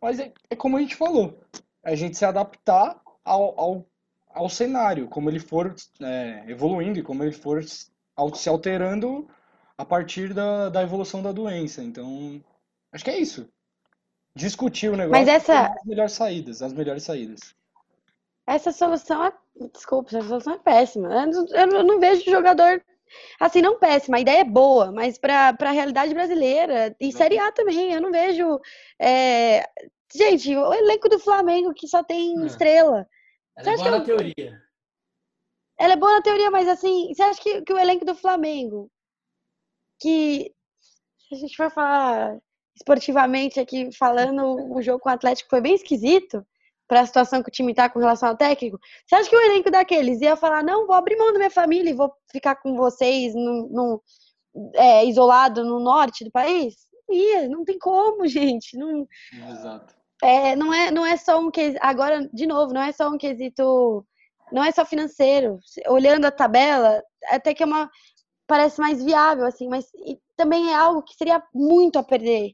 mas 0.01 0.19
é, 0.19 0.33
é 0.49 0.57
como 0.57 0.79
a 0.79 0.81
gente 0.81 0.97
falou, 0.97 1.39
a 1.83 1.95
gente 1.95 2.17
se 2.17 2.25
adaptar 2.25 2.99
ao, 3.25 3.61
ao 3.61 3.87
ao 4.33 4.49
cenário, 4.49 5.09
como 5.09 5.29
ele 5.29 5.41
for 5.41 5.75
é, 6.01 6.45
evoluindo 6.49 6.99
e 6.99 7.03
como 7.03 7.23
ele 7.23 7.33
for 7.33 7.63
se 7.65 8.49
alterando 8.49 9.29
a 9.77 9.85
partir 9.85 10.33
da, 10.33 10.69
da 10.69 10.83
evolução 10.83 11.23
da 11.23 11.33
doença. 11.33 11.83
Então, 11.83 12.43
acho 12.93 13.05
que 13.05 13.11
é 13.11 13.19
isso. 13.19 13.49
Discutir 14.35 14.89
o 14.89 14.97
negócio 14.97 15.11
Mas 15.11 15.29
essa... 15.29 15.67
as 15.67 15.85
melhores 15.85 16.13
saídas, 16.13 16.63
as 16.63 16.73
melhores 16.73 17.03
saídas. 17.03 17.55
Essa 18.47 18.73
solução 18.73 19.25
é. 19.25 19.33
Desculpa, 19.73 20.17
essa 20.17 20.27
solução 20.27 20.55
é 20.55 20.59
péssima. 20.59 21.09
Eu 21.13 21.27
não, 21.27 21.47
eu 21.73 21.85
não 21.85 22.01
vejo 22.01 22.31
jogador. 22.31 22.83
Assim, 23.41 23.61
não 23.61 23.79
péssima, 23.79 24.17
a 24.17 24.21
ideia 24.21 24.41
é 24.41 24.45
boa, 24.45 24.93
mas 24.93 25.19
para 25.19 25.57
a 25.59 25.71
realidade 25.71 26.15
brasileira, 26.15 26.95
e 27.01 27.13
Série 27.13 27.39
A 27.41 27.51
também, 27.51 27.93
eu 27.93 28.01
não 28.01 28.13
vejo. 28.13 28.61
É... 29.01 29.69
Gente, 30.15 30.57
o 30.57 30.73
elenco 30.73 31.09
do 31.09 31.19
Flamengo 31.19 31.75
que 31.75 31.89
só 31.89 32.03
tem 32.03 32.41
é. 32.41 32.47
estrela. 32.47 33.07
Ela 33.57 33.73
é 33.73 33.77
boa 33.77 33.91
na 33.91 34.05
teoria. 34.05 34.63
Ela 35.79 35.93
é 35.95 35.97
boa 35.97 36.13
na 36.13 36.23
teoria, 36.23 36.51
mas 36.51 36.69
assim, 36.69 37.13
você 37.13 37.23
acha 37.23 37.41
que, 37.41 37.63
que 37.63 37.73
o 37.73 37.79
elenco 37.79 38.05
do 38.05 38.15
Flamengo, 38.15 38.91
que 40.01 40.53
a 41.33 41.37
gente 41.37 41.57
vai 41.57 41.71
falar 41.71 42.39
esportivamente 42.75 43.61
aqui, 43.61 43.91
falando 43.93 44.73
o 44.73 44.83
jogo 44.83 45.01
com 45.01 45.09
o 45.09 45.13
Atlético 45.13 45.51
foi 45.51 45.61
bem 45.61 45.75
esquisito 45.75 46.45
para 46.89 47.01
a 47.03 47.07
situação 47.07 47.43
que 47.43 47.49
o 47.49 47.53
time 47.53 47.75
tá 47.75 47.89
com 47.89 48.01
relação 48.01 48.31
ao 48.31 48.37
técnico. 48.37 48.79
Você 49.07 49.15
acha 49.15 49.31
que 49.31 49.37
o 49.37 49.41
elenco 49.41 49.71
daqueles 49.71 50.21
ia 50.21 50.37
falar, 50.37 50.65
não, 50.65 50.87
vou 50.87 50.97
abrir 50.97 51.17
mão 51.17 51.33
da 51.33 51.39
minha 51.39 51.51
família 51.51 51.91
e 51.91 51.95
vou 51.95 52.13
ficar 52.33 52.57
com 52.57 52.77
vocês 52.77 53.35
no, 53.35 53.69
no 53.71 54.03
é, 54.75 55.05
isolado 55.05 55.65
no 55.65 55.79
norte 55.79 56.25
do 56.25 56.31
país? 56.31 56.75
Ia, 57.09 57.49
não 57.49 57.65
tem 57.65 57.79
como, 57.79 58.27
gente. 58.29 58.77
Não... 58.77 59.07
Exato 59.33 60.01
é, 60.23 60.55
não, 60.55 60.73
é, 60.73 60.91
não 60.91 61.07
é 61.07 61.17
só 61.17 61.39
um 61.39 61.51
quesito. 61.51 61.79
Agora, 61.83 62.29
de 62.33 62.47
novo, 62.47 62.73
não 62.73 62.83
é 62.83 62.93
só 62.93 63.09
um 63.09 63.19
quesito. 63.19 64.07
Não 64.53 64.63
é 64.65 64.73
só 64.73 64.85
financeiro. 64.85 65.59
Olhando 65.89 66.27
a 66.27 66.31
tabela, 66.31 67.03
até 67.29 67.55
que 67.55 67.63
é 67.63 67.67
uma. 67.67 67.91
Parece 68.47 68.81
mais 68.81 69.03
viável, 69.03 69.47
assim, 69.47 69.69
mas 69.69 69.87
também 70.37 70.73
é 70.73 70.75
algo 70.75 71.03
que 71.03 71.15
seria 71.15 71.43
muito 71.55 71.99
a 71.99 72.03
perder 72.03 72.53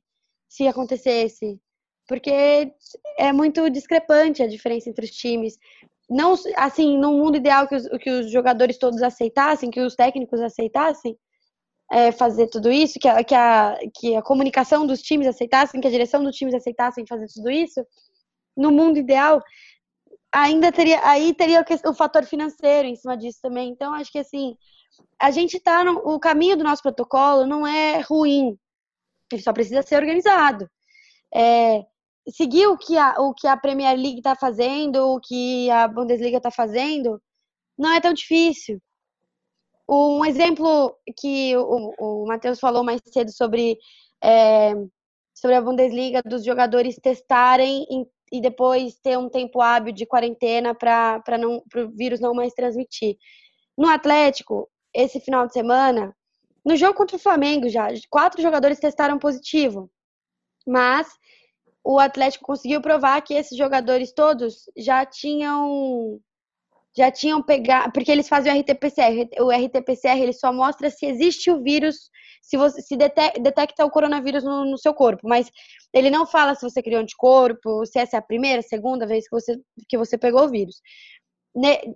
se 0.48 0.66
acontecesse. 0.66 1.60
Porque 2.08 2.72
é 3.18 3.32
muito 3.32 3.68
discrepante 3.68 4.42
a 4.42 4.46
diferença 4.46 4.88
entre 4.88 5.04
os 5.04 5.10
times. 5.10 5.58
Não, 6.08 6.34
assim, 6.56 6.96
num 6.98 7.18
mundo 7.18 7.36
ideal 7.36 7.66
que 7.66 7.74
os, 7.74 7.88
que 7.98 8.10
os 8.10 8.30
jogadores 8.30 8.78
todos 8.78 9.02
aceitassem, 9.02 9.70
que 9.70 9.80
os 9.80 9.96
técnicos 9.96 10.40
aceitassem, 10.40 11.18
é, 11.90 12.12
fazer 12.12 12.48
tudo 12.48 12.70
isso, 12.70 12.98
que 12.98 13.08
a, 13.08 13.22
que, 13.24 13.34
a, 13.34 13.78
que 13.94 14.16
a 14.16 14.22
comunicação 14.22 14.86
dos 14.86 15.02
times 15.02 15.26
aceitassem, 15.26 15.80
que 15.80 15.86
a 15.86 15.90
direção 15.90 16.22
dos 16.22 16.36
times 16.36 16.54
aceitassem 16.54 17.06
fazer 17.06 17.26
tudo 17.32 17.50
isso, 17.50 17.84
no 18.56 18.70
mundo 18.70 18.98
ideal, 18.98 19.42
ainda 20.32 20.72
teria, 20.72 21.00
aí 21.06 21.34
teria 21.34 21.60
o, 21.60 21.90
o 21.90 21.94
fator 21.94 22.24
financeiro 22.24 22.88
em 22.88 22.96
cima 22.96 23.16
disso 23.16 23.38
também. 23.42 23.70
Então, 23.70 23.94
acho 23.94 24.10
que 24.10 24.18
assim, 24.18 24.56
a 25.20 25.30
gente 25.30 25.60
tá 25.60 25.84
no, 25.84 25.98
o 25.98 26.18
caminho 26.18 26.56
do 26.56 26.64
nosso 26.64 26.82
protocolo 26.82 27.46
não 27.46 27.66
é 27.66 28.00
ruim, 28.00 28.58
ele 29.32 29.42
só 29.42 29.52
precisa 29.52 29.82
ser 29.82 29.96
organizado. 29.96 30.68
É, 31.34 31.84
seguir 32.30 32.66
o 32.66 32.76
que, 32.76 32.96
a, 32.96 33.14
o 33.20 33.34
que 33.34 33.46
a 33.46 33.56
Premier 33.56 33.96
League 33.96 34.18
está 34.18 34.34
fazendo, 34.34 35.14
o 35.14 35.20
que 35.20 35.70
a 35.70 35.88
Bundesliga 35.88 36.38
está 36.38 36.50
fazendo, 36.50 37.20
não 37.78 37.92
é 37.92 38.00
tão 38.00 38.12
difícil. 38.12 38.80
Um 39.88 40.24
exemplo 40.24 40.96
que 41.18 41.56
o, 41.56 41.94
o 41.98 42.26
Matheus 42.26 42.58
falou 42.58 42.82
mais 42.82 43.00
cedo 43.06 43.30
sobre, 43.30 43.78
é, 44.22 44.72
sobre 45.34 45.56
a 45.56 45.60
Bundesliga, 45.60 46.22
dos 46.22 46.44
jogadores 46.44 46.96
testarem 46.96 47.86
e 48.32 48.40
depois 48.40 48.98
ter 48.98 49.16
um 49.16 49.28
tempo 49.28 49.60
hábil 49.60 49.92
de 49.92 50.06
quarentena 50.06 50.74
para 50.74 51.22
o 51.76 51.88
vírus 51.94 52.18
não 52.18 52.34
mais 52.34 52.52
transmitir. 52.52 53.16
No 53.78 53.88
Atlético, 53.88 54.68
esse 54.92 55.20
final 55.20 55.46
de 55.46 55.52
semana, 55.52 56.16
no 56.66 56.74
jogo 56.76 56.94
contra 56.94 57.16
o 57.16 57.20
Flamengo 57.20 57.68
já, 57.68 57.86
quatro 58.10 58.42
jogadores 58.42 58.80
testaram 58.80 59.20
positivo. 59.20 59.88
Mas 60.66 61.06
o 61.84 62.00
Atlético 62.00 62.44
conseguiu 62.44 62.80
provar 62.80 63.22
que 63.22 63.34
esses 63.34 63.56
jogadores 63.56 64.12
todos 64.12 64.68
já 64.76 65.06
tinham 65.06 66.20
já 66.98 67.10
tinham 67.10 67.42
pegado, 67.42 67.92
porque 67.92 68.10
eles 68.10 68.26
fazem 68.26 68.50
o 68.50 68.56
RT-PCR. 68.56 69.28
O 69.40 69.50
RT-PCR 69.50 70.18
ele 70.18 70.32
só 70.32 70.50
mostra 70.50 70.88
se 70.88 71.04
existe 71.04 71.50
o 71.50 71.62
vírus, 71.62 72.10
se 72.40 72.56
você 72.56 72.80
se 72.80 72.96
detecta 72.96 73.84
o 73.84 73.90
coronavírus 73.90 74.42
no, 74.42 74.64
no, 74.64 74.78
seu 74.78 74.94
corpo, 74.94 75.28
mas 75.28 75.50
ele 75.92 76.08
não 76.10 76.26
fala 76.26 76.54
se 76.54 76.62
você 76.62 76.82
criou 76.82 77.02
anticorpo, 77.02 77.84
se 77.84 77.98
essa 77.98 78.16
é 78.16 78.18
a 78.18 78.22
primeira, 78.22 78.62
segunda 78.62 79.06
vez 79.06 79.28
que 79.28 79.36
você, 79.36 79.60
que 79.86 79.98
você 79.98 80.16
pegou 80.16 80.44
o 80.44 80.48
vírus. 80.48 80.80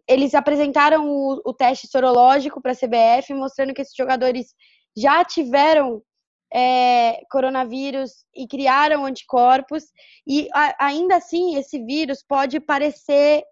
Eles 0.08 0.34
apresentaram 0.34 1.06
o, 1.08 1.40
o 1.44 1.52
teste 1.52 1.86
sorológico 1.86 2.60
para 2.60 2.72
a 2.72 2.74
CBF, 2.74 3.34
mostrando 3.34 3.74
que 3.74 3.82
esses 3.82 3.94
jogadores 3.94 4.54
já 4.96 5.24
tiveram 5.24 6.02
é, 6.52 7.22
coronavírus 7.30 8.24
e 8.34 8.46
criaram 8.46 9.04
anticorpos, 9.04 9.84
e 10.26 10.48
a, 10.52 10.86
ainda 10.86 11.16
assim 11.16 11.56
esse 11.56 11.78
vírus 11.84 12.24
pode 12.26 12.58
parecer 12.58 13.44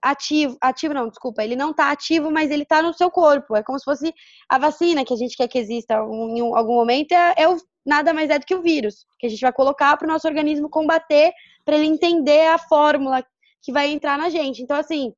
ativo, 0.00 0.56
ativo 0.60 0.94
não, 0.94 1.08
desculpa, 1.08 1.42
ele 1.42 1.56
não 1.56 1.70
está 1.70 1.90
ativo, 1.90 2.30
mas 2.30 2.50
ele 2.50 2.62
está 2.62 2.82
no 2.82 2.92
seu 2.92 3.10
corpo. 3.10 3.56
É 3.56 3.62
como 3.62 3.78
se 3.78 3.84
fosse 3.84 4.14
a 4.48 4.58
vacina 4.58 5.04
que 5.04 5.14
a 5.14 5.16
gente 5.16 5.36
quer 5.36 5.48
que 5.48 5.58
exista 5.58 5.94
em 5.94 6.40
algum 6.40 6.74
momento, 6.74 7.12
é, 7.12 7.34
é 7.38 7.48
o, 7.48 7.56
nada 7.84 8.12
mais 8.12 8.30
é 8.30 8.38
do 8.38 8.46
que 8.46 8.54
o 8.54 8.62
vírus, 8.62 9.06
que 9.18 9.26
a 9.26 9.30
gente 9.30 9.40
vai 9.40 9.52
colocar 9.52 9.96
para 9.96 10.06
o 10.06 10.10
nosso 10.10 10.28
organismo 10.28 10.68
combater, 10.68 11.32
para 11.64 11.76
ele 11.76 11.86
entender 11.86 12.46
a 12.48 12.58
fórmula 12.58 13.24
que 13.62 13.72
vai 13.72 13.90
entrar 13.90 14.18
na 14.18 14.28
gente. 14.28 14.62
Então, 14.62 14.76
assim, 14.76 15.12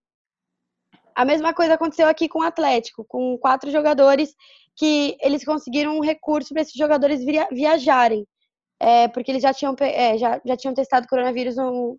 a 1.14 1.24
mesma 1.24 1.54
coisa 1.54 1.74
aconteceu 1.74 2.08
aqui 2.08 2.28
com 2.28 2.40
o 2.40 2.42
Atlético, 2.42 3.04
com 3.04 3.38
quatro 3.38 3.70
jogadores 3.70 4.34
que 4.76 5.16
eles 5.20 5.44
conseguiram 5.44 5.96
um 5.96 6.00
recurso 6.00 6.52
para 6.52 6.62
esses 6.62 6.74
jogadores 6.74 7.24
viajarem, 7.52 8.26
é, 8.80 9.08
porque 9.08 9.30
eles 9.30 9.42
já 9.42 9.54
tinham, 9.54 9.76
é, 9.80 10.18
já, 10.18 10.40
já 10.44 10.56
tinham 10.56 10.74
testado 10.74 11.06
coronavírus 11.06 11.56
num, 11.56 11.98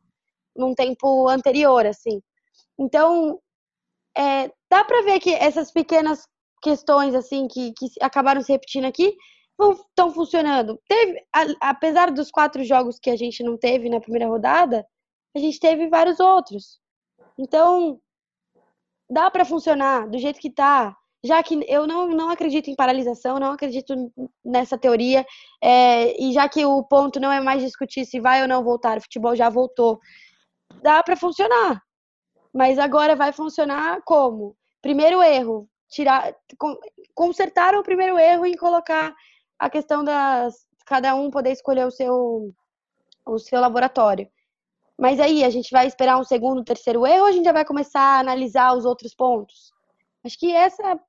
num 0.55 0.75
tempo 0.75 1.29
anterior, 1.29 1.85
assim. 1.85 2.21
Então, 2.77 3.39
é, 4.17 4.49
dá 4.69 4.83
para 4.83 5.03
ver 5.03 5.19
que 5.19 5.33
essas 5.33 5.71
pequenas 5.71 6.27
questões 6.61 7.13
assim 7.13 7.47
que, 7.47 7.71
que 7.73 7.87
acabaram 8.01 8.41
se 8.41 8.51
repetindo 8.51 8.85
aqui 8.85 9.15
estão 9.87 10.11
funcionando. 10.11 10.79
Teve, 10.87 11.23
a, 11.33 11.69
apesar 11.69 12.11
dos 12.11 12.29
quatro 12.31 12.63
jogos 12.63 12.99
que 12.99 13.09
a 13.09 13.15
gente 13.15 13.43
não 13.43 13.57
teve 13.57 13.89
na 13.89 14.01
primeira 14.01 14.27
rodada, 14.27 14.85
a 15.35 15.39
gente 15.39 15.59
teve 15.59 15.87
vários 15.87 16.19
outros. 16.19 16.79
Então, 17.37 17.99
dá 19.09 19.29
para 19.29 19.45
funcionar 19.45 20.07
do 20.09 20.17
jeito 20.17 20.39
que 20.39 20.49
tá. 20.49 20.95
Já 21.23 21.41
que 21.41 21.65
eu 21.67 21.87
não, 21.87 22.07
não 22.07 22.29
acredito 22.29 22.69
em 22.69 22.75
paralisação, 22.75 23.39
não 23.39 23.51
acredito 23.53 23.95
nessa 24.43 24.77
teoria, 24.77 25.25
é, 25.61 26.21
e 26.21 26.31
já 26.33 26.47
que 26.47 26.63
o 26.65 26.83
ponto 26.83 27.19
não 27.19 27.31
é 27.31 27.41
mais 27.41 27.63
discutir 27.63 28.05
se 28.05 28.19
vai 28.19 28.43
ou 28.43 28.47
não 28.47 28.63
voltar, 28.63 28.97
o 28.97 29.01
futebol 29.01 29.35
já 29.35 29.49
voltou, 29.49 29.99
dá 30.83 31.01
para 31.03 31.15
funcionar 31.15 31.81
Mas 32.53 32.79
agora 32.79 33.15
vai 33.15 33.33
funcionar 33.33 34.01
como? 34.05 34.55
Primeiro 34.81 35.21
erro, 35.23 35.67
tirar, 35.89 36.35
consertar 37.15 37.75
o 37.75 37.83
primeiro 37.83 38.19
erro 38.19 38.45
e 38.45 38.57
colocar 38.57 39.15
a 39.59 39.69
questão 39.69 40.03
das 40.03 40.65
cada 40.85 41.15
um 41.15 41.31
poder 41.31 41.51
escolher 41.51 41.85
o 41.87 41.91
seu 41.91 42.53
o 43.25 43.39
seu 43.39 43.59
laboratório. 43.59 44.29
Mas 44.97 45.19
aí 45.19 45.43
a 45.43 45.49
gente 45.49 45.71
vai 45.71 45.87
esperar 45.87 46.17
um 46.17 46.23
segundo, 46.23 46.63
terceiro 46.63 47.05
erro 47.05 47.21
ou 47.21 47.27
a 47.27 47.31
gente 47.31 47.45
já 47.45 47.51
vai 47.51 47.65
começar 47.65 47.99
a 47.99 48.19
analisar 48.19 48.75
os 48.75 48.85
outros 48.85 49.13
pontos? 49.13 49.73
Acho 50.23 50.39
que 50.39 50.51
essa 50.51 50.99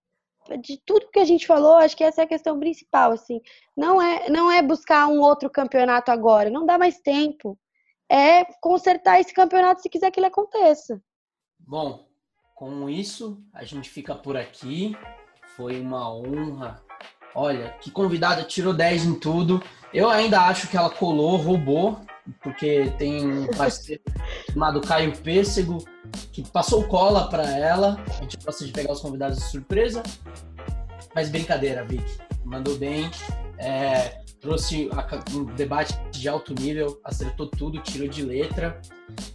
de 0.60 0.80
tudo 0.84 1.10
que 1.10 1.18
a 1.18 1.24
gente 1.24 1.46
falou, 1.46 1.76
acho 1.76 1.96
que 1.96 2.04
essa 2.04 2.20
é 2.20 2.24
a 2.24 2.28
questão 2.28 2.58
principal, 2.58 3.12
assim. 3.12 3.40
Não 3.76 4.00
é 4.00 4.28
não 4.28 4.50
é 4.50 4.62
buscar 4.62 5.08
um 5.08 5.20
outro 5.20 5.50
campeonato 5.50 6.10
agora, 6.10 6.50
não 6.50 6.66
dá 6.66 6.78
mais 6.78 6.98
tempo. 7.00 7.58
É 8.08 8.44
consertar 8.60 9.20
esse 9.20 9.34
campeonato 9.34 9.82
se 9.82 9.88
quiser 9.88 10.10
que 10.10 10.20
ele 10.20 10.26
aconteça. 10.26 11.02
Bom, 11.58 12.06
com 12.54 12.88
isso 12.88 13.42
a 13.52 13.64
gente 13.64 13.90
fica 13.90 14.14
por 14.14 14.36
aqui. 14.36 14.96
Foi 15.56 15.80
uma 15.80 16.12
honra. 16.12 16.82
Olha, 17.34 17.70
que 17.80 17.90
convidada 17.90 18.44
tirou 18.44 18.72
10 18.72 19.04
em 19.04 19.18
tudo. 19.18 19.62
Eu 19.92 20.08
ainda 20.08 20.42
acho 20.42 20.68
que 20.68 20.76
ela 20.76 20.90
colou, 20.90 21.36
roubou, 21.36 22.00
porque 22.42 22.92
tem 22.98 23.26
um 23.26 23.46
parceiro 23.48 24.02
chamado 24.52 24.80
Caio 24.80 25.16
Pêssego 25.18 25.78
que 26.32 26.42
passou 26.50 26.84
cola 26.84 27.28
para 27.28 27.48
ela. 27.50 28.02
A 28.08 28.22
gente 28.22 28.36
gosta 28.44 28.64
de 28.64 28.72
pegar 28.72 28.92
os 28.92 29.00
convidados 29.00 29.38
de 29.38 29.44
surpresa. 29.44 30.02
Mas 31.14 31.28
brincadeira, 31.28 31.84
Vic. 31.84 32.04
Mandou 32.44 32.76
bem. 32.76 33.10
É, 33.58 34.20
trouxe 34.40 34.88
um 35.34 35.44
debate 35.56 35.98
de 36.10 36.28
alto 36.28 36.54
nível, 36.54 37.00
acertou 37.04 37.46
tudo, 37.46 37.80
tirou 37.80 38.06
de 38.06 38.22
letra. 38.22 38.80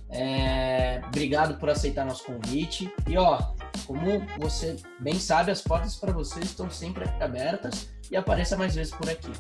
É, 0.10 1.02
obrigado 1.08 1.58
por 1.58 1.70
aceitar 1.70 2.06
nosso 2.06 2.24
convite. 2.26 2.94
E 3.08 3.18
ó, 3.18 3.40
como 3.86 4.26
você 4.40 4.78
bem 5.00 5.16
sabe, 5.20 5.52
as 5.52 5.62
portas 5.62 5.96
para 5.96 6.12
você 6.12 6.40
estão 6.40 6.70
sempre 6.70 7.06
abertas 7.20 7.90
e 8.10 8.16
apareça 8.16 8.56
mais 8.58 8.76
vezes 8.76 8.94
por 8.94 9.10
aqui. 9.10 9.32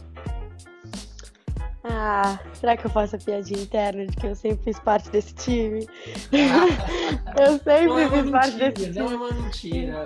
Ah, 1.83 2.39
será 2.53 2.77
que 2.77 2.85
eu 2.85 2.91
faço 2.91 3.15
a 3.15 3.19
piadinha 3.19 3.61
interna 3.61 4.05
de 4.05 4.15
que 4.15 4.27
eu 4.27 4.35
sempre 4.35 4.63
fiz 4.63 4.79
parte 4.79 5.09
desse 5.09 5.33
time? 5.33 5.87
eu 6.31 7.57
sempre 7.57 7.87
não 7.87 7.99
é 7.99 8.09
fiz 8.09 8.17
mentira, 8.17 8.31
parte 8.31 8.57
desse 8.57 8.91
time. 8.91 8.99
Não 8.99 9.11
é 9.11 9.15
uma 9.15 9.31
mentira. 9.31 10.05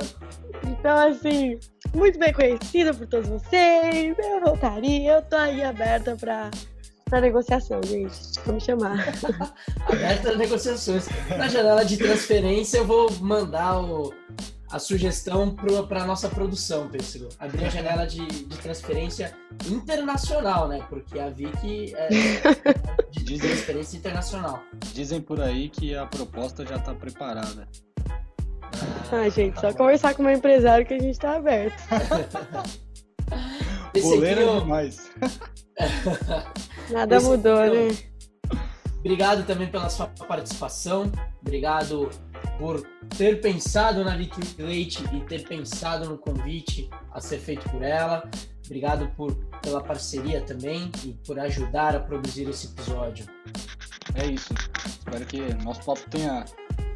Então, 0.63 0.97
assim, 0.97 1.59
muito 1.93 2.17
bem 2.17 2.31
conhecida 2.31 2.93
por 2.93 3.05
todos 3.07 3.27
vocês. 3.27 4.15
Eu 4.17 4.41
voltaria, 4.41 5.13
eu 5.13 5.21
tô 5.23 5.35
aí 5.35 5.63
aberta 5.63 6.15
pra, 6.15 6.49
pra 7.09 7.19
negociação, 7.19 7.81
gente. 7.83 8.15
Vamos 8.45 8.63
chamar. 8.63 9.09
aberta 9.85 10.31
a 10.31 10.35
negociações. 10.35 11.09
Na 11.37 11.49
janela 11.49 11.83
de 11.83 11.97
transferência, 11.97 12.77
eu 12.77 12.85
vou 12.85 13.11
mandar 13.19 13.81
o 13.81 14.13
a 14.75 14.79
sugestão 14.79 15.55
para 15.87 16.03
a 16.03 16.05
nossa 16.05 16.27
produção, 16.27 16.89
Pêssego. 16.89 17.29
Abrir 17.39 17.63
a 17.63 17.69
janela 17.69 18.05
de, 18.05 18.25
de 18.25 18.57
transferência 18.57 19.33
internacional, 19.69 20.67
né? 20.67 20.85
Porque 20.89 21.17
a 21.17 21.29
Vicky 21.29 21.95
é 21.95 22.09
de, 23.09 23.23
de 23.23 23.39
transferência 23.39 23.95
internacional. 23.95 24.61
Dizem 24.93 25.21
por 25.21 25.39
aí 25.39 25.69
que 25.69 25.95
a 25.95 26.05
proposta 26.05 26.65
já 26.65 26.75
está 26.75 26.93
preparada. 26.93 27.69
Ah, 29.13 29.29
gente, 29.29 29.57
só 29.61 29.71
conversar 29.71 30.13
com 30.13 30.23
o 30.23 30.25
meu 30.25 30.35
empresário 30.35 30.85
que 30.85 30.93
a 30.93 30.99
gente 30.99 31.11
está 31.11 31.37
aberto. 31.37 31.81
Boleira 34.03 34.41
é 34.41 34.59
demais. 34.59 35.09
Nada 36.91 37.21
mudou, 37.21 37.61
né? 37.61 37.95
Obrigado 38.99 39.45
também 39.45 39.69
pela 39.69 39.89
sua 39.89 40.07
participação. 40.07 41.09
Obrigado 41.39 42.09
por 42.57 42.81
ter 43.17 43.41
pensado 43.41 44.03
na 44.03 44.15
Vicky 44.15 44.61
Leite 44.61 45.03
e 45.13 45.21
ter 45.21 45.47
pensado 45.47 46.09
no 46.09 46.17
convite 46.17 46.89
a 47.11 47.19
ser 47.19 47.39
feito 47.39 47.69
por 47.69 47.81
ela. 47.81 48.29
Obrigado 48.65 49.07
por, 49.15 49.35
pela 49.61 49.83
parceria 49.83 50.41
também 50.41 50.91
e 51.03 51.13
por 51.25 51.39
ajudar 51.39 51.95
a 51.95 51.99
produzir 51.99 52.49
esse 52.49 52.67
episódio. 52.67 53.25
É 54.15 54.25
isso. 54.25 54.53
Espero 54.85 55.25
que 55.25 55.53
nosso 55.63 55.83
papo 55.83 56.09
tenha 56.09 56.45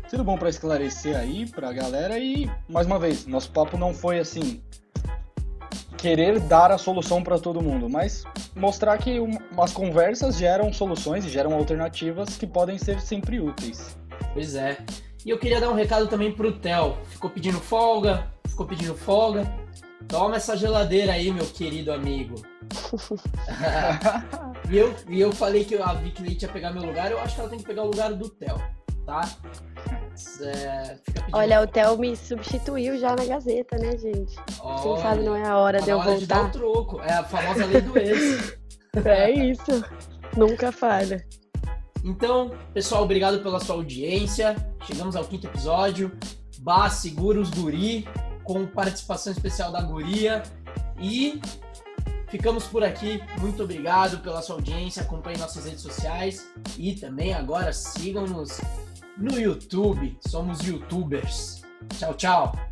sido 0.07 0.23
bom 0.23 0.37
para 0.37 0.49
esclarecer 0.49 1.15
aí 1.15 1.49
para 1.49 1.69
a 1.69 1.73
galera 1.73 2.17
e 2.17 2.49
mais 2.67 2.87
uma 2.87 2.97
vez, 2.97 3.27
nosso 3.27 3.51
papo 3.51 3.77
não 3.77 3.93
foi 3.93 4.19
assim 4.19 4.61
querer 5.99 6.39
dar 6.39 6.71
a 6.71 6.77
solução 6.77 7.21
para 7.21 7.37
todo 7.37 7.61
mundo, 7.61 7.89
mas 7.89 8.23
mostrar 8.55 8.97
que 8.97 9.19
umas 9.19 9.73
conversas 9.73 10.37
geram 10.37 10.71
soluções 10.71 11.25
e 11.25 11.29
geram 11.29 11.53
alternativas 11.53 12.37
que 12.37 12.47
podem 12.47 12.77
ser 12.77 13.01
sempre 13.01 13.39
úteis. 13.39 13.97
Pois 14.33 14.55
é. 14.55 14.77
E 15.29 15.31
eu 15.31 15.37
queria 15.37 15.61
dar 15.61 15.69
um 15.69 15.75
recado 15.75 16.07
também 16.07 16.31
pro 16.31 16.51
Theo. 16.51 16.97
Ficou 17.05 17.29
pedindo 17.29 17.59
folga, 17.59 18.33
ficou 18.47 18.65
pedindo 18.65 18.95
folga. 18.95 19.45
Toma 20.07 20.37
essa 20.37 20.57
geladeira 20.57 21.13
aí, 21.13 21.31
meu 21.31 21.45
querido 21.45 21.93
amigo. 21.93 22.41
e, 24.71 24.75
eu, 24.75 24.95
e 25.07 25.21
eu 25.21 25.31
falei 25.31 25.63
que 25.63 25.75
a 25.75 25.93
Vicky 25.93 26.23
Leite 26.23 26.45
ia 26.45 26.51
pegar 26.51 26.73
meu 26.73 26.81
lugar, 26.81 27.11
eu 27.11 27.19
acho 27.19 27.35
que 27.35 27.41
ela 27.41 27.49
tem 27.51 27.59
que 27.59 27.65
pegar 27.65 27.83
o 27.83 27.91
lugar 27.91 28.11
do 28.11 28.27
Theo, 28.27 28.59
tá? 29.05 29.29
É, 30.41 30.97
Olha, 31.31 31.61
o 31.61 31.67
Theo 31.67 31.95
me 31.99 32.15
substituiu 32.15 32.97
já 32.97 33.15
na 33.15 33.23
Gazeta, 33.23 33.77
né, 33.77 33.95
gente? 33.99 34.35
Olha, 34.59 34.81
Quem 34.81 34.97
sabe 34.97 35.21
não 35.21 35.35
é 35.35 35.45
a 35.45 35.59
hora 35.59 35.77
tá 35.77 35.85
de 35.85 35.91
eu 35.91 35.99
hora 35.99 36.09
voltar. 36.09 36.21
De 36.21 36.25
dar 36.25 36.45
o 36.45 36.51
troco. 36.51 37.01
É 37.01 37.13
a 37.13 37.23
famosa 37.23 37.67
lei 37.67 37.81
do 37.81 37.95
ex. 37.99 38.57
é 39.05 39.29
isso. 39.29 39.85
Nunca 40.35 40.71
falha. 40.71 41.23
Então, 42.03 42.51
pessoal, 42.73 43.03
obrigado 43.03 43.41
pela 43.41 43.59
sua 43.59 43.75
audiência. 43.75 44.55
Chegamos 44.85 45.15
ao 45.15 45.25
quinto 45.25 45.47
episódio. 45.47 46.11
Bah, 46.59 46.89
segura 46.89 47.39
os 47.39 47.49
guri, 47.49 48.07
com 48.43 48.65
participação 48.65 49.31
especial 49.31 49.71
da 49.71 49.81
guria. 49.81 50.43
E 50.99 51.41
ficamos 52.29 52.65
por 52.65 52.83
aqui. 52.83 53.21
Muito 53.39 53.63
obrigado 53.63 54.19
pela 54.19 54.41
sua 54.41 54.55
audiência. 54.55 55.01
Acompanhe 55.01 55.37
nossas 55.37 55.65
redes 55.65 55.81
sociais. 55.81 56.49
E 56.77 56.93
também 56.95 57.33
agora 57.33 57.73
sigam-nos 57.73 58.59
no 59.17 59.39
YouTube. 59.39 60.17
Somos 60.27 60.59
youtubers. 60.61 61.61
Tchau, 61.97 62.13
tchau. 62.13 62.68